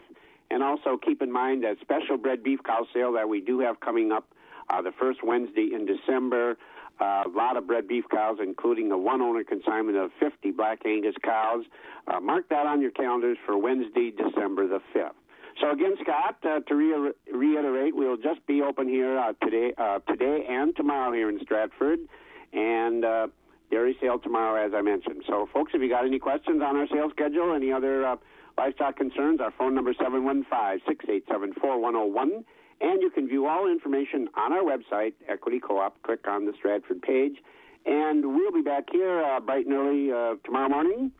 And 0.51 0.63
also 0.63 0.97
keep 0.97 1.23
in 1.23 1.33
mind 1.33 1.65
that 1.65 1.77
special 1.81 2.17
bred 2.17 2.43
beef 2.45 2.61
cow 2.65 2.87
sale 2.95 3.13
that 3.15 3.29
we 3.29 3.41
do 3.41 3.59
have 3.61 3.81
coming 3.81 4.13
up 4.13 4.29
uh, 4.71 4.81
the 4.81 4.93
first 4.93 5.25
Wednesday 5.25 5.71
in 5.75 5.87
December. 5.87 6.57
A 7.01 7.29
lot 7.29 7.57
of 7.57 7.67
bred 7.67 7.87
beef 7.87 8.05
cows, 8.11 8.39
including 8.43 8.91
a 8.91 8.99
one 8.99 9.21
owner 9.21 9.45
consignment 9.45 9.99
of 9.99 10.11
50 10.19 10.51
Black 10.53 10.81
Angus 10.87 11.15
cows. 11.23 11.65
Uh, 12.07 12.21
mark 12.21 12.49
that 12.49 12.67
on 12.67 12.81
your 12.81 12.91
calendars 12.91 13.37
for 13.45 13.59
Wednesday, 13.59 14.11
December 14.11 14.67
the 14.67 14.81
5th. 14.95 15.13
So 15.61 15.71
again, 15.71 15.95
Scott, 16.03 16.37
uh, 16.45 16.61
to 16.61 16.75
re- 16.75 17.13
reiterate, 17.33 17.97
we'll 17.97 18.19
just 18.19 18.47
be 18.47 18.63
open 18.63 18.89
here 18.89 19.19
uh, 19.19 19.33
today, 19.43 19.73
uh, 19.79 20.01
today 20.01 20.45
and 20.49 20.77
tomorrow 20.77 21.13
here 21.13 21.31
in 21.31 21.41
Stratford, 21.43 22.01
and 22.53 23.05
uh, 23.05 23.29
dairy 23.71 23.97
sale 24.01 24.19
tomorrow, 24.19 24.61
as 24.65 24.73
I 24.75 24.83
mentioned. 24.83 25.23
So, 25.27 25.49
folks, 25.53 25.73
if 25.75 25.81
you 25.81 25.89
got 25.89 26.05
any 26.05 26.19
questions 26.19 26.61
on 26.63 26.77
our 26.77 26.87
sales 26.89 27.13
schedule, 27.13 27.55
any 27.55 27.73
other 27.73 28.07
uh, 28.07 28.17
livestock 28.59 28.97
concerns, 28.97 29.41
our 29.41 29.53
phone 29.59 29.75
number 29.75 29.93
is 29.93 29.97
715-687-4101. 29.97 32.45
And 32.81 33.01
you 33.01 33.11
can 33.11 33.27
view 33.27 33.47
all 33.47 33.71
information 33.71 34.29
on 34.37 34.53
our 34.53 34.63
website, 34.63 35.15
Equity 35.29 35.61
Co-op. 35.61 36.03
Click 36.03 36.27
on 36.29 36.45
the 36.47 36.53
Stratford 36.59 37.03
page. 37.03 37.37
And 37.87 38.35
we'll 38.35 38.53
be 38.53 38.63
back 38.63 38.85
here 38.91 39.23
uh, 39.23 39.41
bright 39.41 39.67
and 39.67 39.75
early 39.75 40.13
uh, 40.13 40.35
tomorrow 40.45 40.69
morning 40.69 41.13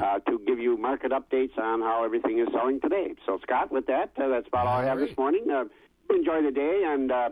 uh, 0.00 0.18
to 0.20 0.40
give 0.46 0.58
you 0.58 0.76
market 0.76 1.12
updates 1.12 1.56
on 1.58 1.80
how 1.80 2.04
everything 2.04 2.38
is 2.38 2.48
selling 2.52 2.80
today. 2.80 3.14
So, 3.24 3.38
Scott, 3.42 3.70
with 3.70 3.86
that, 3.86 4.10
uh, 4.16 4.28
that's 4.28 4.48
about 4.48 4.66
all 4.66 4.78
I 4.78 4.84
have 4.84 4.98
this 4.98 5.16
morning. 5.16 5.46
Uh, 5.50 5.64
enjoy 6.10 6.42
the 6.42 6.50
day, 6.50 6.84
and 6.86 7.12
uh, 7.12 7.30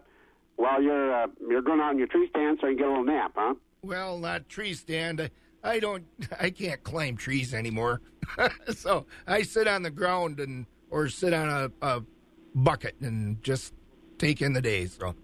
while 0.57 0.83
you're 0.83 1.13
uh, 1.13 1.27
you're 1.49 1.63
going 1.63 1.81
out 1.81 1.91
on 1.91 1.99
your 1.99 2.07
tree 2.07 2.29
stand, 2.31 2.59
so 2.61 2.67
you 2.67 2.77
can 2.77 2.79
get 2.79 2.87
a 2.87 2.91
little 2.91 3.05
nap, 3.05 3.33
huh? 3.35 3.55
Well, 3.83 4.19
not 4.19 4.49
tree 4.49 4.75
stand. 4.75 5.31
I 5.63 5.81
don't. 5.81 6.05
I 6.39 6.51
can't 6.51 6.83
climb 6.83 7.17
trees 7.17 7.55
anymore. 7.55 8.01
so 8.75 9.07
I 9.27 9.43
sit 9.43 9.67
on 9.69 9.83
the 9.83 9.91
ground 9.91 10.41
and 10.41 10.67
or 10.91 11.09
sit 11.09 11.33
on 11.33 11.49
a, 11.49 11.87
a 11.87 12.03
bucket 12.55 12.97
and 13.01 13.43
just 13.43 13.75
take 14.19 14.41
in 14.43 14.53
the 14.53 14.63
day. 14.63 14.87
So. 14.87 15.15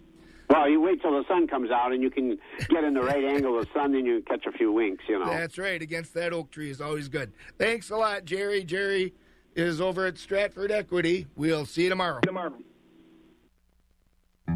Well, 0.49 0.69
you 0.69 0.81
wait 0.81 1.01
till 1.01 1.13
the 1.13 1.25
sun 1.29 1.47
comes 1.47 1.71
out 1.71 1.93
and 1.93 2.03
you 2.03 2.11
can 2.11 2.37
get 2.69 2.83
in 2.83 2.95
the 2.95 3.03
right 3.03 3.25
angle 3.25 3.57
of 3.59 3.67
the 3.67 3.73
sun, 3.73 3.95
and 3.95 4.05
you 4.05 4.21
catch 4.27 4.47
a 4.47 4.53
few 4.53 4.73
winks, 4.73 5.05
you 5.09 5.19
know. 5.19 5.27
That's 5.27 5.59
right. 5.59 5.81
Against 5.81 6.13
that 6.15 6.33
oak 6.33 6.51
tree 6.51 6.71
is 6.71 6.81
always 6.81 7.09
good. 7.09 7.33
Thanks 7.57 7.91
a 7.91 7.97
lot, 7.97 8.25
Jerry. 8.25 8.65
Jerry 8.65 9.15
is 9.55 9.81
over 9.81 10.07
at 10.07 10.19
Stratford 10.19 10.73
Equity. 10.73 11.29
We'll 11.37 11.67
see 11.67 11.85
you 11.85 11.89
tomorrow. 11.89 12.21
Tomorrow. 12.21 12.55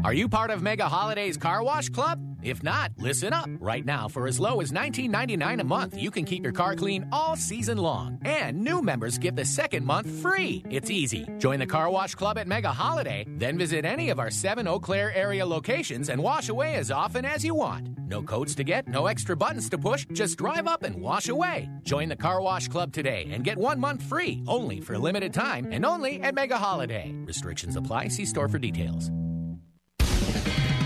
Are 0.03 0.13
you 0.13 0.29
part 0.29 0.51
of 0.51 0.61
Mega 0.61 0.87
Holidays 0.87 1.37
Car 1.37 1.63
Wash 1.63 1.89
Club? 1.89 2.19
If 2.43 2.61
not, 2.61 2.91
listen 2.99 3.33
up. 3.33 3.49
Right 3.59 3.83
now, 3.83 4.07
for 4.07 4.27
as 4.27 4.39
low 4.39 4.61
as 4.61 4.71
$19.99 4.71 5.61
a 5.61 5.63
month, 5.63 5.97
you 5.97 6.11
can 6.11 6.25
keep 6.25 6.43
your 6.43 6.53
car 6.53 6.75
clean 6.75 7.07
all 7.11 7.35
season 7.35 7.79
long. 7.79 8.19
And 8.23 8.63
new 8.63 8.83
members 8.83 9.17
get 9.17 9.35
the 9.35 9.45
second 9.45 9.83
month 9.83 10.07
free. 10.21 10.63
It's 10.69 10.91
easy. 10.91 11.27
Join 11.39 11.57
the 11.57 11.65
Car 11.65 11.89
Wash 11.89 12.13
Club 12.13 12.37
at 12.37 12.47
Mega 12.47 12.71
Holiday, 12.71 13.25
then 13.39 13.57
visit 13.57 13.83
any 13.83 14.09
of 14.11 14.19
our 14.19 14.29
seven 14.29 14.67
Eau 14.67 14.79
Claire 14.79 15.11
area 15.15 15.43
locations 15.43 16.09
and 16.09 16.21
wash 16.21 16.49
away 16.49 16.75
as 16.75 16.91
often 16.91 17.25
as 17.25 17.43
you 17.43 17.55
want. 17.55 17.89
No 18.07 18.21
codes 18.21 18.53
to 18.55 18.63
get, 18.63 18.87
no 18.87 19.07
extra 19.07 19.35
buttons 19.35 19.69
to 19.69 19.79
push, 19.79 20.05
just 20.13 20.37
drive 20.37 20.67
up 20.67 20.83
and 20.83 21.01
wash 21.01 21.29
away. 21.29 21.67
Join 21.81 22.09
the 22.09 22.15
Car 22.15 22.41
Wash 22.41 22.67
Club 22.67 22.93
today 22.93 23.27
and 23.31 23.43
get 23.43 23.57
one 23.57 23.79
month 23.79 24.03
free, 24.03 24.43
only 24.45 24.81
for 24.81 24.93
a 24.93 24.99
limited 24.99 25.33
time 25.33 25.67
and 25.71 25.83
only 25.83 26.21
at 26.21 26.35
Mega 26.35 26.57
Holiday. 26.57 27.11
Restrictions 27.25 27.75
apply. 27.75 28.09
See 28.09 28.25
store 28.25 28.47
for 28.47 28.59
details. 28.59 29.09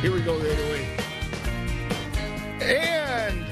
Here 0.02 0.14
we 0.14 0.22
go 0.22 0.38
right 0.38 0.58
away. 0.58 0.88
And 2.62 3.46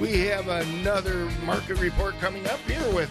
we 0.00 0.20
have 0.20 0.48
another 0.48 1.28
market 1.44 1.78
report 1.80 2.14
coming 2.18 2.46
up 2.46 2.60
here 2.60 2.94
with 2.94 3.10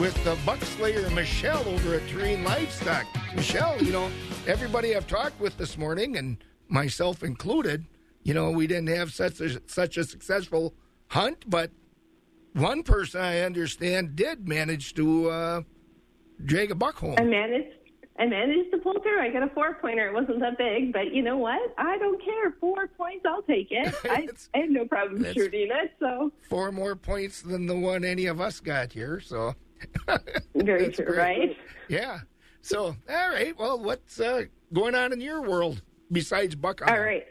with 0.00 0.14
the 0.24 0.34
buck 0.46 0.62
slayer 0.62 1.10
Michelle 1.10 1.68
over 1.68 1.96
at 1.96 2.08
Terrain 2.08 2.42
Livestock. 2.42 3.04
Michelle, 3.36 3.76
you 3.82 3.92
know, 3.92 4.10
everybody 4.46 4.96
I've 4.96 5.06
talked 5.06 5.38
with 5.38 5.58
this 5.58 5.76
morning, 5.76 6.16
and 6.16 6.42
myself 6.66 7.22
included, 7.22 7.84
you 8.22 8.32
know, 8.32 8.50
we 8.50 8.66
didn't 8.66 8.88
have 8.88 9.12
such 9.12 9.40
a, 9.40 9.60
such 9.66 9.98
a 9.98 10.04
successful 10.04 10.72
hunt, 11.08 11.44
but 11.46 11.72
one 12.54 12.84
person 12.84 13.20
I 13.20 13.40
understand 13.40 14.16
did 14.16 14.48
manage 14.48 14.94
to 14.94 15.28
uh, 15.28 15.60
drag 16.42 16.70
a 16.70 16.74
buck 16.74 16.96
home. 16.96 17.16
I 17.18 17.24
managed 17.24 17.83
I 18.16 18.26
managed 18.26 18.70
to 18.70 18.78
pull 18.78 19.00
through. 19.02 19.20
I 19.20 19.30
got 19.30 19.42
a 19.42 19.48
four 19.54 19.74
pointer. 19.74 20.08
It 20.08 20.14
wasn't 20.14 20.38
that 20.40 20.56
big, 20.56 20.92
but 20.92 21.12
you 21.12 21.22
know 21.22 21.36
what? 21.36 21.60
I 21.76 21.98
don't 21.98 22.22
care. 22.24 22.52
Four 22.60 22.86
points, 22.86 23.24
I'll 23.28 23.42
take 23.42 23.68
it. 23.70 23.92
I, 24.04 24.28
I 24.54 24.58
have 24.58 24.70
no 24.70 24.86
problem 24.86 25.24
shooting 25.32 25.68
it. 25.72 25.92
So 25.98 26.32
four 26.48 26.70
more 26.70 26.94
points 26.94 27.42
than 27.42 27.66
the 27.66 27.76
one 27.76 28.04
any 28.04 28.26
of 28.26 28.40
us 28.40 28.60
got 28.60 28.92
here. 28.92 29.18
So 29.20 29.54
very 30.54 30.92
true, 30.92 31.06
great. 31.06 31.16
right? 31.16 31.56
Yeah. 31.88 32.20
So 32.62 32.96
all 33.10 33.30
right. 33.30 33.58
Well, 33.58 33.78
what's 33.80 34.20
uh, 34.20 34.44
going 34.72 34.94
on 34.94 35.12
in 35.12 35.20
your 35.20 35.42
world 35.42 35.82
besides 36.12 36.54
Buckeye? 36.54 36.94
All 36.94 37.02
right. 37.02 37.26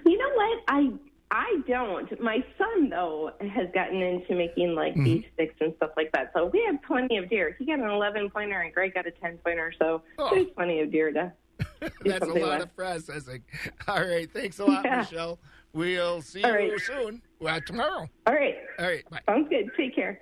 You 0.07 0.19
know 0.19 0.31
what? 0.35 0.59
I 0.69 0.93
I 1.35 1.57
don't. 1.67 2.21
My 2.21 2.45
son, 2.57 2.91
though, 2.91 3.33
has 3.41 3.67
gotten 3.75 4.01
into 4.01 4.37
making 4.37 4.77
like 4.77 4.93
mm-hmm. 4.93 5.03
beef 5.03 5.25
sticks 5.35 5.57
and 5.61 5.75
stuff 5.79 5.91
like 5.97 6.13
that. 6.13 6.31
So 6.33 6.47
we 6.47 6.63
have 6.71 6.81
plenty 6.83 7.17
of 7.17 7.29
deer. 7.29 7.57
He 7.59 7.67
got 7.67 7.81
an 7.81 7.91
11 7.91 8.31
pointer 8.31 8.61
and 8.61 8.73
Greg 8.73 8.95
got 8.95 9.09
a 9.09 9.11
10 9.11 9.39
pointer. 9.39 9.73
So 9.81 10.03
oh. 10.21 10.31
there's 10.33 10.47
plenty 10.55 10.81
of 10.81 10.93
deer 10.93 11.11
to. 11.13 11.33
That's 12.05 12.25
a 12.25 12.29
lot 12.29 12.37
with. 12.37 12.63
of 12.63 12.77
processing. 12.77 13.43
All 13.89 14.01
right. 14.07 14.31
Thanks 14.33 14.61
a 14.61 14.65
lot, 14.65 14.85
yeah. 14.85 14.99
Michelle. 14.99 15.41
We'll 15.73 16.23
see 16.23 16.45
All 16.45 16.53
you 16.53 16.71
right. 16.71 16.81
soon. 16.81 17.21
Well, 17.41 17.61
tomorrow. 17.67 18.09
All 18.29 18.35
right. 18.35 18.55
All 18.79 18.87
right. 18.87 19.11
Bye. 19.11 19.21
Sounds 19.29 19.49
good. 19.49 19.73
Take 19.77 19.97
care. 19.97 20.21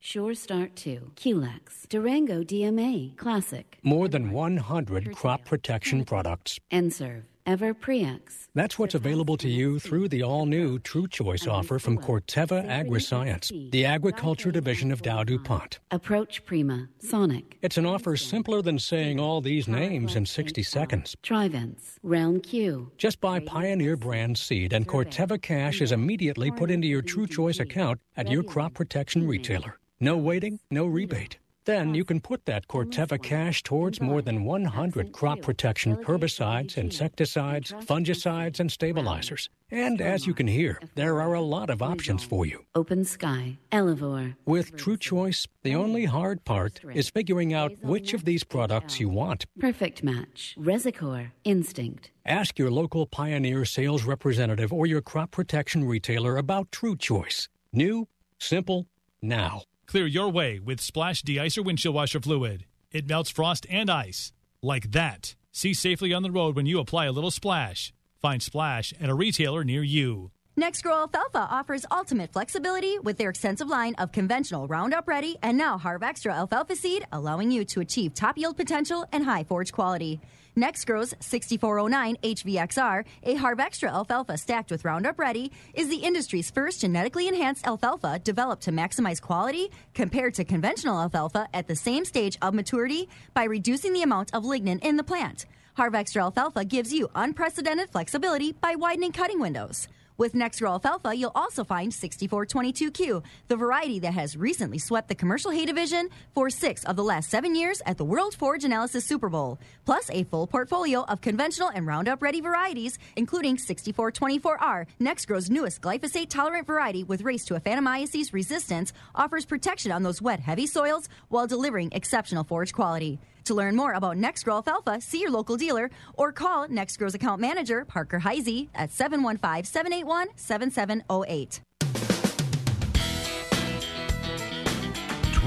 Sure 0.00 0.32
Start 0.32 0.76
2, 0.76 1.10
Quelex, 1.16 1.88
Durango 1.88 2.44
DMA, 2.44 3.16
Classic. 3.16 3.78
More 3.82 4.06
than 4.08 4.30
100 4.30 5.12
crop 5.12 5.44
protection 5.44 6.04
products. 6.04 6.60
N-Serve. 6.70 7.24
Ever 7.24 7.28
Prex. 7.46 8.48
That's 8.54 8.78
what's 8.78 8.94
available 8.94 9.36
to 9.38 9.48
you 9.48 9.78
through 9.78 10.08
the 10.08 10.22
all 10.22 10.46
new 10.46 10.78
True 10.78 11.08
Choice 11.08 11.46
offer 11.46 11.78
from 11.78 11.98
Corteva 11.98 12.66
Agriscience, 12.66 13.70
the 13.70 13.84
agriculture 13.84 14.50
division 14.50 14.92
of 14.92 15.02
Dow 15.02 15.24
DuPont. 15.24 15.78
Approach 15.90 16.44
Prima, 16.44 16.88
Sonic. 16.98 17.58
It's 17.62 17.78
an 17.78 17.86
offer 17.86 18.16
simpler 18.16 18.62
than 18.62 18.78
saying 18.78 19.18
all 19.18 19.40
these 19.40 19.68
names 19.68 20.14
in 20.16 20.26
60 20.26 20.62
seconds. 20.62 21.16
Trivence, 21.22 21.98
Realm 22.02 22.40
Q. 22.40 22.92
Just 22.96 23.20
buy 23.20 23.40
Pioneer 23.40 23.96
brand 23.96 24.38
seed, 24.38 24.72
and 24.72 24.86
Corteva 24.86 25.40
cash 25.40 25.80
is 25.80 25.92
immediately 25.92 26.50
put 26.50 26.70
into 26.70 26.86
your 26.86 27.02
True 27.02 27.26
Choice 27.26 27.60
account 27.60 28.00
at 28.16 28.30
your 28.30 28.42
crop 28.42 28.74
protection 28.74 29.26
retailer. 29.26 29.78
No 30.00 30.16
waiting, 30.16 30.60
no 30.70 30.86
rebate. 30.86 31.38
Then 31.68 31.92
you 31.92 32.02
can 32.02 32.20
put 32.20 32.46
that 32.46 32.66
Corteva 32.66 33.22
cash 33.22 33.62
towards 33.62 34.00
more 34.00 34.22
than 34.22 34.44
100 34.44 35.12
crop 35.12 35.42
protection 35.42 35.96
herbicides, 35.96 36.78
insecticides, 36.78 37.72
fungicides, 37.84 38.58
and 38.58 38.72
stabilizers. 38.72 39.50
And 39.70 40.00
as 40.00 40.26
you 40.26 40.32
can 40.32 40.46
hear, 40.46 40.80
there 40.94 41.20
are 41.20 41.34
a 41.34 41.42
lot 41.42 41.68
of 41.68 41.82
options 41.82 42.24
for 42.24 42.46
you. 42.46 42.64
Open 42.74 43.04
Sky, 43.04 43.58
Elevore. 43.70 44.34
With 44.46 44.78
True 44.78 44.96
Choice, 44.96 45.46
the 45.62 45.74
only 45.74 46.06
hard 46.06 46.42
part 46.46 46.80
is 46.94 47.10
figuring 47.10 47.52
out 47.52 47.72
which 47.82 48.14
of 48.14 48.24
these 48.24 48.44
products 48.44 48.98
you 48.98 49.10
want. 49.10 49.44
Perfect 49.58 50.02
match. 50.02 50.54
Resicore, 50.56 51.34
Instinct. 51.44 52.10
Ask 52.24 52.58
your 52.58 52.70
local 52.70 53.04
Pioneer 53.04 53.66
sales 53.66 54.04
representative 54.04 54.72
or 54.72 54.86
your 54.86 55.02
crop 55.02 55.32
protection 55.32 55.84
retailer 55.84 56.38
about 56.38 56.72
True 56.72 56.96
Choice. 56.96 57.50
New, 57.74 58.08
simple, 58.38 58.86
now. 59.20 59.64
Clear 59.88 60.06
your 60.06 60.28
way 60.28 60.58
with 60.58 60.82
Splash 60.82 61.22
De-Icer 61.22 61.64
windshield 61.64 61.94
washer 61.94 62.20
fluid. 62.20 62.66
It 62.92 63.08
melts 63.08 63.30
frost 63.30 63.66
and 63.70 63.88
ice. 63.88 64.32
Like 64.62 64.92
that. 64.92 65.34
See 65.50 65.72
safely 65.72 66.12
on 66.12 66.22
the 66.22 66.30
road 66.30 66.56
when 66.56 66.66
you 66.66 66.78
apply 66.78 67.06
a 67.06 67.12
little 67.12 67.30
splash. 67.30 67.94
Find 68.20 68.42
Splash 68.42 68.92
at 69.00 69.08
a 69.08 69.14
retailer 69.14 69.64
near 69.64 69.82
you. 69.82 70.30
NexGrow 70.60 71.02
Alfalfa 71.02 71.48
offers 71.50 71.86
ultimate 71.90 72.34
flexibility 72.34 72.98
with 72.98 73.16
their 73.16 73.30
extensive 73.30 73.68
line 73.68 73.94
of 73.94 74.12
conventional 74.12 74.66
Roundup 74.66 75.08
Ready 75.08 75.38
and 75.42 75.56
now 75.56 75.78
HarvXtra 75.78 76.34
alfalfa 76.34 76.76
seed, 76.76 77.06
allowing 77.12 77.50
you 77.50 77.64
to 77.64 77.80
achieve 77.80 78.12
top 78.12 78.36
yield 78.36 78.58
potential 78.58 79.06
and 79.12 79.24
high 79.24 79.44
forage 79.44 79.72
quality. 79.72 80.20
NexGrow's 80.58 81.14
6409 81.20 82.16
HVXR, 82.22 83.04
a 83.22 83.36
HarvXtra 83.36 83.90
alfalfa 83.90 84.36
stacked 84.36 84.72
with 84.72 84.84
Roundup 84.84 85.18
Ready, 85.18 85.52
is 85.72 85.88
the 85.88 85.96
industry's 85.96 86.50
first 86.50 86.80
genetically 86.80 87.28
enhanced 87.28 87.64
alfalfa 87.64 88.18
developed 88.18 88.64
to 88.64 88.72
maximize 88.72 89.22
quality 89.22 89.70
compared 89.94 90.34
to 90.34 90.44
conventional 90.44 91.00
alfalfa 91.00 91.48
at 91.54 91.68
the 91.68 91.76
same 91.76 92.04
stage 92.04 92.36
of 92.42 92.54
maturity 92.54 93.08
by 93.34 93.44
reducing 93.44 93.92
the 93.92 94.02
amount 94.02 94.34
of 94.34 94.42
lignin 94.42 94.82
in 94.82 94.96
the 94.96 95.04
plant. 95.04 95.46
HarvXtra 95.76 96.22
alfalfa 96.22 96.64
gives 96.64 96.92
you 96.92 97.08
unprecedented 97.14 97.90
flexibility 97.90 98.52
by 98.52 98.74
widening 98.74 99.12
cutting 99.12 99.38
windows. 99.38 99.86
With 100.18 100.34
Next 100.34 100.58
NexGrow 100.58 100.70
Alfalfa, 100.70 101.14
you'll 101.14 101.30
also 101.36 101.62
find 101.62 101.92
6422Q, 101.92 103.22
the 103.46 103.54
variety 103.54 104.00
that 104.00 104.14
has 104.14 104.36
recently 104.36 104.78
swept 104.78 105.06
the 105.06 105.14
commercial 105.14 105.52
hay 105.52 105.64
division 105.64 106.08
for 106.34 106.50
six 106.50 106.82
of 106.86 106.96
the 106.96 107.04
last 107.04 107.30
seven 107.30 107.54
years 107.54 107.80
at 107.86 107.98
the 107.98 108.04
World 108.04 108.34
Forage 108.34 108.64
Analysis 108.64 109.04
Super 109.04 109.28
Bowl, 109.28 109.60
plus 109.84 110.10
a 110.10 110.24
full 110.24 110.48
portfolio 110.48 111.04
of 111.04 111.20
conventional 111.20 111.70
and 111.72 111.86
Roundup 111.86 112.20
ready 112.20 112.40
varieties, 112.40 112.98
including 113.14 113.58
6424R, 113.58 114.86
NexGrow's 115.00 115.50
newest 115.50 115.80
glyphosate 115.82 116.30
tolerant 116.30 116.66
variety 116.66 117.04
with 117.04 117.22
race 117.22 117.44
to 117.44 117.54
aphanomyces 117.54 118.32
resistance, 118.32 118.92
offers 119.14 119.46
protection 119.46 119.92
on 119.92 120.02
those 120.02 120.20
wet, 120.20 120.40
heavy 120.40 120.66
soils 120.66 121.08
while 121.28 121.46
delivering 121.46 121.90
exceptional 121.92 122.42
forage 122.42 122.72
quality. 122.72 123.20
To 123.44 123.54
learn 123.54 123.76
more 123.76 123.92
about 123.92 124.16
NexGrow 124.16 124.56
Alfalfa, 124.56 125.00
see 125.00 125.20
your 125.20 125.30
local 125.30 125.56
dealer 125.56 125.90
or 126.14 126.32
call 126.32 126.68
NexGrow's 126.68 127.14
account 127.14 127.40
manager, 127.40 127.84
Parker 127.84 128.20
Heisey, 128.20 128.68
at 128.74 128.90
715 128.90 129.64
781 129.64 130.28
7708. 130.36 131.60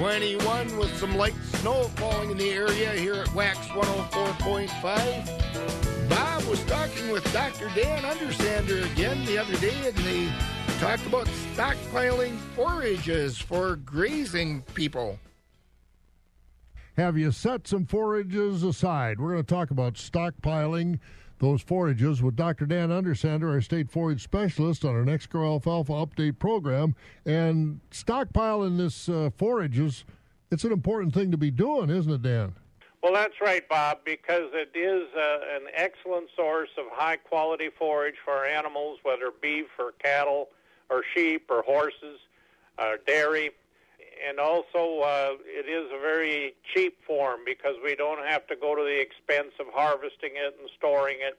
21 0.01 0.77
with 0.77 0.97
some 0.97 1.15
light 1.15 1.35
snow 1.55 1.83
falling 1.95 2.31
in 2.31 2.37
the 2.37 2.49
area 2.49 2.91
here 2.93 3.13
at 3.13 3.31
Wax 3.35 3.59
104.5. 3.67 6.09
Bob 6.09 6.43
was 6.45 6.63
talking 6.63 7.11
with 7.11 7.23
Dr. 7.31 7.69
Dan 7.75 8.01
Undersander 8.01 8.91
again 8.93 9.23
the 9.25 9.37
other 9.37 9.55
day, 9.57 9.75
and 9.85 9.95
they 9.97 10.27
talked 10.79 11.05
about 11.05 11.27
stockpiling 11.55 12.35
forages 12.55 13.37
for 13.37 13.75
grazing 13.75 14.63
people. 14.73 15.19
Have 16.97 17.17
you 17.17 17.31
set 17.31 17.67
some 17.67 17.85
forages 17.85 18.63
aside? 18.63 19.19
We're 19.19 19.31
going 19.31 19.45
to 19.45 19.53
talk 19.53 19.71
about 19.71 19.93
stockpiling 19.93 20.99
those 21.39 21.61
forages 21.61 22.21
with 22.21 22.35
Dr. 22.35 22.65
Dan 22.65 22.89
Undersander, 22.89 23.49
our 23.49 23.61
state 23.61 23.89
forage 23.89 24.21
specialist, 24.21 24.83
on 24.83 24.93
our 24.93 25.03
NexGrow 25.03 25.53
Alfalfa 25.53 25.93
Update 25.93 26.37
program. 26.37 26.93
And 27.25 27.79
stockpiling 27.91 28.77
this 28.77 29.07
uh, 29.07 29.29
forages, 29.37 30.03
it's 30.51 30.65
an 30.65 30.73
important 30.73 31.13
thing 31.13 31.31
to 31.31 31.37
be 31.37 31.49
doing, 31.49 31.89
isn't 31.89 32.11
it, 32.11 32.21
Dan? 32.21 32.55
Well, 33.01 33.13
that's 33.13 33.39
right, 33.41 33.67
Bob, 33.69 33.99
because 34.05 34.49
it 34.53 34.77
is 34.77 35.07
uh, 35.15 35.55
an 35.55 35.67
excellent 35.73 36.29
source 36.35 36.69
of 36.77 36.85
high 36.91 37.15
quality 37.15 37.69
forage 37.79 38.15
for 38.23 38.45
animals, 38.45 38.99
whether 39.03 39.31
beef 39.41 39.67
or 39.79 39.93
cattle 39.93 40.49
or 40.89 41.03
sheep 41.15 41.45
or 41.49 41.63
horses, 41.63 42.19
or 42.77 42.97
dairy 43.07 43.51
and 44.27 44.39
also 44.39 45.01
uh, 45.01 45.31
it 45.45 45.67
is 45.69 45.91
a 45.91 45.99
very 45.99 46.53
cheap 46.73 46.97
form 47.05 47.41
because 47.45 47.75
we 47.83 47.95
don't 47.95 48.25
have 48.25 48.45
to 48.47 48.55
go 48.55 48.75
to 48.75 48.83
the 48.83 48.99
expense 48.99 49.53
of 49.59 49.67
harvesting 49.73 50.35
it 50.35 50.55
and 50.59 50.69
storing 50.77 51.17
it. 51.19 51.37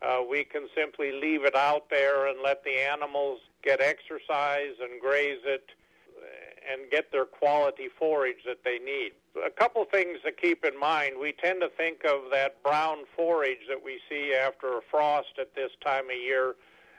Uh, 0.00 0.22
we 0.28 0.44
can 0.44 0.68
simply 0.76 1.10
leave 1.12 1.44
it 1.44 1.56
out 1.56 1.90
there 1.90 2.26
and 2.26 2.38
let 2.42 2.62
the 2.64 2.80
animals 2.80 3.40
get 3.64 3.80
exercise 3.80 4.74
and 4.80 5.00
graze 5.00 5.40
it 5.44 5.70
and 6.70 6.90
get 6.90 7.10
their 7.10 7.24
quality 7.24 7.88
forage 7.98 8.44
that 8.46 8.62
they 8.64 8.78
need. 8.78 9.12
A 9.44 9.50
couple 9.50 9.84
things 9.84 10.18
to 10.24 10.32
keep 10.32 10.64
in 10.64 10.78
mind. 10.78 11.14
We 11.20 11.32
tend 11.32 11.60
to 11.62 11.68
think 11.68 12.04
of 12.04 12.30
that 12.32 12.62
brown 12.62 12.98
forage 13.16 13.66
that 13.68 13.82
we 13.82 14.00
see 14.08 14.34
after 14.34 14.78
a 14.78 14.80
frost 14.90 15.38
at 15.40 15.54
this 15.54 15.70
time 15.84 16.04
of 16.10 16.16
year 16.16 16.56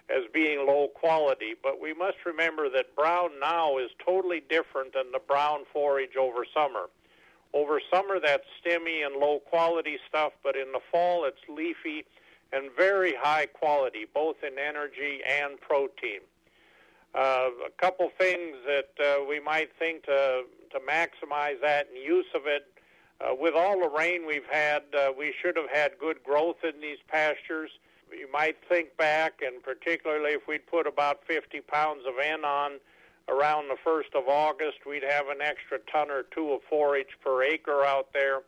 as 0.10 0.24
being 0.34 0.66
low 0.66 0.88
quality. 0.88 1.54
But 1.62 1.82
we 1.82 1.94
must 1.94 2.18
remember 2.26 2.70
that 2.70 2.96
brown 2.96 3.40
now 3.40 3.78
is 3.78 3.90
totally 4.04 4.42
different 4.50 4.94
than 4.94 5.12
the 5.12 5.20
brown 5.20 5.60
forage 5.72 6.16
over 6.20 6.46
summer. 6.54 6.90
Over 7.54 7.82
summer, 7.92 8.20
that's 8.20 8.44
stemmy 8.64 9.06
and 9.06 9.16
low 9.16 9.40
quality 9.40 9.98
stuff, 10.08 10.34
but 10.44 10.56
in 10.56 10.72
the 10.72 10.82
fall, 10.92 11.26
it's 11.26 11.42
leafy 11.48 12.06
and 12.52 12.70
very 12.76 13.14
high 13.16 13.48
quality, 13.48 14.06
both 14.14 14.38
in 14.44 14.58
energy 14.60 15.20
and 15.28 15.60
protein. 15.60 16.22
Uh, 17.16 17.50
a 17.66 17.72
couple 17.82 18.10
things 18.20 18.56
that 18.68 18.90
uh, 19.04 19.24
we 19.28 19.40
might 19.40 19.70
think 19.80 20.04
to, 20.04 20.44
to 20.72 20.80
maximize 20.80 21.60
that 21.62 21.88
and 21.90 21.98
use 22.04 22.28
of 22.36 22.46
it. 22.46 22.68
Uh, 23.20 23.34
with 23.34 23.54
all 23.56 23.80
the 23.82 23.90
rain 23.90 24.26
we've 24.28 24.46
had, 24.50 24.84
uh, 24.98 25.12
we 25.18 25.34
should 25.42 25.58
have 25.58 25.70
had 25.74 25.92
good 26.00 26.24
growth 26.24 26.58
in 26.64 26.80
these 26.80 27.00
pastures 27.08 27.72
you 28.18 28.32
might 28.32 28.58
think 28.68 28.96
back, 28.98 29.42
and 29.42 29.62
particularly 29.64 30.32
if 30.32 30.48
we'd 30.48 30.66
put 30.68 30.88
about 30.88 31.22
50 31.28 31.62
pounds 31.62 32.04
of 32.08 32.14
N 32.24 32.44
on 32.46 32.80
around 33.28 33.68
the 33.68 33.78
1st 33.86 34.18
of 34.20 34.28
August, 34.28 34.86
we'd 34.88 35.04
have 35.04 35.28
an 35.28 35.42
extra 35.42 35.80
ton 35.92 36.10
or 36.10 36.24
two 36.24 36.52
of 36.52 36.62
forage 36.70 37.18
per 37.24 37.44
acre 37.44 37.84
out 37.84 38.08
there. 38.14 38.42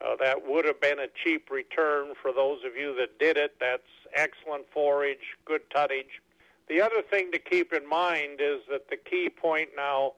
Uh, 0.00 0.16
that 0.20 0.46
would 0.46 0.64
have 0.64 0.80
been 0.80 0.98
a 0.98 1.06
cheap 1.22 1.50
return 1.50 2.12
for 2.20 2.32
those 2.32 2.58
of 2.64 2.76
you 2.76 2.94
that 2.96 3.18
did 3.18 3.36
it. 3.36 3.54
That's 3.60 3.82
excellent 4.14 4.64
forage, 4.72 5.36
good 5.44 5.62
tonnage. 5.70 6.20
The 6.68 6.80
other 6.80 7.02
thing 7.02 7.30
to 7.32 7.38
keep 7.38 7.72
in 7.72 7.88
mind 7.88 8.40
is 8.40 8.60
that 8.70 8.88
the 8.88 8.96
key 8.96 9.28
point 9.28 9.70
now, 9.76 10.12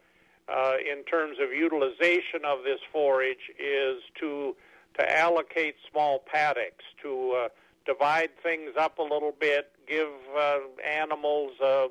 uh, 0.49 0.75
in 0.79 1.05
terms 1.05 1.39
of 1.41 1.53
utilization 1.53 2.45
of 2.45 2.65
this 2.65 2.81
forage, 2.93 3.51
is 3.59 4.03
to 4.21 4.55
to 4.99 5.19
allocate 5.19 5.75
small 5.91 6.21
paddocks 6.21 6.85
to 7.03 7.33
uh, 7.33 7.49
divide 7.87 8.31
things 8.43 8.71
up 8.79 8.99
a 8.99 9.03
little 9.03 9.35
bit, 9.39 9.71
give 9.87 10.09
uh, 10.37 10.59
animals 10.87 11.53
a, 11.63 11.89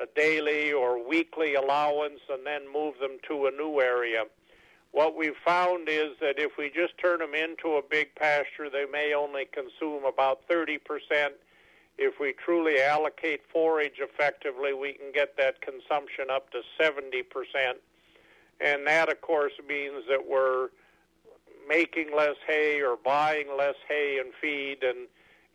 a 0.00 0.06
daily 0.14 0.72
or 0.72 1.06
weekly 1.06 1.54
allowance, 1.54 2.20
and 2.30 2.46
then 2.46 2.62
move 2.72 2.94
them 3.00 3.18
to 3.28 3.46
a 3.46 3.50
new 3.50 3.80
area. 3.80 4.24
What 4.92 5.16
we've 5.16 5.36
found 5.44 5.88
is 5.88 6.12
that 6.20 6.38
if 6.38 6.52
we 6.56 6.70
just 6.70 6.96
turn 6.98 7.18
them 7.18 7.34
into 7.34 7.76
a 7.76 7.82
big 7.82 8.14
pasture, 8.14 8.70
they 8.70 8.86
may 8.90 9.12
only 9.14 9.44
consume 9.44 10.04
about 10.04 10.48
30%. 10.48 10.78
If 11.98 12.20
we 12.20 12.34
truly 12.44 12.80
allocate 12.80 13.40
forage 13.52 13.98
effectively, 13.98 14.72
we 14.72 14.94
can 14.94 15.12
get 15.12 15.36
that 15.36 15.60
consumption 15.60 16.26
up 16.30 16.50
to 16.52 16.60
70%. 16.80 17.24
And 18.60 18.86
that, 18.86 19.10
of 19.10 19.20
course, 19.20 19.52
means 19.68 20.04
that 20.08 20.26
we're 20.26 20.68
making 21.68 22.16
less 22.16 22.36
hay 22.46 22.80
or 22.80 22.96
buying 22.96 23.48
less 23.56 23.74
hay 23.88 24.18
and 24.18 24.32
feed 24.40 24.82
and 24.82 25.08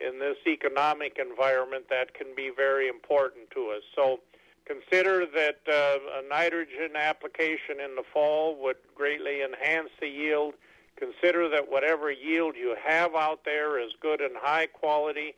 in 0.06 0.20
this 0.20 0.38
economic 0.48 1.18
environment 1.20 1.86
that 1.90 2.14
can 2.14 2.28
be 2.36 2.52
very 2.56 2.88
important 2.88 3.50
to 3.52 3.74
us. 3.76 3.84
So 3.96 4.20
consider 4.66 5.26
that 5.26 5.60
uh, 5.68 6.20
a 6.20 6.28
nitrogen 6.28 6.96
application 6.96 7.80
in 7.84 7.96
the 7.96 8.04
fall 8.14 8.56
would 8.62 8.78
greatly 8.96 9.42
enhance 9.42 9.90
the 10.00 10.08
yield. 10.08 10.54
Consider 10.98 11.50
that 11.50 11.72
whatever 11.72 12.12
yield 12.12 12.56
you 12.56 12.76
have 12.84 13.16
out 13.16 13.46
there 13.46 13.80
is 13.80 13.92
good 14.02 14.22
and 14.22 14.36
high 14.36 14.68
quality, 14.68 15.36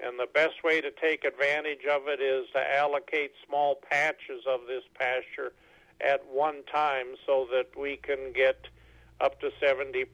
and 0.00 0.18
the 0.18 0.28
best 0.32 0.64
way 0.64 0.80
to 0.80 0.90
take 0.90 1.24
advantage 1.24 1.84
of 1.88 2.02
it 2.08 2.20
is 2.20 2.46
to 2.52 2.76
allocate 2.76 3.32
small 3.46 3.76
patches 3.88 4.42
of 4.46 4.60
this 4.66 4.82
pasture 4.98 5.52
at 6.00 6.20
one 6.32 6.62
time 6.72 7.06
so 7.26 7.46
that 7.52 7.68
we 7.78 7.96
can 7.96 8.32
get 8.34 8.66
up 9.20 9.40
to 9.40 9.50
70% 9.62 10.06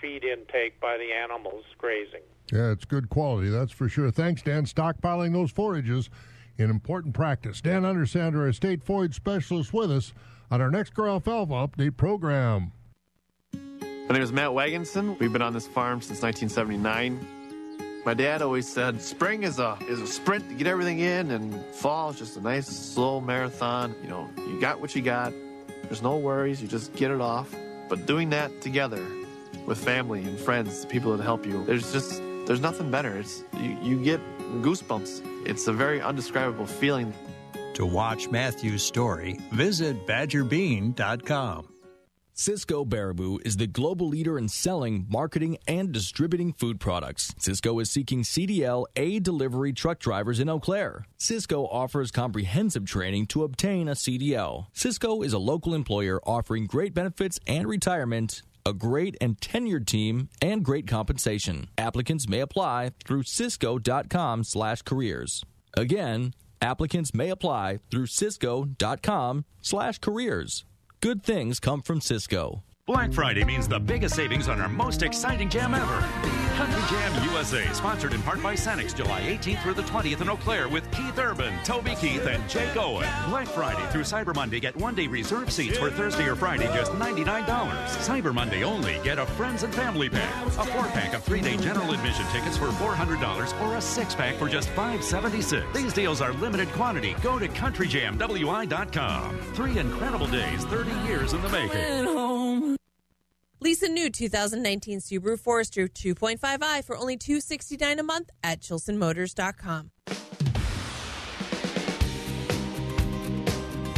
feed 0.00 0.24
intake 0.24 0.80
by 0.80 0.96
the 0.96 1.12
animals 1.12 1.64
grazing. 1.78 2.22
Yeah, 2.52 2.72
it's 2.72 2.84
good 2.84 3.08
quality, 3.08 3.48
that's 3.48 3.72
for 3.72 3.88
sure. 3.88 4.10
Thanks, 4.10 4.42
Dan. 4.42 4.64
Stockpiling 4.64 5.32
those 5.32 5.50
forages 5.50 6.10
in 6.58 6.70
important 6.70 7.14
practice. 7.14 7.60
Dan 7.60 7.82
Undersander, 7.82 8.48
a 8.48 8.52
state 8.52 8.82
forage 8.82 9.14
specialist, 9.14 9.72
with 9.72 9.90
us 9.90 10.12
on 10.50 10.60
our 10.60 10.70
NexGrow 10.70 11.10
Alfalfa 11.10 11.52
Update 11.52 11.96
program. 11.96 12.72
My 13.52 14.14
name 14.14 14.22
is 14.22 14.32
Matt 14.32 14.50
Wagonson. 14.50 15.18
We've 15.20 15.32
been 15.32 15.42
on 15.42 15.52
this 15.52 15.68
farm 15.68 16.00
since 16.00 16.20
1979. 16.20 17.24
My 18.04 18.14
dad 18.14 18.42
always 18.42 18.66
said 18.66 19.00
spring 19.00 19.44
is 19.44 19.58
a 19.58 19.78
is 19.88 20.00
a 20.00 20.06
sprint 20.06 20.48
to 20.48 20.54
get 20.54 20.66
everything 20.66 21.00
in, 21.00 21.30
and 21.30 21.54
fall 21.66 22.10
is 22.10 22.18
just 22.18 22.36
a 22.36 22.40
nice 22.40 22.66
slow 22.66 23.20
marathon. 23.20 23.94
You 24.02 24.08
know, 24.08 24.28
you 24.38 24.58
got 24.60 24.80
what 24.80 24.96
you 24.96 25.02
got. 25.02 25.32
There's 25.84 26.02
no 26.02 26.16
worries. 26.16 26.60
You 26.60 26.66
just 26.66 26.94
get 26.94 27.10
it 27.10 27.20
off. 27.20 27.54
But 27.88 28.06
doing 28.06 28.30
that 28.30 28.60
together 28.60 29.04
with 29.66 29.78
family 29.78 30.24
and 30.24 30.38
friends, 30.38 30.86
people 30.86 31.16
that 31.16 31.22
help 31.22 31.46
you, 31.46 31.64
there's 31.66 31.92
just 31.92 32.22
there's 32.50 32.60
nothing 32.60 32.90
better. 32.90 33.16
It's 33.16 33.44
you, 33.60 33.78
you 33.80 34.02
get 34.02 34.20
goosebumps. 34.60 35.46
It's 35.46 35.68
a 35.68 35.72
very 35.72 36.00
undescribable 36.00 36.66
feeling. 36.66 37.14
To 37.74 37.86
watch 37.86 38.28
Matthew's 38.28 38.82
story, 38.82 39.38
visit 39.52 40.04
badgerbean.com. 40.04 41.68
Sysco 42.34 42.84
Baraboo 42.84 43.38
is 43.46 43.56
the 43.56 43.68
global 43.68 44.08
leader 44.08 44.36
in 44.36 44.48
selling, 44.48 45.06
marketing, 45.08 45.58
and 45.68 45.92
distributing 45.92 46.52
food 46.52 46.80
products. 46.80 47.32
Sysco 47.38 47.80
is 47.80 47.88
seeking 47.88 48.22
CDL 48.24 48.86
A 48.96 49.20
delivery 49.20 49.72
truck 49.72 50.00
drivers 50.00 50.40
in 50.40 50.48
Eau 50.48 50.58
Claire. 50.58 51.04
Sysco 51.20 51.68
offers 51.70 52.10
comprehensive 52.10 52.84
training 52.84 53.26
to 53.26 53.44
obtain 53.44 53.86
a 53.86 53.92
CDL. 53.92 54.66
Sysco 54.74 55.24
is 55.24 55.32
a 55.32 55.38
local 55.38 55.72
employer 55.72 56.20
offering 56.26 56.66
great 56.66 56.94
benefits 56.94 57.38
and 57.46 57.68
retirement 57.68 58.42
a 58.70 58.72
great 58.72 59.16
and 59.20 59.36
tenured 59.40 59.84
team, 59.84 60.28
and 60.40 60.64
great 60.64 60.86
compensation. 60.86 61.68
Applicants 61.76 62.28
may 62.28 62.40
apply 62.40 62.92
through 63.04 63.24
sysco.com 63.24 64.44
slash 64.44 64.82
careers. 64.82 65.44
Again, 65.76 66.32
applicants 66.62 67.12
may 67.12 67.28
apply 67.30 67.80
through 67.90 68.06
sysco.com 68.06 69.44
slash 69.60 69.98
careers. 69.98 70.64
Good 71.00 71.22
things 71.24 71.60
come 71.60 71.82
from 71.82 72.00
Sysco. 72.00 72.62
Black 72.90 73.12
Friday 73.12 73.44
means 73.44 73.68
the 73.68 73.78
biggest 73.78 74.16
savings 74.16 74.48
on 74.48 74.60
our 74.60 74.68
most 74.68 75.04
exciting 75.04 75.48
jam 75.48 75.74
ever. 75.74 76.00
Country 76.56 76.82
Jam 76.90 77.24
USA, 77.30 77.64
sponsored 77.72 78.12
in 78.12 78.20
part 78.22 78.42
by 78.42 78.54
Sanix, 78.54 78.92
July 78.92 79.20
18th 79.20 79.62
through 79.62 79.74
the 79.74 79.82
20th 79.82 80.20
in 80.20 80.28
Eau 80.28 80.36
Claire 80.36 80.68
with 80.68 80.90
Keith 80.90 81.16
Urban, 81.16 81.54
Toby 81.62 81.94
Keith, 81.94 82.26
and 82.26 82.46
Jake 82.50 82.76
Owen. 82.76 83.08
Black 83.28 83.46
Friday 83.46 83.86
through 83.92 84.02
Cyber 84.02 84.34
Monday, 84.34 84.58
get 84.58 84.74
one 84.74 84.96
day 84.96 85.06
reserved 85.06 85.52
seats 85.52 85.78
for 85.78 85.88
Thursday 85.88 86.26
or 86.26 86.34
Friday, 86.34 86.66
just 86.74 86.90
$99. 86.92 87.46
Cyber 87.46 88.34
Monday 88.34 88.64
only, 88.64 88.98
get 89.04 89.20
a 89.20 89.24
friends 89.24 89.62
and 89.62 89.72
family 89.72 90.08
pack, 90.08 90.46
a 90.46 90.50
four 90.50 90.86
pack 90.88 91.14
of 91.14 91.22
three 91.22 91.40
day 91.40 91.56
general 91.58 91.92
admission 91.92 92.26
tickets 92.32 92.56
for 92.56 92.70
$400, 92.70 93.62
or 93.62 93.76
a 93.76 93.80
six 93.80 94.16
pack 94.16 94.34
for 94.34 94.48
just 94.48 94.68
576. 94.70 95.64
These 95.72 95.92
deals 95.92 96.20
are 96.20 96.32
limited 96.32 96.68
quantity. 96.72 97.14
Go 97.22 97.38
to 97.38 97.46
CountryJamWI.com. 97.46 99.38
Three 99.54 99.78
incredible 99.78 100.26
days, 100.26 100.64
30 100.64 100.90
years 101.06 101.34
in 101.34 101.40
the 101.40 101.48
making. 101.50 102.79
Lease 103.62 103.82
a 103.82 103.88
new 103.88 104.08
2019 104.08 105.00
Subaru 105.00 105.38
Forester 105.38 105.86
2.5i 105.86 106.82
for 106.82 106.96
only 106.96 107.18
269 107.18 107.98
a 107.98 108.02
month 108.02 108.30
at 108.42 108.60
ChilsonMotors.com. 108.60 109.90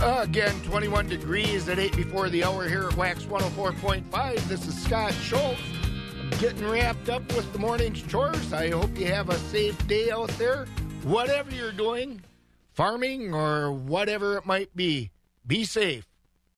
Again, 0.03 0.61
21 0.65 1.07
degrees 1.07 1.69
at 1.69 1.79
8 1.79 1.95
before 1.95 2.29
the 2.29 2.43
hour 2.43 2.69
here 2.69 2.89
at 2.89 2.97
Wax 2.97 3.23
104.5. 3.23 4.49
This 4.49 4.67
is 4.67 4.83
Scott 4.83 5.13
Schultz. 5.15 5.61
Getting 6.41 6.69
wrapped 6.69 7.09
up 7.09 7.23
with 7.37 7.53
the 7.53 7.61
morning's 7.61 8.03
chores. 8.03 8.53
I 8.53 8.71
hope 8.71 8.99
you 8.99 9.07
have 9.07 9.31
a 9.31 9.39
safe 9.39 9.87
day 9.87 10.11
out 10.11 10.31
there. 10.31 10.67
Whatever 11.05 11.53
you're 11.53 11.71
doing, 11.71 12.21
farming 12.73 13.33
or 13.33 13.71
whatever 13.71 14.39
it 14.39 14.45
might 14.45 14.75
be, 14.75 15.13
be 15.47 15.65
safe. 15.65 16.12